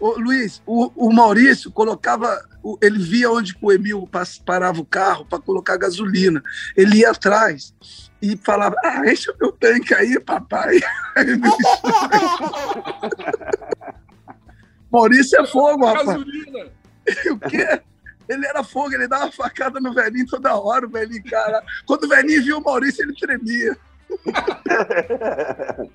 ô, 0.00 0.18
Luiz, 0.18 0.60
o, 0.66 0.90
o, 0.94 1.12
Maurício 1.12 1.70
colocava, 1.70 2.44
ele 2.82 2.98
via 2.98 3.30
onde 3.30 3.56
o 3.62 3.72
Emil 3.72 4.06
parava 4.44 4.80
o 4.80 4.84
carro 4.84 5.24
para 5.24 5.38
colocar 5.38 5.78
gasolina. 5.78 6.42
Ele 6.76 6.98
ia 6.98 7.10
atrás 7.10 7.72
e 8.20 8.36
falava: 8.36 8.76
Ah, 8.84 9.00
enche 9.06 9.30
o 9.30 9.36
meu 9.40 9.52
tanque 9.52 9.94
aí, 9.94 10.20
papai. 10.20 10.78
Maurício 14.90 15.40
é 15.40 15.46
fogo, 15.46 15.86
rapaz. 15.86 16.06
Gasolina. 16.06 16.78
o 17.32 17.38
quê? 17.48 17.80
Ele 18.28 18.46
era 18.46 18.62
fogo, 18.62 18.94
ele 18.94 19.08
dava 19.08 19.32
facada 19.32 19.80
no 19.80 19.94
velhinho 19.94 20.26
toda 20.26 20.54
hora, 20.54 20.86
o 20.86 20.90
velhinho, 20.90 21.24
cara. 21.24 21.62
Quando 21.86 22.04
o 22.04 22.08
velhinho 22.08 22.44
viu 22.44 22.58
o 22.58 22.64
Maurício, 22.64 23.02
ele 23.02 23.14
tremia. 23.14 23.74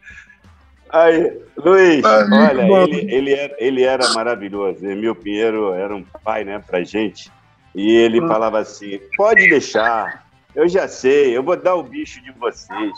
Aí, 0.90 1.40
Luiz, 1.58 2.04
olha, 2.06 2.84
ele, 2.84 3.12
ele, 3.12 3.34
era, 3.34 3.56
ele 3.58 3.84
era 3.84 4.14
maravilhoso. 4.14 4.86
Emil 4.86 5.16
Pinheiro 5.16 5.74
era 5.74 5.96
um 5.96 6.04
pai, 6.24 6.44
né, 6.44 6.60
pra 6.60 6.84
gente. 6.84 7.32
E 7.74 7.96
ele 7.96 8.24
ah. 8.24 8.28
falava 8.28 8.60
assim: 8.60 9.00
pode 9.18 9.50
deixar, 9.50 10.23
eu 10.56 10.68
já 10.68 10.88
sei, 10.88 11.36
eu 11.36 11.44
vou 11.44 11.56
dar 11.56 11.76
o 11.76 11.84
bicho 11.84 12.22
de 12.24 12.32
vocês. 12.32 12.92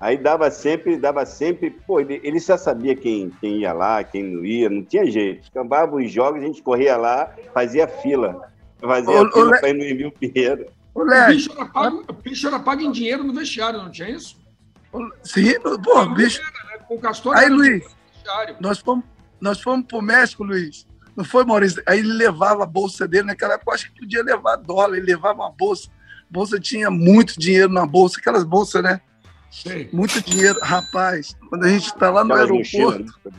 Aí 0.00 0.18
dava 0.18 0.50
sempre, 0.50 0.96
dava 0.96 1.24
sempre, 1.24 1.70
pô, 1.70 2.00
ele, 2.00 2.20
ele 2.22 2.38
já 2.38 2.58
sabia 2.58 2.94
quem, 2.94 3.30
quem 3.40 3.60
ia 3.60 3.72
lá, 3.72 4.04
quem 4.04 4.22
não 4.22 4.44
ia, 4.44 4.68
não 4.68 4.84
tinha 4.84 5.10
jeito. 5.10 5.48
Acabava 5.48 5.96
os 5.96 6.10
jogos, 6.10 6.42
a 6.42 6.46
gente 6.46 6.62
corria 6.62 6.96
lá, 6.96 7.32
fazia 7.52 7.86
fila. 7.88 8.52
Fazia 8.80 9.22
ô, 9.22 9.32
fila 9.32 9.58
para 9.58 9.68
ir 9.70 9.74
no 9.74 9.84
Emil 9.84 10.12
Pinheiro. 10.12 10.66
O 10.94 11.04
bicho, 11.26 11.50
era 11.52 11.66
pago, 11.66 12.04
o 12.08 12.12
bicho 12.12 12.46
era 12.46 12.60
pago 12.60 12.82
em 12.82 12.92
dinheiro 12.92 13.24
no 13.24 13.32
vestiário, 13.32 13.82
não 13.82 13.90
tinha 13.90 14.10
isso? 14.10 14.36
Sim, 15.22 15.58
pô, 15.60 16.06
bicho. 16.14 16.40
Com 16.86 16.98
Castor 16.98 17.36
Aí, 17.36 17.48
Luiz, 17.48 17.84
nós 18.60 18.78
fomos, 18.78 19.04
nós 19.40 19.60
fomos 19.60 19.86
pro 19.86 20.02
México, 20.02 20.44
Luiz. 20.44 20.86
Não 21.16 21.24
foi, 21.24 21.44
Maurício? 21.44 21.82
Aí 21.86 22.00
ele 22.00 22.12
levava 22.12 22.64
a 22.64 22.66
bolsa 22.66 23.06
dele, 23.06 23.28
naquela 23.28 23.54
época 23.54 23.70
eu 23.70 23.74
acho 23.74 23.92
que 23.92 24.00
podia 24.00 24.22
levar 24.22 24.56
dólar, 24.56 24.96
ele 24.96 25.06
levava 25.06 25.42
uma 25.42 25.50
bolsa. 25.50 25.88
A 26.34 26.36
bolsa 26.36 26.58
tinha 26.58 26.90
muito 26.90 27.38
dinheiro 27.38 27.72
na 27.72 27.86
bolsa, 27.86 28.18
aquelas 28.18 28.42
bolsas, 28.42 28.82
né? 28.82 29.00
Sim. 29.52 29.88
Muito 29.92 30.20
dinheiro. 30.20 30.58
Rapaz, 30.60 31.36
quando 31.48 31.64
a 31.64 31.68
gente 31.68 31.86
está 31.86 32.10
lá 32.10 32.24
no 32.24 32.34
aeroporto, 32.34 33.20
né? 33.24 33.32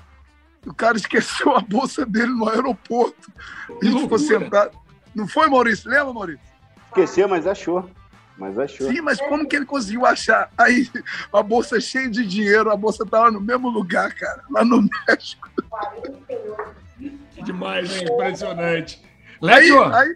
o 0.65 0.73
cara 0.73 0.95
esqueceu 0.95 1.53
a 1.57 1.59
bolsa 1.59 2.05
dele 2.05 2.31
no 2.31 2.47
aeroporto. 2.47 3.29
A 3.69 3.85
gente 3.85 3.99
ficou 3.99 4.17
sentado. 4.17 4.77
Não 5.13 5.27
foi, 5.27 5.49
Maurício? 5.49 5.89
Lembra, 5.89 6.13
Maurício? 6.13 6.39
Esqueceu, 6.87 7.27
mas 7.27 7.45
achou. 7.45 7.89
Mas 8.37 8.57
achou. 8.57 8.89
Sim, 8.89 9.01
mas 9.01 9.19
como 9.19 9.45
que 9.45 9.57
ele 9.57 9.65
conseguiu 9.65 10.05
achar? 10.05 10.49
Aí, 10.57 10.89
a 11.33 11.43
bolsa 11.43 11.81
cheia 11.81 12.09
de 12.09 12.25
dinheiro, 12.25 12.71
a 12.71 12.77
bolsa 12.77 13.03
estava 13.03 13.29
no 13.29 13.41
mesmo 13.41 13.67
lugar, 13.67 14.15
cara, 14.15 14.41
lá 14.49 14.63
no 14.63 14.87
México. 15.05 15.49
Que 16.97 17.43
demais, 17.43 17.93
hein? 17.93 18.07
Impressionante. 18.09 19.03
Lédio! 19.41 19.83
Aí, 19.83 20.07
aí, 20.07 20.15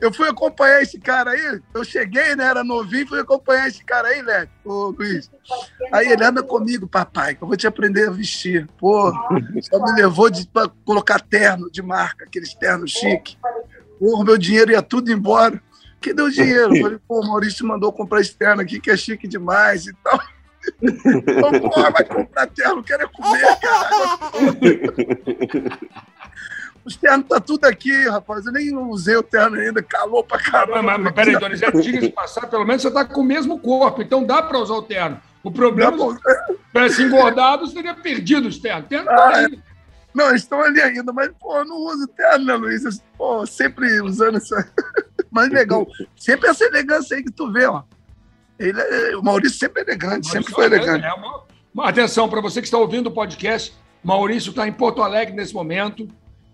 eu 0.00 0.12
fui 0.12 0.28
acompanhar 0.28 0.82
esse 0.82 0.98
cara 0.98 1.30
aí, 1.32 1.60
eu 1.74 1.84
cheguei, 1.84 2.34
né? 2.34 2.44
Era 2.44 2.64
novinho, 2.64 3.06
fui 3.06 3.20
acompanhar 3.20 3.68
esse 3.68 3.84
cara 3.84 4.08
aí, 4.08 4.22
Lédio, 4.22 4.50
ô 4.64 4.94
Luiz. 4.98 5.30
Aí 5.92 6.08
ele 6.08 6.24
anda 6.24 6.42
comigo, 6.42 6.86
papai, 6.86 7.34
que 7.34 7.42
eu 7.42 7.48
vou 7.48 7.56
te 7.56 7.66
aprender 7.66 8.08
a 8.08 8.12
vestir. 8.12 8.66
Pô, 8.78 9.12
só 9.62 9.82
me 9.82 9.92
levou 10.00 10.30
pra 10.52 10.70
colocar 10.84 11.20
terno 11.20 11.70
de 11.70 11.82
marca, 11.82 12.24
aqueles 12.24 12.54
ternos 12.54 12.90
chique. 12.90 13.36
Pô, 13.98 14.24
meu 14.24 14.38
dinheiro 14.38 14.72
ia 14.72 14.82
tudo 14.82 15.12
embora. 15.12 15.62
Que 16.00 16.14
deu 16.14 16.30
dinheiro? 16.30 16.74
Eu 16.74 16.82
falei, 16.82 16.98
pô, 17.06 17.20
o 17.20 17.26
Maurício 17.26 17.66
mandou 17.66 17.92
comprar 17.92 18.22
esse 18.22 18.34
terno 18.34 18.62
aqui, 18.62 18.80
que 18.80 18.90
é 18.90 18.96
chique 18.96 19.28
demais 19.28 19.86
e 19.86 19.92
tal. 20.02 20.18
Então, 20.82 21.60
porra, 21.60 21.90
vai 21.90 22.04
comprar 22.04 22.46
terno, 22.46 22.82
quero 22.82 23.02
é 23.02 23.06
comer, 23.06 23.60
cara. 23.60 24.18
Os 26.84 26.96
ternos 26.96 27.26
tá 27.28 27.38
tudo 27.38 27.64
aqui, 27.66 28.08
rapaz. 28.08 28.46
Eu 28.46 28.52
nem 28.52 28.74
usei 28.74 29.16
o 29.16 29.22
terno 29.22 29.56
ainda, 29.56 29.82
calor 29.82 30.24
pra 30.24 30.38
caramba. 30.38 30.82
Mas, 30.82 31.00
mas 31.00 31.12
peraí, 31.12 31.38
Donizete, 31.38 31.80
diga 31.82 32.00
de 32.00 32.08
passar, 32.10 32.46
pelo 32.46 32.64
menos 32.64 32.82
você 32.82 32.90
tá 32.90 33.04
com 33.04 33.20
o 33.20 33.24
mesmo 33.24 33.58
corpo, 33.58 34.02
então 34.02 34.24
dá 34.24 34.42
pra 34.42 34.58
usar 34.58 34.74
o 34.74 34.82
terno. 34.82 35.20
O 35.42 35.50
problema, 35.50 35.96
se 35.96 36.20
tivesse 36.72 37.02
engordado, 37.02 37.66
você 37.66 37.74
teria 37.74 37.94
perdido 37.94 38.48
os 38.48 38.58
ternos. 38.58 38.88
Terno 38.88 39.06
tá 39.06 39.14
ah, 39.14 39.36
aí. 39.36 39.60
Não, 40.14 40.34
estão 40.34 40.60
ali 40.60 40.80
ainda, 40.80 41.12
mas, 41.12 41.30
pô, 41.38 41.58
eu 41.58 41.64
não 41.64 41.76
uso 41.76 42.06
terno, 42.08 42.44
né, 42.44 42.54
Luiz? 42.54 43.02
Pô, 43.16 43.46
sempre 43.46 44.00
usando 44.00 44.36
essa 44.36 44.68
mais 45.30 45.50
legal. 45.50 45.86
Sempre 46.16 46.48
essa 46.48 46.64
elegância 46.64 47.16
aí 47.16 47.22
que 47.22 47.30
tu 47.30 47.50
vê, 47.52 47.66
ó. 47.66 47.82
Ele 48.58 48.78
é, 48.78 49.16
o 49.16 49.22
Maurício 49.22 49.58
sempre 49.58 49.80
é 49.82 49.84
elegante, 49.84 50.28
sempre 50.28 50.52
foi 50.52 50.66
elegante. 50.66 51.04
É 51.04 51.14
uma 51.14 51.88
atenção 51.88 52.28
para 52.28 52.42
você 52.42 52.60
que 52.60 52.66
está 52.66 52.76
ouvindo 52.76 53.06
o 53.06 53.12
podcast. 53.12 53.74
Maurício 54.02 54.50
está 54.50 54.66
em 54.66 54.72
Porto 54.72 55.02
Alegre 55.02 55.34
nesse 55.34 55.54
momento. 55.54 56.06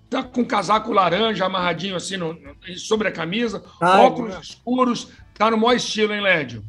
Está 0.07 0.23
com 0.23 0.45
casaco 0.45 0.93
laranja 0.93 1.45
amarradinho 1.45 1.97
assim 1.97 2.17
no, 2.17 2.39
sobre 2.77 3.09
a 3.09 3.13
camisa, 3.13 3.63
Ai, 3.81 4.07
óculos 4.07 4.35
né? 4.35 4.41
escuros. 4.41 5.13
Está 5.33 5.51
no 5.51 5.59
maior 5.59 5.75
estilo, 5.75 6.15
hein, 6.15 6.23
Lédio? 6.23 6.65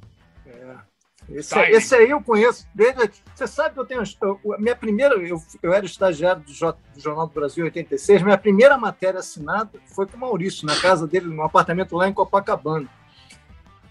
Esse, 1.29 1.49
tá, 1.49 1.69
esse, 1.69 1.93
aí 1.93 2.09
eu 2.09 2.21
conheço 2.21 2.65
desde. 2.73 3.11
Você 3.35 3.47
sabe 3.47 3.73
que 3.73 3.79
eu 3.79 3.85
tenho. 3.85 4.01
Eu, 4.21 4.39
minha 4.57 4.75
primeira. 4.75 5.15
Eu, 5.15 5.41
eu 5.61 5.73
era 5.73 5.85
estagiário 5.85 6.41
do, 6.41 6.53
J, 6.53 6.77
do 6.95 7.01
Jornal 7.01 7.27
do 7.27 7.33
Brasil 7.33 7.65
em 7.65 7.67
86. 7.67 8.21
Minha 8.21 8.37
primeira 8.37 8.77
matéria 8.77 9.19
assinada 9.19 9.71
foi 9.93 10.07
com 10.07 10.15
o 10.15 10.19
Maurício, 10.19 10.65
na 10.65 10.75
casa 10.79 11.05
dele, 11.05 11.27
num 11.27 11.43
apartamento 11.43 11.95
lá 11.97 12.07
em 12.07 12.13
Copacabana. 12.13 12.87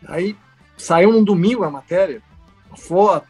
Aí 0.08 0.34
saiu 0.78 1.12
num 1.12 1.22
domingo 1.22 1.62
a 1.62 1.70
matéria, 1.70 2.22
a 2.70 2.76
foto, 2.76 3.26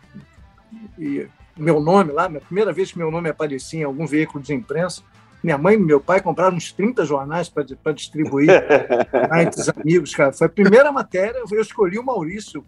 e 0.98 1.26
meu 1.56 1.80
nome 1.80 2.12
lá, 2.12 2.28
minha 2.28 2.40
primeira 2.40 2.72
vez 2.72 2.92
que 2.92 2.98
meu 2.98 3.10
nome 3.10 3.28
aparecia 3.28 3.80
em 3.80 3.84
algum 3.84 4.06
veículo 4.06 4.42
de 4.42 4.54
imprensa. 4.54 5.02
Minha 5.42 5.58
mãe 5.58 5.74
e 5.74 5.78
meu 5.78 6.00
pai 6.00 6.20
compraram 6.20 6.56
uns 6.56 6.72
30 6.72 7.04
jornais 7.04 7.48
para 7.48 7.92
distribuir 7.92 8.50
entre 9.40 9.60
os 9.60 9.68
amigos, 9.68 10.14
cara. 10.14 10.32
Foi 10.32 10.46
a 10.46 10.50
primeira 10.50 10.90
matéria, 10.90 11.42
eu 11.50 11.60
escolhi 11.60 11.98
o 11.98 12.04
Maurício 12.04 12.64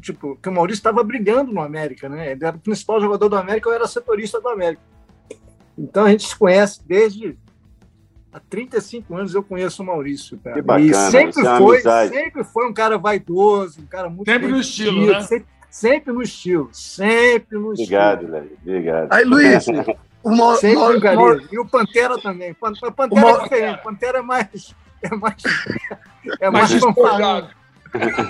tipo, 0.00 0.36
que 0.36 0.48
o 0.48 0.52
Maurício 0.52 0.80
estava 0.80 1.02
brilhando 1.02 1.52
no 1.52 1.60
América, 1.60 2.08
né? 2.08 2.32
Ele 2.32 2.44
era 2.44 2.56
o 2.56 2.60
principal 2.60 3.00
jogador 3.00 3.28
do 3.28 3.36
América, 3.36 3.68
eu 3.68 3.74
era 3.74 3.86
setorista 3.86 4.40
do 4.40 4.48
América. 4.48 4.82
Então 5.76 6.04
a 6.04 6.10
gente 6.10 6.26
se 6.28 6.36
conhece 6.36 6.80
desde 6.86 7.36
há 8.32 8.40
35 8.40 9.16
anos 9.16 9.34
eu 9.34 9.42
conheço 9.42 9.82
o 9.82 9.86
Maurício, 9.86 10.38
cara. 10.38 10.56
Que 10.56 10.62
bacana, 10.62 10.86
e 10.86 11.10
sempre 11.10 11.46
é 11.46 11.58
foi, 11.58 11.80
sempre 11.80 12.44
foi 12.44 12.68
um 12.68 12.72
cara 12.72 12.98
vaidoso, 12.98 13.80
um 13.80 13.86
cara 13.86 14.08
muito 14.08 14.30
sempre 14.30 14.48
no 14.48 14.60
estilo, 14.60 15.06
né? 15.06 15.20
Sempre, 15.22 15.46
sempre, 15.70 16.12
no 16.12 16.22
estilo, 16.22 16.68
sempre 16.72 17.58
no 17.58 17.70
obrigado, 17.70 18.22
estilo. 18.22 18.36
Obrigado, 18.36 18.58
obrigado. 18.62 19.12
Aí, 19.12 19.24
Luiz, 19.24 19.66
o 20.22 20.30
Mo, 20.30 20.56
sempre 20.56 21.14
Mo, 21.16 21.40
E 21.50 21.58
o 21.58 21.66
Pantera 21.66 22.18
também. 22.18 22.54
Pantera 22.54 22.92
Mo, 23.10 23.28
é 23.28 23.42
diferente. 23.42 23.82
Pantera 23.82 24.18
é 24.18 24.22
mais 24.22 24.74
é 25.02 25.14
mais 25.14 25.42
é 26.40 26.50
mais, 26.50 26.70
mais 26.72 27.58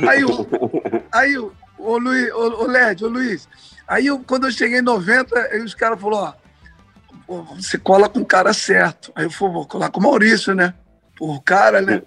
Aí, 0.08 0.24
o, 0.24 0.46
aí 1.10 1.38
o, 1.38 1.52
o, 1.78 1.98
Luiz, 1.98 2.32
o, 2.32 2.62
o 2.62 2.66
Led, 2.66 3.04
o 3.04 3.08
Luiz, 3.08 3.48
aí 3.88 4.06
eu, 4.06 4.20
quando 4.20 4.46
eu 4.46 4.52
cheguei 4.52 4.78
em 4.78 4.82
90, 4.82 5.36
aí 5.36 5.60
os 5.60 5.74
caras 5.74 6.00
falaram, 6.00 6.34
ó, 7.26 7.42
você 7.56 7.76
cola 7.76 8.08
com 8.08 8.20
o 8.20 8.26
cara 8.26 8.52
certo. 8.52 9.12
Aí 9.14 9.24
eu 9.24 9.30
falei, 9.30 9.54
vou 9.54 9.66
colar 9.66 9.90
com 9.90 10.00
o 10.00 10.02
Maurício, 10.02 10.54
né? 10.54 10.74
O 11.20 11.40
cara, 11.40 11.80
né? 11.82 12.02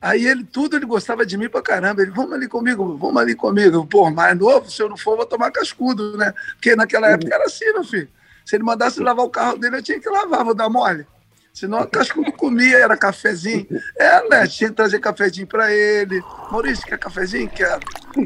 Aí 0.00 0.26
ele, 0.26 0.44
tudo, 0.44 0.76
ele 0.76 0.84
gostava 0.84 1.24
de 1.24 1.38
mim 1.38 1.48
pra 1.48 1.62
caramba. 1.62 2.02
Ele, 2.02 2.10
vamos 2.10 2.32
ali 2.32 2.46
comigo, 2.46 2.98
vamos 2.98 3.22
ali 3.22 3.34
comigo. 3.34 3.86
Pô, 3.86 4.10
mais 4.10 4.36
novo, 4.36 4.70
se 4.70 4.82
eu 4.82 4.88
não 4.88 4.96
for, 4.96 5.16
vou 5.16 5.24
tomar 5.24 5.50
cascudo, 5.50 6.18
né? 6.18 6.34
Porque 6.54 6.76
naquela 6.76 7.08
época 7.08 7.34
era 7.34 7.44
assim, 7.44 7.72
meu 7.72 7.84
filho. 7.84 8.08
Se 8.44 8.56
ele 8.56 8.64
mandasse 8.64 9.00
lavar 9.00 9.24
o 9.24 9.30
carro 9.30 9.58
dele, 9.58 9.76
eu 9.76 9.82
tinha 9.82 10.00
que 10.00 10.08
lavar, 10.08 10.44
vou 10.44 10.54
dar 10.54 10.68
mole. 10.68 11.06
Senão 11.54 11.78
a 11.78 11.86
Cascudo 11.86 12.32
comia, 12.32 12.78
era 12.78 12.96
cafezinho. 12.96 13.64
É, 13.96 14.28
né? 14.28 14.46
Tinha 14.48 14.70
que 14.70 14.76
trazer 14.76 14.98
cafezinho 14.98 15.46
para 15.46 15.72
ele. 15.72 16.20
Maurício, 16.50 16.84
quer 16.84 16.98
cafezinho? 16.98 17.48
Quero. 17.48 17.80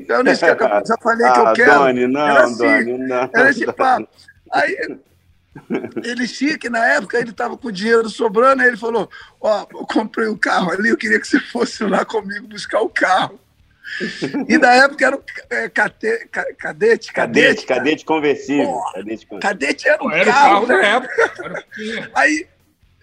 Maurício, 0.08 0.46
quer 0.46 0.56
cafezinho? 0.56 0.86
Já 0.86 0.96
falei 1.02 1.30
que 1.30 1.38
eu 1.38 1.46
ah, 1.46 1.52
quero. 1.52 1.78
Doni, 1.78 2.06
não, 2.06 2.28
era 2.28 2.44
assim, 2.44 2.56
Doni, 2.56 2.98
não. 2.98 3.30
Era 3.34 3.50
esse 3.50 3.66
papo. 3.70 4.08
Aí, 4.50 4.98
ele 6.02 6.26
tinha 6.26 6.56
que, 6.56 6.70
na 6.70 6.84
época, 6.86 7.18
ele 7.18 7.30
estava 7.30 7.56
com 7.56 7.70
dinheiro 7.70 8.08
sobrando, 8.08 8.62
aí 8.62 8.68
ele 8.68 8.78
falou: 8.78 9.10
Ó, 9.40 9.66
eu 9.72 9.86
comprei 9.86 10.26
um 10.26 10.36
carro 10.36 10.72
ali, 10.72 10.88
eu 10.88 10.96
queria 10.96 11.20
que 11.20 11.28
você 11.28 11.38
fosse 11.38 11.84
lá 11.84 12.06
comigo 12.06 12.46
buscar 12.48 12.80
o 12.80 12.88
carro. 12.88 13.38
E 14.48 14.58
na 14.58 14.72
época 14.74 15.06
era 15.06 15.16
o 15.16 15.22
é, 15.50 15.68
cate, 15.68 16.28
ca- 16.30 16.44
cadete, 16.54 17.12
Cadete, 17.12 17.12
cadete. 17.12 17.66
cara. 17.66 17.80
cadete 17.80 18.04
conversível. 18.04 18.64
Porra. 18.66 18.92
Cadete 18.94 19.26
conversível. 19.26 19.40
Cadete 19.40 19.88
era 19.88 20.04
um 20.04 20.10
Era 20.10 20.30
o 20.30 20.32
carro, 20.34 20.66
da 20.66 20.76
né? 20.78 20.88
época. 20.96 21.64
O. 21.78 22.08
Aí, 22.18 22.46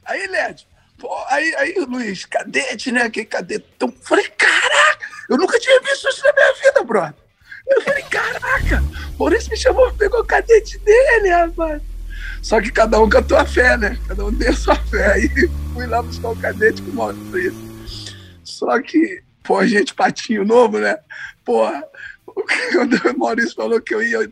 aí, 0.05 0.27
Led, 0.27 0.67
pô, 0.99 1.09
aí, 1.29 1.55
aí, 1.55 1.73
Luiz, 1.87 2.25
cadete, 2.25 2.91
né? 2.91 3.09
Que 3.09 3.25
cadete? 3.25 3.65
Então, 3.75 3.91
falei, 4.03 4.27
caraca, 4.37 5.05
eu 5.29 5.37
nunca 5.37 5.59
tinha 5.59 5.79
visto 5.81 6.07
isso 6.09 6.23
na 6.23 6.33
minha 6.33 6.53
vida, 6.53 6.83
brother. 6.83 7.15
Eu 7.67 7.81
falei, 7.81 8.03
caraca, 8.03 8.83
Maurício 9.17 9.49
me 9.49 9.57
chamou, 9.57 9.91
pegou 9.93 10.19
o 10.21 10.25
cadete 10.25 10.77
dele, 10.79 11.29
rapaz. 11.29 11.81
Só 12.43 12.61
que 12.61 12.71
cada 12.71 12.99
um 13.01 13.09
com 13.09 13.17
a 13.17 13.21
tua 13.23 13.43
fé, 13.43 13.75
né? 13.75 13.97
Cada 14.07 14.23
um 14.23 14.31
tem 14.35 14.49
a 14.49 14.53
sua 14.53 14.75
fé. 14.75 15.13
Aí 15.13 15.27
fui 15.73 15.87
lá 15.87 16.03
buscar 16.03 16.29
o 16.29 16.35
cadete 16.39 16.79
com 16.83 16.91
o 16.91 16.93
Maurício. 16.93 17.55
Só 18.43 18.79
que, 18.83 19.23
pô, 19.45 19.65
gente 19.65 19.93
patinho 19.93 20.43
novo, 20.43 20.79
né? 20.79 20.97
Porra, 21.43 21.83
quando 22.71 22.95
o 23.09 23.17
Maurício 23.17 23.55
falou 23.55 23.79
que 23.81 23.93
eu 23.93 24.03
ia 24.03 24.31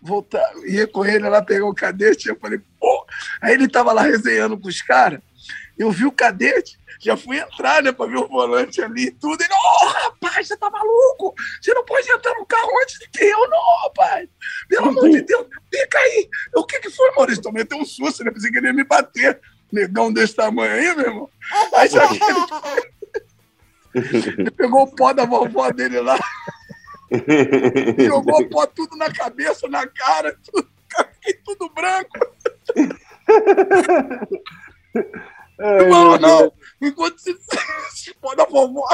voltar, 0.00 0.44
ia 0.66 0.86
com 0.86 1.04
ele 1.04 1.28
lá 1.28 1.42
pegar 1.42 1.66
o 1.66 1.74
cadete, 1.74 2.28
eu 2.28 2.38
falei, 2.38 2.60
pô. 2.78 3.06
Aí 3.40 3.54
ele 3.54 3.68
tava 3.68 3.92
lá 3.92 4.02
resenhando 4.02 4.58
com 4.58 4.68
os 4.68 4.80
caras, 4.82 5.20
eu 5.78 5.90
vi 5.90 6.04
o 6.04 6.12
cadete, 6.12 6.78
já 7.00 7.16
fui 7.16 7.38
entrar, 7.38 7.82
né, 7.82 7.90
pra 7.90 8.06
ver 8.06 8.18
o 8.18 8.28
volante 8.28 8.82
ali 8.82 9.06
e 9.06 9.10
tudo. 9.10 9.42
Ele, 9.42 9.52
ô, 9.52 9.86
rapaz, 9.88 10.46
você 10.46 10.56
tá 10.56 10.68
maluco? 10.68 11.34
Você 11.60 11.72
não 11.72 11.84
pode 11.84 12.10
entrar 12.10 12.34
no 12.34 12.44
carro 12.44 12.70
antes 12.82 12.98
de 12.98 13.08
que 13.08 13.24
eu, 13.24 13.48
não, 13.48 13.82
rapaz. 13.84 14.28
Pelo 14.68 14.90
amor 14.90 15.08
de 15.08 15.22
Deus, 15.22 15.46
fica 15.72 15.98
aí. 15.98 16.28
Eu, 16.54 16.60
O 16.60 16.66
que 16.66 16.78
que 16.80 16.90
foi, 16.90 17.10
Maurício? 17.12 17.42
Tomei 17.42 17.62
até 17.62 17.74
um 17.74 17.86
susto, 17.86 18.22
né? 18.22 18.30
Pensei 18.30 18.50
que 18.50 18.58
ele 18.58 18.66
ia 18.66 18.72
me 18.74 18.84
bater. 18.84 19.40
Negão 19.72 20.12
desse 20.12 20.34
tamanho 20.34 20.72
aí, 20.72 20.96
meu 20.96 21.06
irmão. 21.06 21.30
Aí 21.74 21.88
só 21.88 22.06
que 22.08 22.14
ele, 22.14 22.90
ele 23.94 24.50
pegou 24.56 24.82
o 24.82 24.94
pó 24.94 25.12
da 25.12 25.24
vovó 25.24 25.70
dele 25.70 26.00
lá, 26.00 26.18
jogou 28.06 28.40
o 28.40 28.48
pó 28.48 28.66
tudo 28.66 28.96
na 28.96 29.12
cabeça, 29.12 29.68
na 29.68 29.86
cara, 29.86 30.36
tudo, 30.44 30.68
fiquei 31.14 31.34
tudo 31.44 31.68
branco. 31.70 32.18
Ai, 35.62 35.88
Não, 35.88 36.10
meu 36.10 36.18
não. 36.18 36.52
Enquanto 36.80 37.18
você 37.18 37.36
se 37.90 38.14
pó 38.14 38.34
da 38.34 38.46
vovó. 38.46 38.88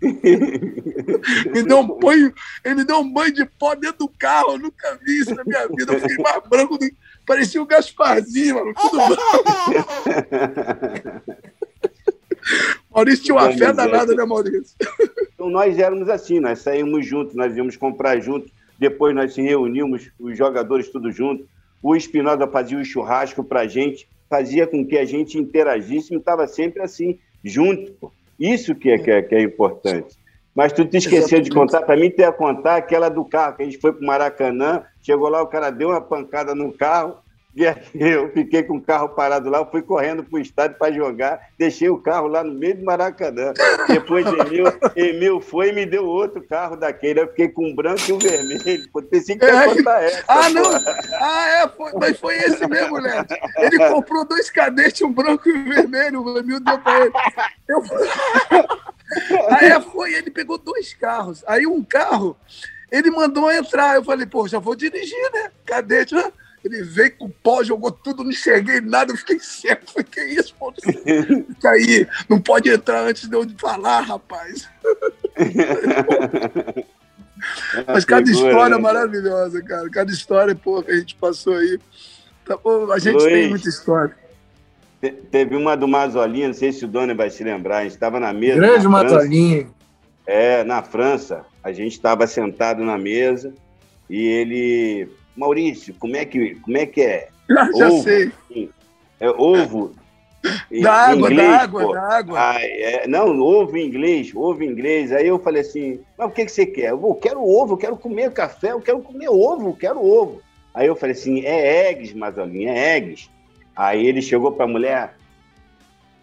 me 0.00 1.62
deu 1.62 1.80
um 1.80 1.98
banho, 1.98 2.32
ele 2.64 2.74
me 2.76 2.84
deu 2.84 3.00
um 3.00 3.12
banho 3.12 3.32
de 3.32 3.44
pó 3.44 3.74
dentro 3.74 4.06
do 4.06 4.08
carro. 4.08 4.52
Eu 4.52 4.58
nunca 4.58 4.96
vi 5.02 5.18
isso 5.18 5.34
na 5.34 5.42
minha 5.42 5.66
vida. 5.66 5.94
Eu 5.94 6.00
fiquei 6.00 6.18
mais 6.18 6.40
branco 6.48 6.78
do 6.78 6.86
Parecia 7.26 7.62
o 7.62 7.66
Gasparzinho, 7.66 8.56
mano. 8.56 8.74
Tudo 8.74 8.96
branco. 8.96 9.22
Maurício 12.94 13.24
tinha 13.24 13.34
uma 13.34 13.52
fé 13.52 13.72
danada, 13.72 14.14
né, 14.14 14.24
Maurício? 14.24 14.76
Então 15.34 15.48
nós 15.50 15.78
éramos 15.78 16.08
assim, 16.08 16.38
nós 16.38 16.60
saímos 16.60 17.06
juntos, 17.06 17.34
nós 17.34 17.56
íamos 17.56 17.76
comprar 17.76 18.20
juntos, 18.20 18.50
depois 18.78 19.14
nós 19.14 19.34
se 19.34 19.42
reunimos, 19.42 20.10
os 20.20 20.36
jogadores 20.36 20.88
tudo 20.88 21.10
juntos. 21.10 21.46
O 21.82 21.96
Espinosa 21.96 22.46
fazia 22.46 22.78
o 22.78 22.84
churrasco 22.84 23.42
pra 23.42 23.66
gente, 23.66 24.08
fazia 24.28 24.66
com 24.66 24.86
que 24.86 24.96
a 24.96 25.04
gente 25.04 25.38
interagisse 25.38 26.14
e 26.14 26.16
estava 26.16 26.46
sempre 26.46 26.82
assim, 26.82 27.18
junto. 27.42 28.12
Isso 28.38 28.74
que 28.74 28.90
é, 28.90 28.98
que 28.98 29.10
é, 29.10 29.22
que 29.22 29.34
é 29.34 29.42
importante. 29.42 30.16
Mas 30.54 30.72
tu 30.72 30.84
te 30.84 30.98
esqueceu 30.98 31.40
de 31.40 31.50
contar, 31.50 31.82
para 31.82 31.96
mim 31.96 32.10
ter 32.10 32.24
a 32.24 32.32
contar 32.32 32.76
aquela 32.76 33.08
do 33.08 33.24
carro, 33.24 33.56
que 33.56 33.62
a 33.62 33.64
gente 33.64 33.78
foi 33.78 33.92
pro 33.92 34.06
Maracanã, 34.06 34.82
chegou 35.02 35.28
lá, 35.28 35.42
o 35.42 35.46
cara 35.46 35.70
deu 35.70 35.88
uma 35.88 36.00
pancada 36.00 36.54
no 36.54 36.72
carro, 36.72 37.16
eu 37.94 38.30
fiquei 38.32 38.62
com 38.62 38.76
o 38.76 38.80
carro 38.80 39.10
parado 39.10 39.50
lá, 39.50 39.58
eu 39.58 39.70
fui 39.70 39.82
correndo 39.82 40.24
pro 40.24 40.38
estádio 40.38 40.78
para 40.78 40.92
jogar, 40.92 41.38
deixei 41.58 41.90
o 41.90 41.98
carro 41.98 42.26
lá 42.26 42.42
no 42.42 42.54
meio 42.54 42.78
do 42.78 42.84
Maracanã. 42.84 43.52
Depois 43.86 44.26
Emil, 44.26 44.64
Emil 44.96 45.40
foi 45.40 45.68
e 45.68 45.72
me 45.72 45.84
deu 45.84 46.06
outro 46.06 46.42
carro 46.42 46.76
daquele, 46.76 47.20
eu 47.20 47.28
fiquei 47.28 47.48
com 47.48 47.70
o 47.70 47.74
branco 47.74 48.02
e 48.08 48.12
o 48.12 48.18
vermelho. 48.18 48.88
Pô, 48.90 49.02
pensei 49.02 49.36
que 49.36 49.44
ia 49.44 49.74
contar 49.74 50.02
essa. 50.02 50.24
Ah, 50.26 50.44
pô. 50.44 50.50
não! 50.50 50.70
Ah, 51.20 51.48
é, 51.48 51.68
foi, 51.68 51.92
mas 52.00 52.18
foi 52.18 52.36
esse 52.38 52.66
mesmo, 52.66 52.98
Léo. 52.98 53.26
Ele 53.58 53.78
comprou 53.90 54.24
dois 54.24 54.50
cadetes, 54.50 55.02
um 55.02 55.12
branco 55.12 55.48
e 55.48 55.52
um 55.52 55.64
vermelho, 55.68 56.22
o 56.22 56.38
Emil 56.38 56.58
deu 56.60 56.78
pra 56.78 57.00
ele. 57.00 57.12
Eu... 57.68 57.82
Aí 59.50 59.78
foi, 59.92 60.14
ele 60.14 60.30
pegou 60.30 60.56
dois 60.56 60.94
carros. 60.94 61.44
Aí 61.46 61.66
um 61.66 61.84
carro, 61.84 62.34
ele 62.90 63.10
mandou 63.10 63.52
entrar. 63.52 63.96
Eu 63.96 64.04
falei, 64.04 64.24
pô, 64.24 64.48
já 64.48 64.58
vou 64.58 64.74
dirigir, 64.74 65.30
né? 65.34 65.50
Cadete, 65.66 66.14
né? 66.14 66.32
Ele 66.64 66.82
veio 66.82 67.16
com 67.16 67.28
pó, 67.28 67.62
jogou 67.64 67.90
tudo, 67.90 68.22
não 68.22 68.30
enxerguei 68.30 68.80
nada, 68.80 69.12
eu 69.12 69.16
fiquei 69.16 69.40
cego. 69.40 69.80
Falei, 69.86 70.04
que 70.04 70.20
isso, 70.20 70.54
pô? 70.58 70.72
Fica 70.72 71.70
aí, 71.70 72.06
não 72.28 72.40
pode 72.40 72.70
entrar 72.70 73.02
antes 73.02 73.28
de 73.28 73.34
eu 73.34 73.44
falar, 73.58 74.00
rapaz. 74.00 74.68
Mas 77.86 78.04
cada 78.04 78.30
história 78.30 78.76
né? 78.76 78.82
maravilhosa, 78.82 79.62
cara. 79.62 79.90
Cada 79.90 80.12
história, 80.12 80.54
pô, 80.54 80.82
que 80.82 80.92
a 80.92 80.96
gente 80.96 81.14
passou 81.16 81.54
aí. 81.54 81.78
Tá, 82.44 82.56
pô, 82.56 82.90
a 82.92 82.98
gente 82.98 83.14
Luiz. 83.16 83.32
tem 83.32 83.48
muita 83.50 83.68
história. 83.68 84.16
Te- 85.00 85.10
Teve 85.10 85.56
uma 85.56 85.76
do 85.76 85.88
Mazolinha, 85.88 86.48
não 86.48 86.54
sei 86.54 86.72
se 86.72 86.84
o 86.84 86.88
Dona 86.88 87.14
vai 87.14 87.30
se 87.30 87.42
lembrar, 87.42 87.78
a 87.78 87.82
gente 87.82 87.94
estava 87.94 88.20
na 88.20 88.32
mesa. 88.32 88.60
Grande 88.60 88.86
na 88.86 88.98
França. 89.00 89.14
Matolinho. 89.16 89.74
É, 90.24 90.62
na 90.62 90.82
França, 90.82 91.44
a 91.64 91.72
gente 91.72 91.92
estava 91.92 92.26
sentado 92.28 92.84
na 92.84 92.96
mesa 92.96 93.52
e 94.08 94.24
ele, 94.24 95.08
Maurício, 95.36 95.94
como 95.98 96.16
é 96.16 96.24
que, 96.24 96.56
como 96.56 96.76
é, 96.76 96.86
que 96.86 97.02
é? 97.02 97.28
Já, 97.48 97.72
já 97.72 97.88
Ovo. 97.88 98.02
sei. 98.02 98.32
É 99.20 99.30
ovo? 99.30 99.94
Da 100.82 100.92
água, 100.92 101.30
inglês, 101.30 101.48
da 101.48 101.56
água, 101.60 101.82
pô. 101.84 101.92
da 101.92 102.02
água. 102.02 102.38
Ah, 102.40 102.60
é, 102.60 103.06
não, 103.06 103.38
ovo 103.40 103.76
em 103.76 103.86
inglês, 103.86 104.32
ovo 104.34 104.64
em 104.64 104.68
inglês. 104.68 105.12
Aí 105.12 105.28
eu 105.28 105.38
falei 105.38 105.62
assim, 105.62 106.00
mas 106.18 106.28
o 106.28 106.30
que, 106.32 106.44
que 106.44 106.50
você 106.50 106.66
quer? 106.66 106.90
Eu 106.90 107.14
quero 107.14 107.40
ovo, 107.40 107.74
eu 107.74 107.78
quero 107.78 107.96
comer 107.96 108.32
café, 108.32 108.72
eu 108.72 108.80
quero 108.80 109.00
comer 109.00 109.28
ovo, 109.28 109.68
eu 109.68 109.76
quero 109.76 110.04
ovo. 110.04 110.42
Aí 110.74 110.88
eu 110.88 110.96
falei 110.96 111.14
assim, 111.14 111.44
é 111.44 111.88
eggs, 111.90 112.16
Mazolinha, 112.16 112.72
é 112.72 112.96
eggs. 112.96 113.30
Aí 113.76 114.04
ele 114.04 114.20
chegou 114.20 114.50
para 114.50 114.64
a 114.64 114.68
mulher, 114.68 115.14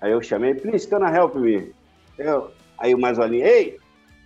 aí 0.02 0.12
eu 0.12 0.22
chamei, 0.22 0.54
please, 0.54 0.86
can 0.86 1.00
I 1.08 1.16
help 1.16 1.36
me? 1.36 1.72
Eu, 2.18 2.52
aí 2.78 2.94
o 2.94 3.00
Mazolinha, 3.00 3.48
ei, 3.48 3.78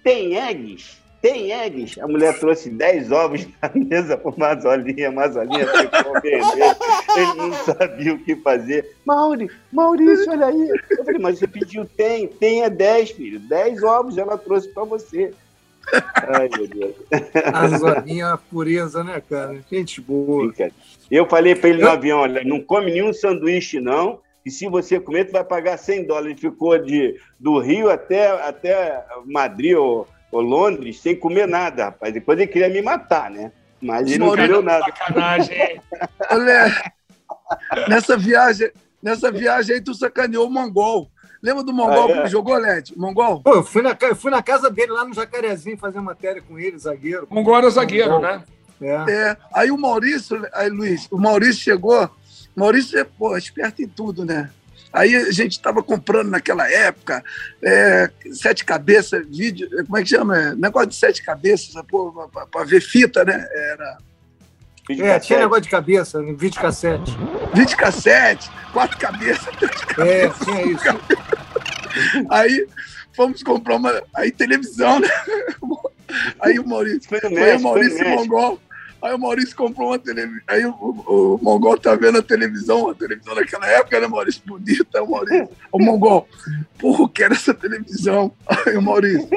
tem 0.04 0.36
eggs? 0.36 0.98
Tem 1.24 1.54
eggs? 1.54 2.02
A 2.02 2.06
mulher 2.06 2.38
trouxe 2.38 2.70
10 2.70 3.10
ovos 3.14 3.48
na 3.62 3.72
mesa 3.74 4.18
pro 4.18 4.38
Mazolinha, 4.38 5.10
Mazolinha 5.10 5.66
ficou 5.66 6.20
vermelho, 6.22 6.76
ele 7.16 7.34
não 7.38 7.54
sabia 7.54 8.14
o 8.14 8.20
que 8.20 8.36
fazer. 8.36 8.94
Mauri, 9.06 9.50
Maurício, 9.72 10.30
olha 10.30 10.48
aí. 10.48 10.70
Eu 10.92 11.06
falei, 11.06 11.22
mas 11.22 11.40
você 11.40 11.48
pediu 11.48 11.86
tem, 11.86 12.28
tem 12.28 12.64
é 12.64 12.70
10, 12.70 13.12
filho, 13.12 13.40
10 13.40 13.84
ovos 13.84 14.18
ela 14.18 14.38
trouxe 14.38 14.68
para 14.68 14.84
você. 14.84 15.34
Ai, 16.28 16.50
meu 16.58 16.68
Deus. 16.68 16.96
A 17.54 17.68
Zolinha 17.70 18.26
é 18.26 18.28
uma 18.28 18.38
pureza, 18.38 19.02
né, 19.02 19.24
cara? 19.30 19.64
Gente 19.72 20.02
boa. 20.02 20.44
Brincadeira. 20.44 20.74
Eu 21.10 21.26
falei 21.26 21.56
para 21.56 21.70
ele 21.70 21.82
no 21.82 21.90
avião, 21.90 22.20
olha, 22.20 22.44
não 22.44 22.60
come 22.60 22.92
nenhum 22.92 23.14
sanduíche, 23.14 23.80
não, 23.80 24.20
e 24.46 24.52
se 24.52 24.68
você 24.68 25.00
comer, 25.00 25.24
tu 25.24 25.32
vai 25.32 25.46
pagar 25.46 25.78
100 25.78 26.06
dólares. 26.06 26.32
Ele 26.32 26.52
ficou 26.52 26.78
de, 26.78 27.18
do 27.40 27.60
Rio 27.60 27.90
até, 27.90 28.28
até 28.28 29.06
Madrid 29.26 29.78
ou, 29.78 30.06
ou 30.34 30.42
Londres 30.42 31.00
sem 31.00 31.16
comer 31.16 31.48
nada, 31.48 31.86
rapaz. 31.86 32.14
Depois 32.14 32.38
ele 32.38 32.48
queria 32.48 32.70
me 32.70 32.82
matar, 32.82 33.30
né? 33.30 33.52
Mas 33.82 34.08
ele 34.08 34.18
não 34.20 34.28
Maurício, 34.28 34.50
comeu 34.50 34.64
nada. 34.64 34.86
Sacanagem? 34.86 35.82
Olha, 36.32 36.84
nessa 37.88 38.18
viagem, 38.18 38.72
nessa 39.02 39.32
viagem 39.32 39.76
aí 39.76 39.82
tu 39.82 39.94
sacaneou 39.94 40.48
o 40.48 40.52
Mongol. 40.52 41.10
Lembra 41.42 41.62
do 41.64 41.74
Mongol 41.74 42.08
Ah, 42.08 42.18
é? 42.18 42.22
que 42.24 42.30
jogou, 42.30 42.58
Led? 42.58 42.94
Mongol? 42.98 43.42
Pô, 43.44 43.56
eu 43.56 43.64
fui 43.64 43.82
na, 43.82 43.96
eu 44.02 44.16
fui 44.16 44.32
na 44.32 44.42
casa 44.42 44.70
dele 44.70 44.94
lá 44.94 45.04
no 45.04 45.14
Jacarezinho 45.14 45.78
fazer 45.78 46.00
matéria 46.00 46.42
com 46.42 46.58
ele, 46.58 46.78
zagueiro. 46.78 47.28
Mongol 47.30 47.58
era 47.58 47.70
zagueiro, 47.70 48.20
né? 48.20 48.44
É. 48.82 49.12
É, 49.12 49.38
aí 49.54 49.70
o 49.70 49.78
Maurício, 49.78 50.46
aí 50.54 50.70
Luiz, 50.70 51.08
o 51.12 51.18
Maurício 51.18 51.62
chegou, 51.62 52.10
Maurício 52.56 52.98
é 52.98 53.04
pô, 53.04 53.36
esperto 53.38 53.82
em 53.82 53.88
tudo, 53.88 54.26
né? 54.26 54.50
Aí 54.94 55.16
a 55.16 55.32
gente 55.32 55.54
estava 55.54 55.82
comprando 55.82 56.30
naquela 56.30 56.70
época 56.72 57.24
é, 57.64 58.12
sete 58.32 58.64
cabeças, 58.64 59.26
vídeo, 59.28 59.68
como 59.86 59.98
é 59.98 60.04
que 60.04 60.10
chama? 60.10 60.38
É, 60.38 60.56
Negócio 60.56 60.90
de 60.90 60.96
sete 60.96 61.24
cabeças, 61.24 61.74
para 62.52 62.64
ver 62.64 62.80
fita, 62.80 63.26
né? 63.26 63.44
Era 63.52 63.98
É, 64.90 65.20
tinha 65.20 65.40
negócio 65.40 65.64
de 65.64 65.70
cabeça, 65.70 66.22
vídeo 66.22 66.62
cassete. 66.62 67.12
20 67.56 67.76
cassete, 67.76 68.52
quatro 68.72 68.98
cabeças, 68.98 69.48
três 69.56 69.82
É, 69.98 70.30
tinha 70.30 70.66
isso. 70.68 70.84
Aí 72.30 72.68
fomos 73.16 73.44
comprar 73.44 73.76
uma 73.76 74.02
aí 74.16 74.32
televisão, 74.32 75.00
né? 75.00 75.08
Aí 76.42 76.60
o 76.60 76.68
Maurício, 76.68 77.10
Foi 77.10 77.20
o 77.56 77.62
Maurício. 77.62 78.10
Mongol. 78.10 78.60
Aí 79.04 79.14
o 79.14 79.20
Maurício 79.20 79.54
comprou 79.54 79.90
uma 79.90 80.00
televisão. 80.00 80.42
Aí 80.48 80.66
o, 80.66 80.72
o, 80.72 81.36
o 81.36 81.40
Mongol 81.44 81.78
tá 81.78 81.94
vendo 81.94 82.20
a 82.20 82.24
televisão, 82.24 82.90
a 82.90 82.96
televisão 82.96 83.36
naquela 83.36 83.68
época, 83.68 84.00
né, 84.00 84.08
Maurício? 84.08 84.42
Bonita, 84.46 85.04
o 85.04 85.12
Maurício. 85.12 85.50
O 85.74 85.84
Mongol, 85.84 86.26
porra, 86.80 87.10
quero 87.10 87.34
essa 87.34 87.54
televisão. 87.54 88.34
Aí 88.48 88.78
o 88.78 88.82
Maurício, 88.82 89.28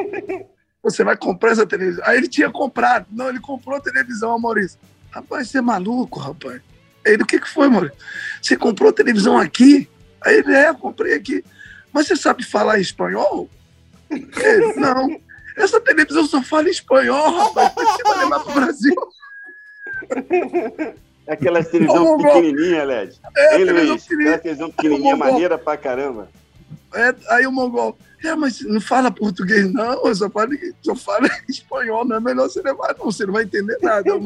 você 0.80 1.02
vai 1.02 1.16
comprar 1.16 1.50
essa 1.50 1.66
televisão? 1.66 2.04
Aí 2.06 2.16
ele 2.16 2.28
tinha 2.28 2.48
comprado. 2.48 3.06
Não, 3.10 3.28
ele 3.28 3.40
comprou 3.40 3.76
a 3.76 3.80
televisão, 3.80 4.38
Maurício. 4.38 4.78
Rapaz, 5.10 5.50
você 5.50 5.58
é 5.58 5.62
maluco, 5.62 6.20
rapaz. 6.20 6.62
Ele, 7.04 7.24
o 7.24 7.26
que, 7.26 7.40
que 7.40 7.48
foi, 7.48 7.68
Maurício? 7.68 7.98
Você 8.40 8.56
comprou 8.56 8.92
televisão 8.92 9.36
aqui? 9.36 9.88
Aí 10.24 10.36
ele, 10.36 10.54
é, 10.54 10.72
comprei 10.72 11.14
aqui. 11.14 11.44
Mas 11.92 12.06
você 12.06 12.14
sabe 12.14 12.44
falar 12.44 12.78
espanhol? 12.78 13.50
Ele, 14.10 14.74
não. 14.74 15.20
Essa 15.56 15.80
televisão 15.80 16.24
só 16.24 16.40
fala 16.40 16.70
espanhol, 16.70 17.36
rapaz. 17.36 17.72
Você 17.74 18.02
vai 18.04 18.18
levar 18.18 18.40
para 18.40 18.52
o 18.52 18.54
Brasil. 18.54 18.94
Aquela 21.26 21.62
televisão 21.64 22.18
pequenininha, 22.18 22.84
Led. 22.84 23.20
É, 23.36 23.58
Hein, 23.58 23.64
Luiz? 23.64 24.04
Aquela 24.04 24.38
televisão 24.38 24.70
pequenininha, 24.70 25.16
maneira 25.16 25.58
pra 25.58 25.76
caramba. 25.76 26.28
É, 26.94 27.14
aí 27.30 27.46
o 27.46 27.52
Mongol, 27.52 27.98
é, 28.24 28.34
mas 28.34 28.60
não 28.60 28.80
fala 28.80 29.10
português, 29.10 29.70
não, 29.72 30.06
eu 30.06 30.14
só 30.14 30.30
falo, 30.30 30.50
só 30.80 30.94
falo 30.94 31.28
espanhol, 31.48 32.04
não 32.04 32.16
é 32.16 32.20
melhor 32.20 32.48
você 32.48 32.62
levar, 32.62 32.94
não, 32.96 33.06
você 33.06 33.26
não 33.26 33.32
vai 33.32 33.42
entender 33.42 33.76
nada. 33.82 34.14
O 34.16 34.20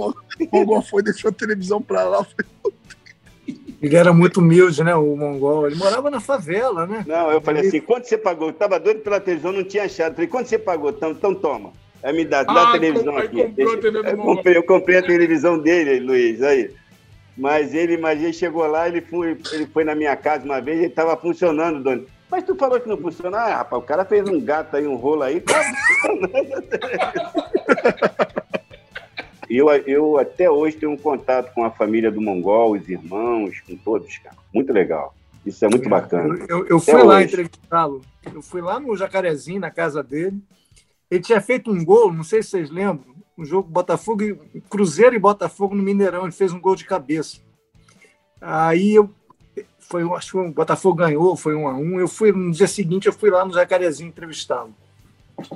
Mongol 0.52 0.82
foi, 0.82 1.02
deixou 1.02 1.30
a 1.30 1.32
televisão 1.32 1.80
pra 1.80 2.04
lá. 2.04 2.24
Ele 3.82 3.96
era 3.96 4.12
muito 4.12 4.40
humilde, 4.40 4.84
né, 4.84 4.94
o 4.94 5.16
Mongol. 5.16 5.66
Ele 5.66 5.76
morava 5.76 6.10
na 6.10 6.20
favela, 6.20 6.86
né? 6.86 7.02
Não, 7.08 7.30
eu 7.30 7.40
falei 7.40 7.66
assim, 7.66 7.80
quanto 7.80 8.06
você 8.06 8.18
pagou? 8.18 8.48
Eu 8.48 8.52
tava 8.52 8.78
doido 8.78 9.00
pela 9.00 9.18
televisão, 9.18 9.52
não 9.52 9.64
tinha 9.64 9.84
achado. 9.84 10.10
Eu 10.10 10.14
falei, 10.16 10.28
quanto 10.28 10.48
você 10.48 10.58
pagou? 10.58 10.90
Então, 10.90 11.12
então 11.12 11.34
toma. 11.34 11.72
Aí 12.02 12.12
me 12.14 12.24
dá, 12.24 12.42
dá 12.42 12.52
ah, 12.52 12.68
a 12.68 12.72
televisão 12.72 13.16
aqui. 13.16 13.42
Comprou 13.44 13.74
a 13.74 13.76
televisão 13.76 14.10
eu, 14.10 14.16
comprei, 14.16 14.56
eu 14.56 14.62
comprei 14.62 14.98
a 14.98 15.02
televisão 15.02 15.58
dele, 15.58 16.00
Luiz, 16.00 16.42
aí. 16.42 16.70
Mas 17.36 17.74
ele, 17.74 17.96
mas 17.96 18.22
ele 18.22 18.32
chegou 18.32 18.66
lá, 18.66 18.88
ele 18.88 19.00
foi, 19.00 19.38
ele 19.52 19.66
foi 19.66 19.84
na 19.84 19.94
minha 19.94 20.16
casa 20.16 20.44
uma 20.44 20.60
vez, 20.60 20.78
ele 20.78 20.88
estava 20.88 21.16
funcionando, 21.16 21.82
Doni. 21.82 22.06
Mas 22.30 22.44
tu 22.44 22.54
falou 22.54 22.80
que 22.80 22.88
não 22.88 22.96
funciona? 22.96 23.36
Ah, 23.38 23.56
rapaz, 23.56 23.82
o 23.82 23.84
cara 23.84 24.04
fez 24.04 24.28
um 24.28 24.40
gato 24.40 24.76
aí, 24.76 24.86
um 24.86 24.94
rolo 24.94 25.22
aí, 25.22 25.40
tá 25.40 25.62
funcionando. 25.62 26.64
eu, 29.50 29.68
eu 29.70 30.18
até 30.18 30.50
hoje 30.50 30.76
tenho 30.76 30.92
um 30.92 30.96
contato 30.96 31.52
com 31.52 31.64
a 31.64 31.70
família 31.70 32.10
do 32.10 32.20
Mongol, 32.20 32.72
os 32.72 32.88
irmãos, 32.88 33.60
com 33.60 33.76
todos, 33.76 34.16
cara. 34.18 34.36
Muito 34.54 34.72
legal. 34.72 35.14
Isso 35.44 35.64
é 35.64 35.68
muito 35.68 35.88
bacana. 35.88 36.36
Eu, 36.48 36.58
eu, 36.58 36.66
eu 36.68 36.80
fui 36.80 37.02
lá 37.02 37.22
entrevistá-lo. 37.22 38.00
Eu 38.32 38.42
fui 38.42 38.60
lá 38.60 38.78
no 38.78 38.96
Jacarezinho, 38.96 39.60
na 39.60 39.70
casa 39.70 40.02
dele. 40.02 40.40
Ele 41.10 41.20
tinha 41.20 41.40
feito 41.40 41.70
um 41.72 41.84
gol, 41.84 42.12
não 42.12 42.22
sei 42.22 42.42
se 42.42 42.50
vocês 42.50 42.70
lembram, 42.70 43.14
um 43.36 43.44
jogo 43.44 43.68
Botafogo, 43.68 44.22
Cruzeiro 44.68 45.16
e 45.16 45.18
Botafogo 45.18 45.74
no 45.74 45.82
Mineirão. 45.82 46.24
Ele 46.24 46.32
fez 46.32 46.52
um 46.52 46.60
gol 46.60 46.76
de 46.76 46.84
cabeça. 46.84 47.38
Aí 48.40 48.94
eu 48.94 49.10
foi, 49.78 50.02
acho 50.14 50.32
que 50.32 50.38
o 50.38 50.52
Botafogo 50.52 50.96
ganhou, 50.96 51.36
foi 51.36 51.54
um 51.54 51.66
a 51.66 51.76
um. 51.76 51.98
Eu 51.98 52.06
fui 52.06 52.30
no 52.30 52.52
dia 52.52 52.68
seguinte, 52.68 53.06
eu 53.06 53.12
fui 53.12 53.28
lá 53.28 53.44
no 53.44 53.52
Jacarezinho 53.52 54.08
entrevistá-lo. 54.08 54.72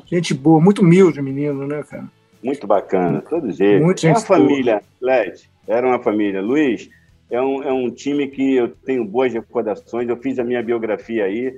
Gente 0.07 0.35
boa, 0.35 0.61
muito 0.61 0.83
humilde 0.83 1.23
menino, 1.23 1.67
né, 1.67 1.83
cara? 1.83 2.11
Muito 2.43 2.67
bacana, 2.67 3.23
todos 3.23 3.61
eles. 3.61 3.83
Muito 3.83 4.07
é 4.07 4.11
uma 4.11 4.21
família, 4.21 4.83
Led, 5.01 5.49
era 5.69 5.87
uma 5.87 6.03
família. 6.03 6.43
Luiz, 6.43 6.91
é 7.31 7.41
um, 7.41 7.63
é 7.63 7.73
um 7.73 7.91
time 7.91 8.27
que 8.29 8.55
eu 8.55 8.69
tenho 8.69 9.05
boas 9.05 9.33
recordações. 9.33 10.09
Eu 10.09 10.17
fiz 10.17 10.39
a 10.39 10.45
minha 10.45 10.63
biografia 10.63 11.25
aí, 11.25 11.55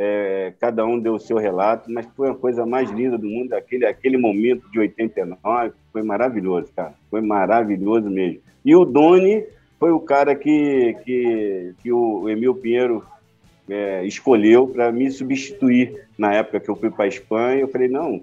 é, 0.00 0.54
cada 0.60 0.86
um 0.86 0.96
deu 0.96 1.14
o 1.14 1.18
seu 1.18 1.38
relato, 1.38 1.90
mas 1.90 2.06
foi 2.16 2.30
a 2.30 2.34
coisa 2.34 2.64
mais 2.64 2.88
linda 2.88 3.18
do 3.18 3.26
mundo, 3.26 3.52
aquele, 3.52 3.84
aquele 3.84 4.16
momento 4.16 4.70
de 4.70 4.78
89, 4.78 5.72
foi 5.92 6.02
maravilhoso, 6.04 6.72
cara. 6.74 6.94
Foi 7.10 7.20
maravilhoso 7.20 8.08
mesmo. 8.08 8.40
E 8.64 8.76
o 8.76 8.84
Doni 8.84 9.44
foi 9.76 9.90
o 9.90 9.98
cara 9.98 10.36
que, 10.36 10.96
que, 11.04 11.74
que 11.82 11.92
o 11.92 12.28
Emil 12.28 12.54
Pinheiro 12.54 13.04
é, 13.68 14.04
escolheu 14.04 14.68
para 14.68 14.92
me 14.92 15.10
substituir 15.10 16.06
na 16.16 16.32
época 16.32 16.60
que 16.60 16.68
eu 16.68 16.76
fui 16.76 16.90
para 16.90 17.06
a 17.06 17.08
Espanha. 17.08 17.62
Eu 17.62 17.68
falei, 17.68 17.88
não. 17.88 18.22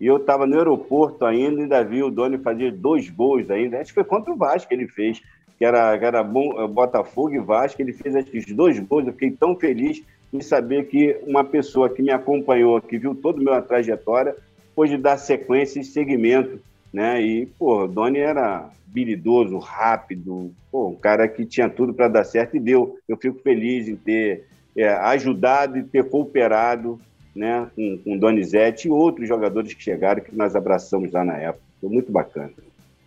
E 0.00 0.06
eu 0.06 0.18
estava 0.18 0.46
no 0.46 0.56
aeroporto 0.56 1.24
ainda, 1.24 1.60
e 1.62 1.66
Davi, 1.66 2.04
o 2.04 2.10
Doni 2.10 2.38
fazia 2.38 2.70
dois 2.70 3.10
gols 3.10 3.50
ainda. 3.50 3.80
Acho 3.80 3.88
que 3.88 3.94
foi 3.94 4.04
contra 4.04 4.32
o 4.32 4.36
Vasco 4.36 4.68
que 4.68 4.74
ele 4.74 4.86
fez, 4.86 5.20
que 5.58 5.64
era, 5.64 5.98
que 5.98 6.04
era 6.04 6.22
Botafogo 6.22 7.34
e 7.34 7.40
Vasco. 7.40 7.82
Ele 7.82 7.92
fez 7.92 8.14
acho 8.14 8.30
que 8.30 8.38
os 8.38 8.46
dois 8.46 8.78
gols. 8.78 9.08
Eu 9.08 9.12
fiquei 9.12 9.32
tão 9.32 9.56
feliz 9.56 10.04
em 10.32 10.40
saber 10.40 10.88
que 10.88 11.18
uma 11.26 11.44
pessoa 11.44 11.88
que 11.88 12.02
me 12.02 12.10
acompanhou, 12.10 12.80
que 12.80 12.98
viu 12.98 13.14
toda 13.14 13.38
a 13.38 13.42
minha 13.42 13.62
trajetória, 13.62 14.36
pôde 14.74 14.96
dar 14.96 15.16
sequência 15.16 15.80
e 15.80 15.84
seguimento. 15.84 16.60
Né? 16.92 17.22
E, 17.22 17.46
pô, 17.46 17.86
Doni 17.86 18.18
era 18.18 18.70
habilidoso, 18.88 19.58
rápido, 19.58 20.52
pô, 20.70 20.88
um 20.88 20.94
cara 20.94 21.28
que 21.28 21.44
tinha 21.44 21.68
tudo 21.68 21.92
para 21.92 22.08
dar 22.08 22.24
certo 22.24 22.56
e 22.56 22.60
deu. 22.60 22.98
Eu 23.08 23.16
fico 23.16 23.40
feliz 23.42 23.88
em 23.88 23.96
ter 23.96 24.46
é, 24.76 24.88
ajudado 24.88 25.78
e 25.78 25.82
ter 25.82 26.08
cooperado 26.08 27.00
né, 27.34 27.70
com, 27.76 27.98
com 27.98 28.18
Donizete 28.18 28.88
e 28.88 28.90
outros 28.90 29.28
jogadores 29.28 29.74
que 29.74 29.82
chegaram 29.82 30.22
que 30.22 30.34
nós 30.34 30.56
abraçamos 30.56 31.12
lá 31.12 31.24
na 31.24 31.36
época. 31.36 31.64
Foi 31.80 31.90
muito 31.90 32.10
bacana. 32.10 32.50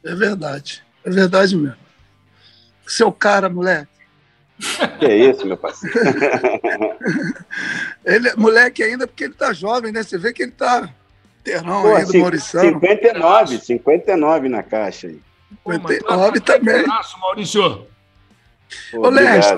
É 0.03 0.15
verdade, 0.15 0.83
é 1.03 1.09
verdade 1.09 1.57
mesmo. 1.57 1.77
Seu 2.87 3.11
cara, 3.11 3.49
moleque. 3.49 3.98
Que 4.99 5.05
é 5.05 5.15
isso, 5.15 5.45
meu 5.45 5.55
parceiro? 5.55 5.95
ele 8.05 8.27
é 8.27 8.35
moleque 8.35 8.83
ainda 8.83 9.07
porque 9.07 9.23
ele 9.25 9.33
tá 9.33 9.53
jovem, 9.53 9.91
né? 9.91 10.03
Você 10.03 10.17
vê 10.17 10.33
que 10.33 10.43
ele 10.43 10.51
tá 10.51 10.89
terrão 11.43 11.81
Pô, 11.81 11.95
ainda, 11.95 12.17
Maurição. 12.17 12.61
59, 12.61 13.59
59 13.59 14.49
na 14.49 14.61
caixa 14.61 15.07
aí. 15.07 15.19
59 15.65 16.39
também. 16.41 16.85
Maurício. 17.19 17.87
Ô, 18.93 19.09
Leste, 19.09 19.51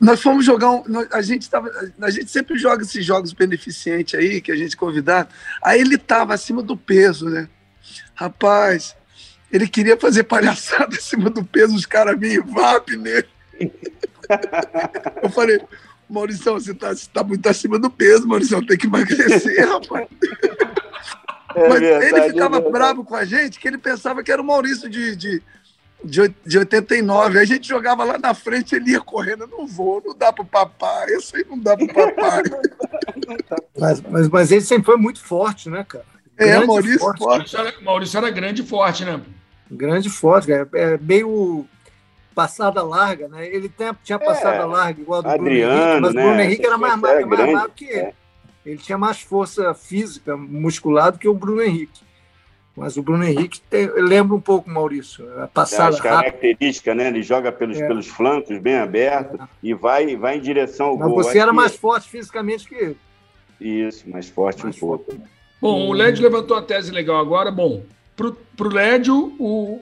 nós 0.00 0.20
fomos 0.20 0.44
jogar 0.44 0.70
um, 0.70 0.82
a 1.12 1.22
gente 1.22 1.48
tava, 1.48 1.70
a 2.00 2.10
gente 2.10 2.28
sempre 2.28 2.58
joga 2.58 2.82
esses 2.82 3.04
jogos 3.04 3.32
beneficentes 3.32 4.18
aí 4.18 4.40
que 4.40 4.50
a 4.50 4.56
gente 4.56 4.76
convidado. 4.76 5.28
Aí 5.62 5.80
ele 5.80 5.96
tava 5.96 6.34
acima 6.34 6.62
do 6.62 6.76
peso, 6.76 7.28
né? 7.28 7.48
Rapaz, 8.14 8.96
ele 9.52 9.68
queria 9.68 9.96
fazer 9.96 10.24
palhaçada 10.24 10.94
acima 10.96 11.30
do 11.30 11.44
peso, 11.44 11.74
os 11.74 11.86
caras 11.86 12.18
vinham 12.18 12.44
VAP 12.46 12.96
nele. 12.96 13.28
Eu 15.22 15.30
falei, 15.30 15.60
Maurício, 16.08 16.52
você 16.52 16.74
tá, 16.74 16.94
você 16.94 17.08
tá 17.12 17.22
muito 17.22 17.46
acima 17.48 17.78
do 17.78 17.90
peso, 17.90 18.26
Maurício, 18.26 18.64
tem 18.66 18.78
que 18.78 18.86
emagrecer, 18.86 19.68
rapaz. 19.68 20.08
É 21.54 21.68
Mas 21.68 21.80
verdade, 21.80 22.14
ele 22.14 22.32
ficava 22.32 22.58
é 22.58 22.70
bravo 22.70 23.04
com 23.04 23.14
a 23.14 23.24
gente, 23.24 23.58
que 23.58 23.66
ele 23.66 23.78
pensava 23.78 24.22
que 24.22 24.30
era 24.30 24.40
o 24.40 24.44
Maurício 24.44 24.88
de, 24.88 25.16
de, 25.16 25.42
de, 26.04 26.34
de 26.46 26.58
89. 26.58 27.38
A 27.38 27.44
gente 27.44 27.68
jogava 27.68 28.04
lá 28.04 28.18
na 28.18 28.34
frente, 28.34 28.74
ele 28.74 28.92
ia 28.92 29.00
correndo, 29.00 29.46
não 29.46 29.66
vou, 29.66 30.02
não 30.04 30.16
dá 30.16 30.32
pro 30.32 30.44
papai, 30.44 31.10
isso 31.14 31.36
aí 31.36 31.44
não 31.48 31.58
dá 31.58 31.76
pro 31.76 31.88
papai. 31.88 32.42
mas, 33.78 34.00
mas, 34.02 34.28
mas 34.28 34.52
ele 34.52 34.60
sempre 34.60 34.86
foi 34.86 34.96
muito 34.96 35.20
forte, 35.20 35.68
né, 35.68 35.84
cara? 35.88 36.04
É, 36.36 36.46
grande 36.46 36.64
é, 36.64 36.66
Maurício 36.66 36.98
forte. 37.00 37.18
forte. 37.18 37.30
Maurício, 37.30 37.58
era, 37.58 37.80
Maurício 37.82 38.18
era 38.18 38.30
grande 38.30 38.62
e 38.62 38.66
forte, 38.66 39.04
né? 39.04 39.20
Grande 39.70 40.08
e 40.08 40.10
forte, 40.10 40.46
cara. 40.46 40.68
É 40.74 40.98
meio 40.98 41.66
passada 42.38 42.84
larga, 42.84 43.26
né? 43.26 43.48
Ele 43.48 43.68
tem, 43.68 43.90
tinha 44.04 44.16
passada 44.16 44.62
é, 44.62 44.64
larga 44.64 45.00
igual 45.00 45.18
a 45.18 45.22
do 45.22 45.28
Adriano, 45.28 45.72
Bruno 45.72 45.90
Henrique, 45.90 46.00
mas 46.00 46.14
né? 46.14 46.22
o 46.22 46.24
Bruno 46.24 46.40
Henrique 46.40 46.66
era 46.66 46.78
mais, 46.78 46.96
mais, 47.00 47.26
mais 47.26 47.52
rápido 47.52 47.74
que 47.74 47.84
ele. 47.84 47.98
É. 47.98 48.12
Ele 48.64 48.78
tinha 48.78 48.98
mais 48.98 49.20
força 49.20 49.74
física, 49.74 50.36
muscular 50.36 51.10
do 51.10 51.18
que 51.18 51.26
o 51.26 51.34
Bruno 51.34 51.62
Henrique. 51.62 52.00
Mas 52.76 52.96
o 52.96 53.02
Bruno 53.02 53.24
Henrique 53.24 53.60
tem, 53.62 53.90
lembra 53.96 54.36
um 54.36 54.40
pouco 54.40 54.70
o 54.70 54.72
Maurício. 54.72 55.26
A 55.42 55.48
passada 55.48 55.96
As 55.96 56.00
características, 56.00 56.96
né? 56.96 57.08
Ele 57.08 57.22
joga 57.22 57.50
pelos, 57.50 57.80
é. 57.80 57.88
pelos 57.88 58.06
flancos, 58.06 58.56
bem 58.58 58.76
aberto, 58.76 59.34
é. 59.42 59.48
e 59.60 59.74
vai, 59.74 60.14
vai 60.14 60.36
em 60.36 60.40
direção 60.40 60.88
ao 60.88 60.96
Mas 60.96 61.08
gol. 61.08 61.24
Você 61.24 61.40
era 61.40 61.52
mais 61.52 61.74
forte 61.74 62.08
fisicamente 62.08 62.68
que 62.68 62.74
ele. 62.76 62.96
Isso, 63.60 64.08
mais 64.08 64.28
forte 64.28 64.62
mais 64.62 64.76
um 64.76 64.78
forte. 64.78 65.06
pouco. 65.06 65.22
Bom, 65.60 65.88
o 65.88 65.92
Led 65.92 66.22
levantou 66.22 66.56
a 66.56 66.62
tese 66.62 66.92
legal 66.92 67.18
agora. 67.18 67.50
Bom, 67.50 67.82
para 68.14 68.28
o 68.28 68.72
Led, 68.72 69.10
o, 69.10 69.80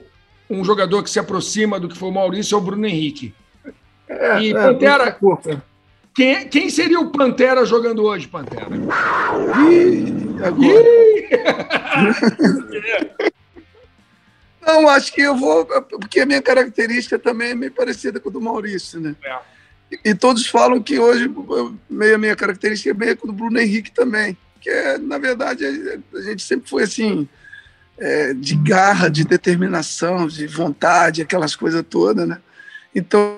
um 0.49 0.63
jogador 0.63 1.03
que 1.03 1.09
se 1.09 1.19
aproxima 1.19 1.79
do 1.79 1.89
que 1.89 1.97
foi 1.97 2.09
o 2.09 2.13
Maurício 2.13 2.55
é 2.55 2.57
o 2.57 2.61
Bruno 2.61 2.85
Henrique. 2.85 3.33
É, 4.07 4.41
e 4.41 4.51
é, 4.51 4.53
Pantera, 4.53 5.17
quem, 6.15 6.47
quem 6.47 6.69
seria 6.69 6.99
o 6.99 7.11
Pantera 7.11 7.65
jogando 7.65 8.03
hoje, 8.03 8.27
Pantera? 8.27 8.69
Ih, 9.69 10.35
agora. 10.43 10.87
Não, 14.65 14.89
acho 14.89 15.13
que 15.13 15.21
eu 15.21 15.35
vou. 15.35 15.65
Porque 15.65 16.21
a 16.21 16.25
minha 16.25 16.41
característica 16.41 17.19
também 17.19 17.51
é 17.51 17.55
meio 17.55 17.71
parecida 17.71 18.19
com 18.19 18.29
a 18.29 18.31
do 18.31 18.41
Maurício, 18.41 18.99
né? 18.99 19.15
É. 19.23 19.37
E, 19.91 20.09
e 20.09 20.15
todos 20.15 20.47
falam 20.47 20.81
que 20.81 20.99
hoje 20.99 21.31
meio 21.89 22.15
a 22.15 22.17
minha 22.17 22.35
característica 22.35 22.89
é 22.89 22.93
meio 22.93 23.15
com 23.15 23.27
a 23.27 23.31
do 23.31 23.37
Bruno 23.37 23.59
Henrique 23.59 23.91
também. 23.91 24.37
Que, 24.59 24.69
é, 24.69 24.97
na 24.97 25.17
verdade, 25.17 25.65
a 25.65 26.21
gente 26.21 26.41
sempre 26.41 26.69
foi 26.69 26.83
assim, 26.83 27.29
é, 27.97 28.33
de 28.33 28.55
garra, 28.55 29.09
de 29.09 29.23
determinação, 29.23 30.27
de 30.27 30.45
vontade, 30.47 31.21
aquelas 31.21 31.55
coisas 31.55 31.83
todas, 31.89 32.27
né? 32.27 32.39
Então, 32.93 33.37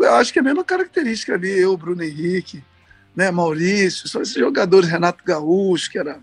eu 0.00 0.14
acho 0.14 0.32
que 0.32 0.38
é 0.38 0.42
a 0.42 0.44
mesma 0.44 0.62
característica 0.62 1.34
ali, 1.34 1.50
eu, 1.50 1.76
Bruno 1.76 2.02
Henrique, 2.02 2.62
né, 3.14 3.30
Maurício, 3.30 4.08
são 4.08 4.22
esses 4.22 4.34
jogadores, 4.34 4.88
Renato 4.88 5.24
Gaúcho, 5.24 5.90
que 5.90 5.98
era, 5.98 6.18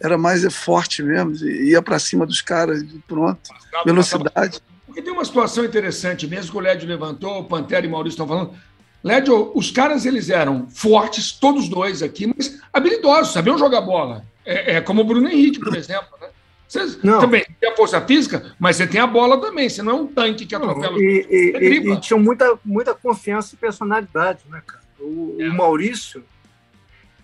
era 0.00 0.18
mais 0.18 0.44
forte 0.54 1.02
mesmo, 1.02 1.34
ia 1.48 1.82
para 1.82 1.98
cima 1.98 2.26
dos 2.26 2.40
caras, 2.40 2.84
pronto, 3.08 3.40
velocidade. 3.84 4.60
Porque 4.86 5.02
tem 5.02 5.12
uma 5.12 5.24
situação 5.24 5.64
interessante, 5.64 6.26
mesmo 6.26 6.52
que 6.52 6.56
o 6.58 6.60
Lédio 6.60 6.88
levantou, 6.88 7.40
o 7.40 7.44
Pantera 7.44 7.84
e 7.84 7.88
o 7.88 7.92
Maurício 7.92 8.14
estão 8.14 8.28
falando. 8.28 8.54
Lédio, 9.02 9.52
os 9.54 9.70
caras 9.70 10.06
eles 10.06 10.30
eram 10.30 10.68
fortes, 10.68 11.32
todos 11.32 11.68
dois 11.68 12.02
aqui, 12.02 12.26
mas 12.26 12.60
habilidosos, 12.72 13.32
sabiam 13.32 13.58
jogar 13.58 13.80
bola. 13.80 14.24
É, 14.44 14.76
é 14.76 14.80
como 14.80 15.02
o 15.02 15.04
Bruno 15.04 15.28
Henrique, 15.28 15.60
por 15.60 15.76
exemplo. 15.76 16.08
Né? 16.20 16.25
Você 16.68 16.98
não. 17.02 17.20
também 17.20 17.44
tem 17.60 17.70
a 17.70 17.76
força 17.76 18.00
física, 18.00 18.54
mas 18.58 18.76
você 18.76 18.86
tem 18.86 19.00
a 19.00 19.06
bola 19.06 19.40
também. 19.40 19.68
Você 19.68 19.82
não 19.82 19.92
é 19.92 20.00
um 20.00 20.06
tanque 20.06 20.46
que 20.46 20.54
atropela. 20.54 20.98
E, 20.98 21.26
e, 21.30 21.92
e, 21.92 22.00
tinha 22.00 22.18
muita, 22.18 22.58
muita 22.64 22.94
confiança 22.94 23.54
e 23.54 23.58
personalidade, 23.58 24.40
né, 24.48 24.62
cara? 24.66 24.82
O, 24.98 25.36
é. 25.38 25.48
o, 25.48 25.54
Maurício, 25.54 26.24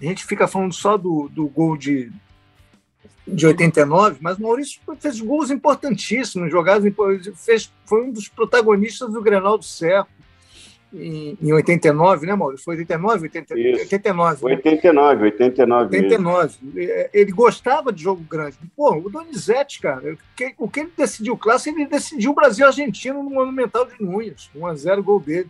a 0.01 0.05
gente 0.05 0.25
fica 0.25 0.47
falando 0.47 0.73
só 0.73 0.97
do, 0.97 1.29
do 1.29 1.49
gol 1.49 1.77
de, 1.77 2.13
de 3.27 3.47
89, 3.47 4.19
mas 4.21 4.39
o 4.39 4.43
Maurício 4.43 4.81
fez 5.01 5.21
gols 5.21 5.51
importantíssimos, 5.51 6.51
jogadas, 6.51 6.93
fez, 7.37 7.73
foi 7.85 8.05
um 8.05 8.13
dos 8.13 8.29
protagonistas 8.29 9.13
do 9.13 9.23
Grenal 9.23 9.59
do 9.59 9.65
Serra 9.65 10.07
em, 10.95 11.37
em 11.41 11.53
89, 11.53 12.27
né, 12.27 12.35
Maurício? 12.35 12.65
Foi 12.65 12.77
89? 12.77 13.23
80, 13.23 13.55
89. 13.55 14.45
89, 14.45 15.25
89. 15.25 15.97
89. 15.97 16.59
Ele 17.13 17.33
gostava 17.33 17.93
de 17.93 18.03
jogo 18.03 18.23
grande. 18.29 18.59
Pô, 18.77 18.95
o 18.97 19.11
Donizete, 19.11 19.81
cara, 19.81 20.17
o 20.59 20.69
que 20.69 20.81
ele 20.81 20.93
decidiu 20.97 21.37
clássico, 21.37 21.79
ele 21.79 21.89
decidiu 21.89 22.33
o 22.33 22.35
Brasil-Argentino 22.35 23.23
no 23.23 23.31
Monumental 23.31 23.87
de 23.87 23.95
Nunes. 24.01 24.51
1x0 24.57 25.03
gol 25.03 25.21
dele. 25.21 25.49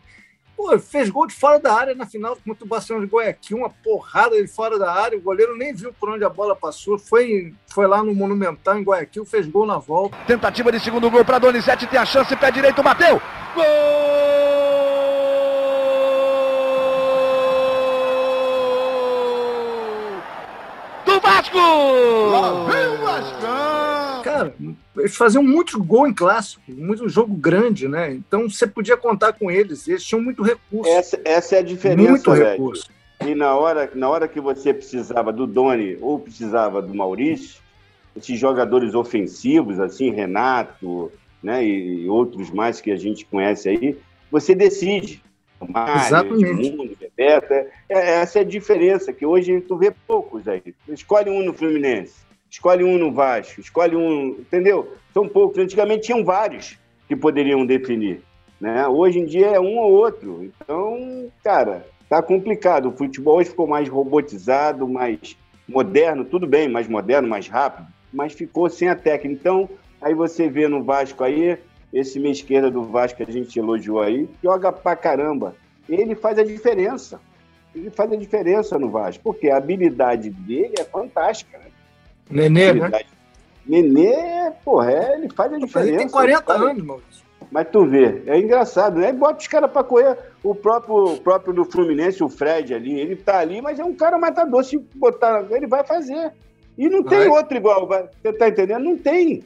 Pô, 0.57 0.79
fez 0.79 1.11
gol 1.11 1.27
de 1.27 1.35
fora 1.35 1.59
da 1.59 1.75
área 1.75 1.95
na 1.95 2.07
final 2.07 2.37
contra 2.47 2.65
o 2.65 2.69
Barcelona 2.69 3.07
de 3.07 3.13
Guayaquil, 3.13 3.57
uma 3.57 3.71
porrada 3.71 4.41
de 4.41 4.47
fora 4.47 4.79
da 4.79 4.93
área. 4.93 5.19
O 5.19 5.23
goleiro 5.23 5.57
nem 5.57 5.75
viu 5.75 5.93
por 5.93 6.11
onde 6.11 6.25
a 6.25 6.29
bola 6.29 6.55
passou. 6.55 6.99
Foi, 6.99 7.53
foi 7.67 7.87
lá 7.87 8.05
no 8.05 8.15
Monumental, 8.15 8.79
em 8.79 8.83
Guayaquil, 8.83 9.25
fez 9.25 9.47
gol 9.49 9.67
na 9.67 9.79
volta. 9.79 10.17
Tentativa 10.27 10.71
de 10.71 10.79
segundo 10.79 11.11
gol 11.11 11.25
para 11.25 11.39
Donizete, 11.39 11.87
tem 11.87 11.99
a 11.99 12.05
chance, 12.05 12.37
pé 12.37 12.51
direito, 12.51 12.83
bateu! 12.83 13.21
Gol! 13.55 14.52
Vasco! 21.23 21.57
Lá 21.57 22.65
vem 22.65 22.87
o 22.89 23.05
Vascão! 23.05 24.23
Cara, 24.23 24.55
eles 24.97 25.17
faziam 25.17 25.43
muito 25.43 25.83
gol 25.83 26.07
em 26.07 26.13
clássico, 26.13 26.63
muito 26.69 27.09
jogo 27.09 27.35
grande, 27.35 27.89
né? 27.89 28.13
Então 28.13 28.49
você 28.51 28.67
podia 28.67 28.97
contar 28.97 29.33
com 29.33 29.51
eles, 29.51 29.87
eles 29.87 30.05
tinham 30.05 30.23
muito 30.23 30.43
recurso. 30.43 30.91
Essa, 30.91 31.21
essa 31.25 31.57
é 31.57 31.59
a 31.61 31.63
diferença, 31.63 32.11
Muito 32.11 32.31
velho. 32.33 32.45
recurso. 32.45 32.91
E 33.25 33.35
na 33.35 33.55
hora, 33.55 33.91
na 33.95 34.09
hora 34.09 34.27
que 34.27 34.41
você 34.41 34.75
precisava 34.75 35.33
do 35.33 35.47
Doni 35.47 35.97
ou 36.01 36.19
precisava 36.19 36.83
do 36.83 36.93
Maurício, 36.93 37.63
esses 38.17 38.39
jogadores 38.39 38.95
ofensivos, 38.95 39.79
assim, 39.79 40.11
Renato, 40.11 41.11
né, 41.43 41.65
e 41.65 42.09
outros 42.09 42.51
mais 42.51 42.81
que 42.81 42.91
a 42.91 42.97
gente 42.97 43.25
conhece 43.25 43.69
aí, 43.69 43.97
você 44.31 44.55
decide. 44.55 45.23
Mário, 45.69 46.07
Exatamente. 46.07 46.67
Edmundo, 46.67 46.97
Bebeto. 46.99 47.53
É, 47.53 47.67
é, 47.89 48.11
essa 48.21 48.39
é 48.39 48.43
a 48.43 48.45
diferença, 48.45 49.13
que 49.13 49.27
hoje 49.27 49.61
tu 49.61 49.77
vê 49.77 49.93
poucos 50.07 50.49
aí. 50.49 50.63
Escolhe 50.89 51.31
um 51.31 51.43
no 51.43 51.53
Fluminense, 51.53 52.15
escolhe 52.51 52.85
um 52.85 52.99
no 52.99 53.13
Vasco, 53.13 53.61
escolhe 53.61 53.97
um. 53.97 54.37
Entendeu? 54.41 54.95
São 55.13 55.29
poucos. 55.29 55.59
Antigamente 55.59 56.07
tinham 56.07 56.25
vários 56.25 56.79
que 57.09 57.17
poderiam 57.17 57.67
definir. 57.67 58.23
Né? 58.61 58.87
Hoje 58.87 59.19
em 59.19 59.25
dia 59.25 59.49
é 59.49 59.61
um 59.61 59.79
ou 59.79 59.93
outro. 59.93 60.45
Então, 60.45 61.29
cara, 61.43 61.87
tá 62.09 62.23
complicado. 62.23 62.89
O 62.89 62.97
futebol 62.97 63.39
hoje 63.39 63.51
ficou 63.51 63.67
mais 63.67 63.89
robotizado, 63.89 64.89
mais 64.89 65.37
moderno, 65.69 66.25
tudo 66.25 66.47
bem, 66.47 66.69
mais 66.69 66.87
moderno, 66.87 67.29
mais 67.29 67.49
rápido, 67.49 67.89
mas 68.13 68.33
ficou 68.33 68.69
sem 68.69 68.89
a 68.89 68.95
técnica. 68.95 69.41
Então, 69.41 69.69
aí 70.01 70.15
você 70.15 70.49
vê 70.49 70.69
no 70.69 70.83
Vasco 70.83 71.25
aí, 71.25 71.59
esse 71.93 72.19
meia 72.19 72.33
esquerda 72.33 72.71
do 72.71 72.85
Vasco 72.85 73.19
que 73.19 73.31
a 73.31 73.33
gente 73.33 73.59
elogiou 73.59 74.01
aí, 74.01 74.29
joga 74.43 74.73
pra 74.73 74.97
caramba. 74.97 75.55
Ele 75.89 76.15
faz 76.15 76.39
a 76.39 76.45
diferença. 76.45 77.21
Ele 77.75 77.91
faz 77.91 78.13
a 78.13 78.17
diferença 78.17 78.79
no 78.79 78.91
Vasco, 78.91 79.23
porque 79.23 79.51
a 79.51 79.57
habilidade 79.57 80.31
dele 80.31 80.75
é 80.79 80.85
fantástica. 80.85 81.59
Né? 81.59 82.49
Nenê, 82.49 82.73
né? 82.73 82.91
Nenê, 83.67 84.53
porra, 84.65 84.93
é, 84.93 85.15
ele 85.15 85.31
faz 85.31 85.53
a 85.53 85.59
diferença. 85.59 85.91
Ele 85.91 85.99
tem 85.99 86.09
40 86.09 86.53
anos, 86.53 86.83
Maurício. 86.83 87.23
Mas 87.51 87.69
tu 87.71 87.87
vê, 87.87 88.23
é 88.27 88.39
engraçado, 88.39 88.99
né? 88.99 89.13
Bota 89.13 89.41
os 89.41 89.47
caras 89.47 89.71
pra 89.71 89.85
correr. 89.85 90.17
O 90.43 90.55
próprio, 90.55 91.19
próprio 91.19 91.53
do 91.53 91.65
Fluminense, 91.65 92.25
o 92.25 92.29
Fred 92.29 92.73
ali, 92.73 92.99
ele 92.99 93.15
tá 93.15 93.39
ali, 93.39 93.61
mas 93.61 93.79
é 93.79 93.85
um 93.85 93.95
cara 93.95 94.19
matador. 94.19 94.65
Se 94.65 94.79
botar, 94.95 95.45
ele 95.51 95.67
vai 95.67 95.85
fazer. 95.85 96.33
E 96.79 96.89
não 96.89 97.03
vai. 97.03 97.19
tem 97.19 97.29
outro 97.29 97.57
igual. 97.57 97.87
Você 97.87 98.33
tá 98.33 98.49
entendendo? 98.49 98.83
Não 98.83 98.97
tem. 98.97 99.45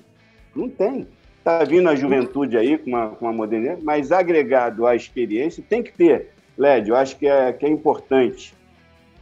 Não 0.55 0.69
tem. 0.69 1.09
Está 1.47 1.63
vindo 1.63 1.89
a 1.89 1.95
juventude 1.95 2.59
aí 2.59 2.77
com 2.77 2.91
uma, 2.91 3.11
com 3.11 3.25
uma 3.25 3.33
modernidade, 3.33 3.81
mas 3.81 4.11
agregado 4.11 4.85
à 4.85 4.97
experiência, 4.97 5.63
tem 5.63 5.81
que 5.81 5.93
ter. 5.93 6.31
Led, 6.59 6.89
eu 6.89 6.97
acho 6.97 7.17
que 7.17 7.25
é, 7.25 7.53
que 7.53 7.65
é 7.65 7.69
importante 7.69 8.53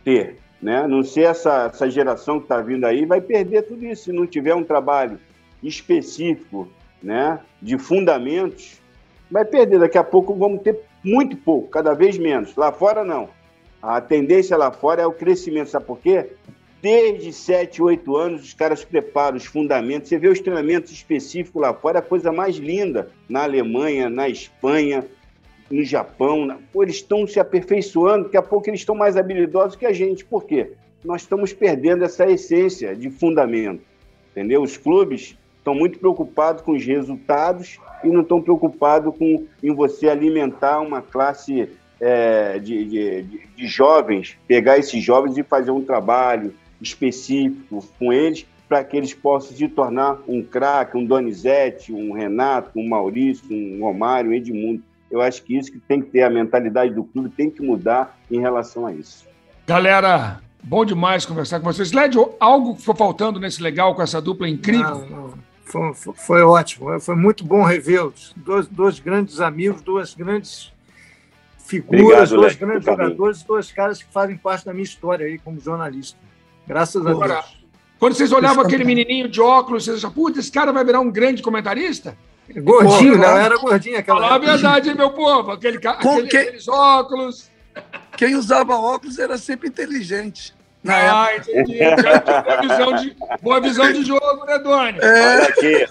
ter. 0.03 0.39
Né? 0.62 0.87
Não 0.87 1.05
ser 1.05 1.25
essa, 1.25 1.66
essa 1.66 1.91
geração 1.91 2.39
que 2.39 2.47
está 2.47 2.62
vindo 2.62 2.87
aí, 2.87 3.05
vai 3.05 3.20
perder 3.20 3.64
tudo 3.64 3.85
isso. 3.85 4.05
Se 4.05 4.12
não 4.12 4.27
tiver 4.27 4.55
um 4.55 4.64
trabalho 4.64 5.20
específico 5.62 6.66
né, 7.03 7.39
de 7.61 7.77
fundamentos, 7.77 8.81
vai 9.31 9.45
perder. 9.45 9.81
Daqui 9.81 9.99
a 9.99 10.05
pouco 10.05 10.35
vamos 10.35 10.62
ter 10.62 10.81
muito 11.05 11.37
pouco, 11.37 11.68
cada 11.68 11.93
vez 11.93 12.16
menos. 12.16 12.57
Lá 12.57 12.72
fora, 12.72 13.05
não. 13.05 13.29
A 13.83 14.01
tendência 14.01 14.57
lá 14.57 14.70
fora 14.70 15.03
é 15.03 15.07
o 15.07 15.12
crescimento. 15.12 15.68
Sabe 15.68 15.85
por 15.85 15.99
quê? 15.99 16.31
Desde 16.85 17.32
7, 17.32 17.80
8 17.80 18.14
anos, 18.14 18.43
os 18.43 18.53
caras 18.53 18.85
preparam 18.85 19.39
os 19.39 19.47
fundamentos. 19.47 20.07
Você 20.07 20.18
vê 20.18 20.28
os 20.28 20.39
treinamentos 20.39 20.93
específicos 20.93 21.62
lá 21.62 21.72
fora, 21.72 21.97
é 21.97 22.01
a 22.01 22.03
coisa 22.03 22.30
mais 22.30 22.57
linda. 22.57 23.09
Na 23.26 23.45
Alemanha, 23.45 24.11
na 24.11 24.28
Espanha, 24.28 25.03
no 25.70 25.82
Japão. 25.82 26.45
Na... 26.45 26.59
Pô, 26.70 26.82
eles 26.82 26.97
estão 26.97 27.26
se 27.26 27.41
aperfeiçoando, 27.41 28.24
daqui 28.24 28.37
a 28.37 28.43
pouco 28.43 28.68
eles 28.68 28.80
estão 28.80 28.95
mais 28.95 29.16
habilidosos 29.16 29.76
que 29.76 29.87
a 29.87 29.95
gente. 29.95 30.26
Por 30.26 30.45
quê? 30.45 30.72
Nós 31.03 31.22
estamos 31.22 31.55
perdendo 31.55 32.05
essa 32.05 32.26
essência 32.30 32.95
de 32.95 33.09
fundamento. 33.09 33.80
Entendeu? 34.32 34.61
Os 34.61 34.76
clubes 34.76 35.39
estão 35.57 35.74
muito 35.74 35.99
preocupados 35.99 36.61
com 36.61 36.72
os 36.72 36.85
resultados 36.85 37.80
e 38.05 38.09
não 38.09 38.20
estão 38.20 38.43
preocupados 38.43 39.16
com 39.16 39.47
em 39.62 39.74
você 39.74 40.07
alimentar 40.07 40.80
uma 40.80 41.01
classe 41.01 41.66
é, 41.99 42.59
de, 42.59 42.85
de, 42.85 43.22
de, 43.57 43.66
jovens, 43.66 44.37
pegar 44.47 44.76
esses 44.76 45.03
jovens 45.03 45.39
e 45.39 45.43
fazer 45.43 45.70
um 45.70 45.80
trabalho, 45.80 46.53
específico 46.85 47.85
com 47.99 48.12
eles 48.12 48.47
para 48.68 48.82
que 48.82 48.97
eles 48.97 49.12
possam 49.12 49.57
se 49.57 49.68
tornar 49.68 50.18
um 50.26 50.43
craque, 50.43 50.97
um 50.97 51.05
Donizete, 51.05 51.93
um 51.93 52.12
Renato, 52.12 52.78
um 52.78 52.89
Maurício, 52.89 53.47
um 53.51 53.80
Romário, 53.82 54.30
um 54.30 54.35
Edmundo. 54.35 54.82
Eu 55.11 55.20
acho 55.20 55.43
que 55.43 55.57
isso 55.57 55.70
que 55.70 55.78
tem 55.78 56.01
que 56.01 56.11
ter 56.11 56.22
a 56.22 56.30
mentalidade 56.30 56.93
do 56.95 57.05
clube 57.05 57.28
tem 57.28 57.51
que 57.51 57.62
mudar 57.62 58.18
em 58.30 58.41
relação 58.41 58.87
a 58.87 58.93
isso. 58.93 59.26
Galera, 59.66 60.41
bom 60.62 60.85
demais 60.85 61.26
conversar 61.26 61.61
com 61.61 61.66
vocês. 61.66 61.93
Led, 61.93 62.16
algo 62.41 62.74
que 62.74 62.82
foi 62.82 62.97
faltando 62.97 63.39
nesse 63.39 63.62
legal 63.62 63.95
com 63.95 64.03
essa 64.03 64.20
dupla 64.20 64.49
incrível? 64.49 64.99
Não, 64.99 65.28
não. 65.28 65.35
Foi, 65.64 65.95
foi, 65.95 66.14
foi, 66.14 66.43
ótimo, 66.43 67.01
foi 67.01 67.16
muito 67.16 67.45
bom 67.45 67.62
revê-los. 67.62 68.32
Dois, 68.37 68.66
dois 68.66 68.99
grandes 68.99 69.41
amigos, 69.41 69.82
duas 69.82 70.14
grandes 70.14 70.72
figuras, 71.59 72.30
Obrigado, 72.32 72.37
dois 72.37 72.55
grandes 72.55 72.85
jogadores, 72.85 73.43
dois 73.43 73.72
caras 73.72 74.03
que 74.03 74.12
fazem 74.12 74.37
parte 74.37 74.66
da 74.66 74.72
minha 74.72 74.85
história 74.85 75.26
aí 75.26 75.39
como 75.39 75.59
jornalista. 75.59 76.18
Graças 76.67 77.07
a 77.07 77.12
Deus. 77.12 77.45
Quando 77.99 78.15
vocês 78.15 78.33
olhavam 78.33 78.65
aquele 78.65 78.85
menininho 78.85 79.29
de 79.29 79.41
óculos, 79.41 79.85
vocês 79.85 79.99
achavam, 79.99 80.15
puta, 80.15 80.41
esse 80.41 80.51
cara 80.51 80.73
vai 80.73 80.85
virar 80.85 81.01
um 81.01 81.11
grande 81.11 81.43
comentarista? 81.43 82.17
Gordinho, 82.57 83.17
né? 83.17 83.45
Era 83.45 83.57
gordinho 83.57 83.99
aquela 83.99 84.21
Fala 84.21 84.35
a 84.35 84.39
verdade, 84.39 84.91
hein, 84.91 84.95
meu 84.95 85.11
povo? 85.11 85.53
Aquele, 85.53 85.79
aquele, 85.79 86.27
que... 86.27 86.37
Aqueles 86.37 86.69
óculos. 86.69 87.51
Quem 88.17 88.35
usava 88.35 88.77
óculos 88.77 89.19
era 89.19 89.39
sempre 89.39 89.69
inteligente. 89.69 90.55
ah, 90.87 91.33
época. 91.33 91.51
entendi. 91.53 91.79
boa, 92.45 92.61
visão 92.61 92.93
de, 92.97 93.17
boa 93.41 93.61
visão 93.61 93.93
de 93.93 94.05
jogo, 94.05 94.45
né, 94.45 94.59
Doni? 94.59 94.99
É. 95.01 95.35
Olha 95.35 95.49
aqui, 95.49 95.87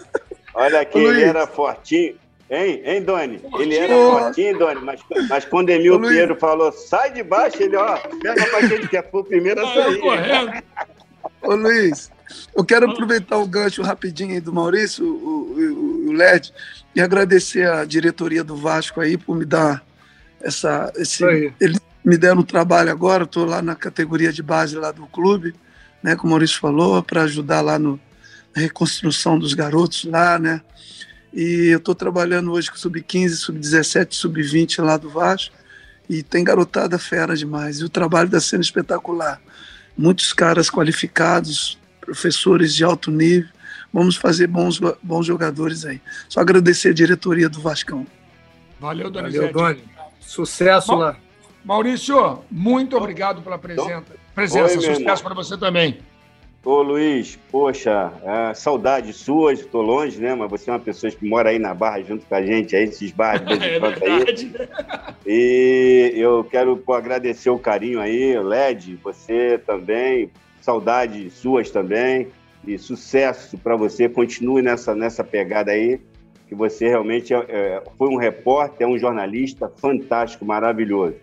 olha 0.53 0.81
aqui, 0.81 0.99
ele 0.99 1.23
era 1.23 1.47
fortinho. 1.47 2.15
Hein, 2.53 2.83
hein, 2.85 3.01
Doni? 3.01 3.41
Ele 3.57 3.75
era 3.75 3.95
fortinho, 3.95 4.59
Doni, 4.59 4.79
mas, 4.81 4.99
mas 5.27 5.43
quando 5.43 5.71
Emil 5.71 5.99
Pinheiro 5.99 6.35
falou, 6.35 6.71
sai 6.71 7.11
de 7.11 7.23
baixo, 7.23 7.63
ele, 7.63 7.75
ó, 7.75 7.97
pega 8.21 8.45
pra 8.45 8.69
quem 8.69 8.85
quer, 8.85 9.09
foi 9.09 9.21
o 9.21 9.23
primeiro 9.23 9.65
a 9.65 9.73
sair. 9.73 9.99
Correndo. 9.99 10.63
Ô, 11.41 11.55
Luiz, 11.55 12.11
eu 12.55 12.63
quero 12.63 12.91
aproveitar 12.91 13.39
o 13.39 13.47
gancho 13.47 13.81
rapidinho 13.81 14.35
aí 14.35 14.39
do 14.39 14.53
Maurício, 14.53 15.03
o, 15.03 16.07
o, 16.07 16.09
o 16.09 16.11
LED, 16.11 16.53
e 16.95 17.01
agradecer 17.01 17.67
a 17.67 17.85
diretoria 17.85 18.43
do 18.43 18.55
Vasco 18.55 19.01
aí 19.01 19.17
por 19.17 19.35
me 19.35 19.45
dar 19.45 19.83
essa. 20.39 20.93
Esse, 20.95 21.51
eles 21.59 21.79
me 22.05 22.17
deram 22.17 22.41
um 22.41 22.45
trabalho 22.45 22.91
agora, 22.91 23.23
estou 23.23 23.45
lá 23.45 23.63
na 23.63 23.73
categoria 23.73 24.31
de 24.31 24.43
base 24.43 24.75
lá 24.75 24.91
do 24.91 25.07
clube, 25.07 25.55
né, 26.03 26.15
como 26.15 26.27
o 26.27 26.29
Maurício 26.31 26.59
falou, 26.59 27.01
para 27.01 27.23
ajudar 27.23 27.61
lá 27.61 27.79
no, 27.79 27.99
na 28.55 28.61
reconstrução 28.61 29.39
dos 29.39 29.55
garotos 29.55 30.05
lá, 30.05 30.37
né? 30.37 30.61
E 31.33 31.69
eu 31.69 31.79
estou 31.79 31.95
trabalhando 31.95 32.51
hoje 32.51 32.69
com 32.69 32.77
sub-15, 32.77 33.29
sub-17, 33.29 34.13
sub-20 34.13 34.83
lá 34.83 34.97
do 34.97 35.09
Vasco. 35.09 35.55
E 36.07 36.21
tem 36.21 36.43
garotada 36.43 36.99
fera 36.99 37.35
demais. 37.35 37.79
E 37.79 37.85
o 37.85 37.89
trabalho 37.89 38.27
está 38.27 38.39
sendo 38.39 38.61
espetacular. 38.61 39.41
Muitos 39.97 40.31
caras 40.31 40.69
qualificados, 40.69 41.79
professores 41.99 42.75
de 42.75 42.83
alto 42.83 43.09
nível. 43.09 43.49
Vamos 43.91 44.15
fazer 44.15 44.47
bons, 44.47 44.79
bons 45.01 45.25
jogadores 45.25 45.85
aí. 45.85 46.01
Só 46.29 46.39
agradecer 46.39 46.89
a 46.89 46.93
diretoria 46.93 47.49
do 47.49 47.59
Vascão. 47.59 48.05
Valeu, 48.79 49.09
Donizete. 49.09 49.53
Valeu, 49.53 49.75
Doni. 49.75 49.83
Sucesso 50.19 50.91
Ma 50.91 50.97
lá. 50.97 51.17
Maurício, 51.63 52.43
muito 52.51 52.97
obrigado 52.97 53.41
pela 53.41 53.57
presença. 53.57 54.03
presença. 54.35 54.77
Oi, 54.77 54.95
Sucesso 54.95 55.23
para 55.23 55.33
você 55.33 55.57
também. 55.57 55.99
Ô 56.65 56.81
Luiz, 56.81 57.37
poxa, 57.51 58.13
é, 58.23 58.53
saudades 58.53 59.17
suas, 59.17 59.59
estou 59.59 59.81
longe, 59.81 60.21
né? 60.21 60.33
Mas 60.33 60.49
você 60.49 60.69
é 60.69 60.73
uma 60.73 60.79
pessoa 60.79 61.11
que 61.11 61.27
mora 61.27 61.49
aí 61.49 61.59
na 61.59 61.73
Barra 61.73 62.01
junto 62.01 62.25
com 62.25 62.35
a 62.35 62.41
gente, 62.41 62.73
aí, 62.73 62.85
esses 62.85 63.11
bares 63.11 63.45
de 63.45 63.57
vez 63.57 63.63
em 63.63 63.75
É 63.75 63.79
quando 63.79 64.03
aí. 64.03 64.51
E 65.25 66.13
eu 66.15 66.41
quero 66.45 66.77
pô, 66.77 66.93
agradecer 66.93 67.49
o 67.49 67.59
carinho 67.59 67.99
aí, 67.99 68.39
Led, 68.39 68.97
você 69.03 69.57
também, 69.57 70.31
saudades 70.61 71.33
suas 71.33 71.69
também, 71.69 72.29
e 72.65 72.77
sucesso 72.77 73.57
para 73.57 73.75
você, 73.75 74.07
continue 74.07 74.61
nessa, 74.61 74.95
nessa 74.95 75.21
pegada 75.21 75.71
aí, 75.71 75.99
que 76.47 76.55
você 76.55 76.87
realmente 76.87 77.33
é, 77.33 77.45
é, 77.49 77.83
foi 77.97 78.07
um 78.07 78.15
repórter, 78.15 78.87
é 78.87 78.89
um 78.89 78.97
jornalista 78.97 79.67
fantástico, 79.67 80.45
maravilhoso. 80.45 81.15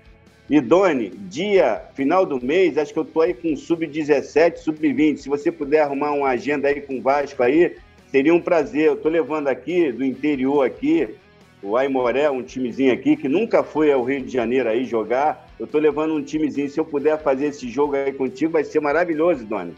E 0.50 0.60
Doni, 0.60 1.10
dia, 1.10 1.80
final 1.94 2.26
do 2.26 2.44
mês, 2.44 2.76
acho 2.76 2.92
que 2.92 2.98
eu 2.98 3.04
tô 3.04 3.20
aí 3.20 3.32
com 3.32 3.54
sub-17, 3.54 4.56
sub-20. 4.56 5.18
Se 5.18 5.28
você 5.28 5.52
puder 5.52 5.82
arrumar 5.82 6.10
uma 6.10 6.28
agenda 6.28 6.66
aí 6.66 6.80
com 6.80 6.98
o 6.98 7.00
Vasco 7.00 7.40
aí, 7.40 7.76
seria 8.10 8.34
um 8.34 8.40
prazer. 8.40 8.86
Eu 8.86 8.96
tô 8.96 9.08
levando 9.08 9.46
aqui, 9.46 9.92
do 9.92 10.04
interior 10.04 10.66
aqui, 10.66 11.14
o 11.62 11.76
Aimoré, 11.76 12.28
um 12.28 12.42
timezinho 12.42 12.92
aqui, 12.92 13.16
que 13.16 13.28
nunca 13.28 13.62
foi 13.62 13.92
ao 13.92 14.02
Rio 14.02 14.22
de 14.22 14.32
Janeiro 14.32 14.68
aí 14.68 14.84
jogar. 14.84 15.48
Eu 15.56 15.68
tô 15.68 15.78
levando 15.78 16.14
um 16.14 16.22
timezinho. 16.22 16.68
Se 16.68 16.80
eu 16.80 16.84
puder 16.84 17.22
fazer 17.22 17.46
esse 17.46 17.70
jogo 17.70 17.94
aí 17.94 18.12
contigo, 18.12 18.54
vai 18.54 18.64
ser 18.64 18.80
maravilhoso, 18.80 19.44
Doni. 19.44 19.76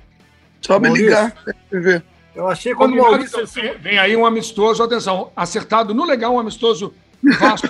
Só 0.62 0.80
me 0.80 0.88
Maurício. 0.88 1.06
ligar. 1.06 2.02
Eu 2.34 2.48
achei 2.48 2.74
quando 2.74 2.94
o 2.94 2.96
Maurício. 2.96 3.46
vem, 3.78 3.98
aí 3.98 4.16
um 4.16 4.24
amistoso, 4.24 4.82
atenção, 4.82 5.32
acertado 5.36 5.92
no 5.92 6.06
legal, 6.06 6.32
um 6.32 6.38
amistoso 6.38 6.94
Vasco. 7.38 7.68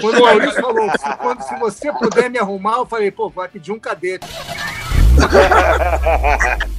Quando 0.00 0.18
o. 0.18 0.24
Maurício 0.24 0.60
falou, 0.60 0.90
se, 0.90 1.16
quando- 1.18 1.42
se 1.42 1.58
você 1.58 1.92
puder 1.92 2.30
me 2.30 2.38
arrumar, 2.38 2.76
eu 2.78 2.86
falei, 2.86 3.10
pô, 3.10 3.28
vai 3.28 3.48
pedir 3.48 3.72
um 3.72 3.78
cadete. 3.78 4.26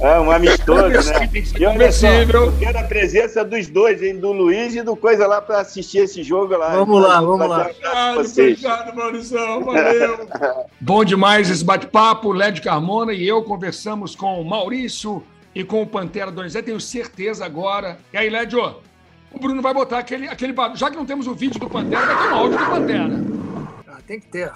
É 0.00 0.20
um 0.20 0.30
amistoso, 0.30 0.88
né? 0.88 1.02
Ser 1.02 1.60
E 1.60 1.66
olha 1.66 1.90
só, 1.90 2.06
eu 2.06 2.52
quero 2.56 2.78
a 2.78 2.84
presença 2.84 3.44
dos 3.44 3.66
dois, 3.66 4.00
hein? 4.00 4.16
Do 4.20 4.30
Luiz 4.30 4.76
e 4.76 4.82
do 4.82 4.94
Coisa 4.94 5.26
lá 5.26 5.42
para 5.42 5.60
assistir 5.60 5.98
esse 5.98 6.22
jogo 6.22 6.56
lá. 6.56 6.68
Vamos 6.68 7.02
lá, 7.02 7.20
vamos 7.20 7.48
lá. 7.48 7.62
Obrigado, 7.62 8.20
obrigado, 8.20 8.96
Maurição. 8.96 9.64
Valeu. 9.64 10.28
Bom 10.80 11.04
demais 11.04 11.50
esse 11.50 11.64
bate-papo. 11.64 12.30
Led 12.30 12.60
Carmona 12.60 13.12
e 13.12 13.26
eu 13.26 13.42
conversamos 13.42 14.14
com 14.14 14.40
o 14.40 14.44
Maurício 14.48 15.20
e 15.52 15.64
com 15.64 15.82
o 15.82 15.86
Pantera 15.86 16.30
Donizete. 16.30 16.66
Tenho 16.66 16.80
certeza 16.80 17.44
agora. 17.44 17.98
E 18.12 18.16
aí, 18.18 18.30
ó, 18.54 18.74
o 19.32 19.38
Bruno 19.38 19.62
vai 19.62 19.74
botar 19.74 19.98
aquele, 19.98 20.28
aquele 20.28 20.52
barulho. 20.52 20.78
Já 20.78 20.90
que 20.90 20.96
não 20.96 21.06
temos 21.06 21.26
o 21.26 21.34
vídeo 21.34 21.60
do 21.60 21.68
Pantera, 21.68 22.06
vai 22.06 22.16
ter 22.16 22.32
um 22.32 22.34
áudio 22.34 22.58
do 22.58 22.66
Pantera. 22.66 23.24
Ah, 23.86 23.98
tem 24.06 24.20
que 24.20 24.26
ter. 24.26 24.52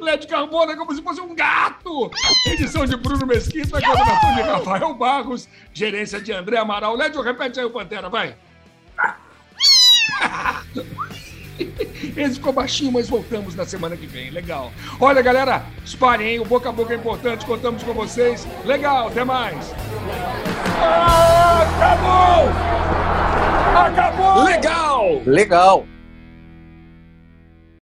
Led 0.00 0.26
Carmona 0.26 0.76
como 0.76 0.94
se 0.94 1.02
fosse 1.02 1.20
um 1.20 1.34
gato. 1.34 2.10
Edição 2.46 2.84
de 2.84 2.96
Bruno 2.96 3.26
Mesquita, 3.26 3.80
coordenação 3.80 4.34
de 4.34 4.42
Rafael 4.42 4.94
Barros, 4.94 5.48
gerência 5.72 6.20
de 6.20 6.32
André 6.32 6.58
Amaral. 6.58 6.94
Led, 6.94 7.16
repete 7.20 7.60
aí 7.60 7.66
o 7.66 7.70
Pantera, 7.70 8.08
vai. 8.08 8.36
Esse 12.16 12.34
ficou 12.34 12.52
baixinho, 12.52 12.92
mas 12.92 13.08
voltamos 13.08 13.54
na 13.54 13.64
semana 13.64 13.96
que 13.96 14.06
vem. 14.06 14.30
Legal. 14.30 14.72
Olha, 15.00 15.22
galera, 15.22 15.64
espalhem? 15.84 16.40
O 16.40 16.44
boca 16.44 16.68
a 16.68 16.72
boca 16.72 16.92
é 16.92 16.96
importante. 16.96 17.44
Contamos 17.44 17.82
com 17.82 17.92
vocês. 17.92 18.46
Legal, 18.64 19.08
até 19.08 19.24
mais. 19.24 19.74
Ah, 20.80 21.62
acabou! 21.76 22.72
Acabou! 23.74 24.44
Legal! 24.44 25.22
Legal. 25.26 25.86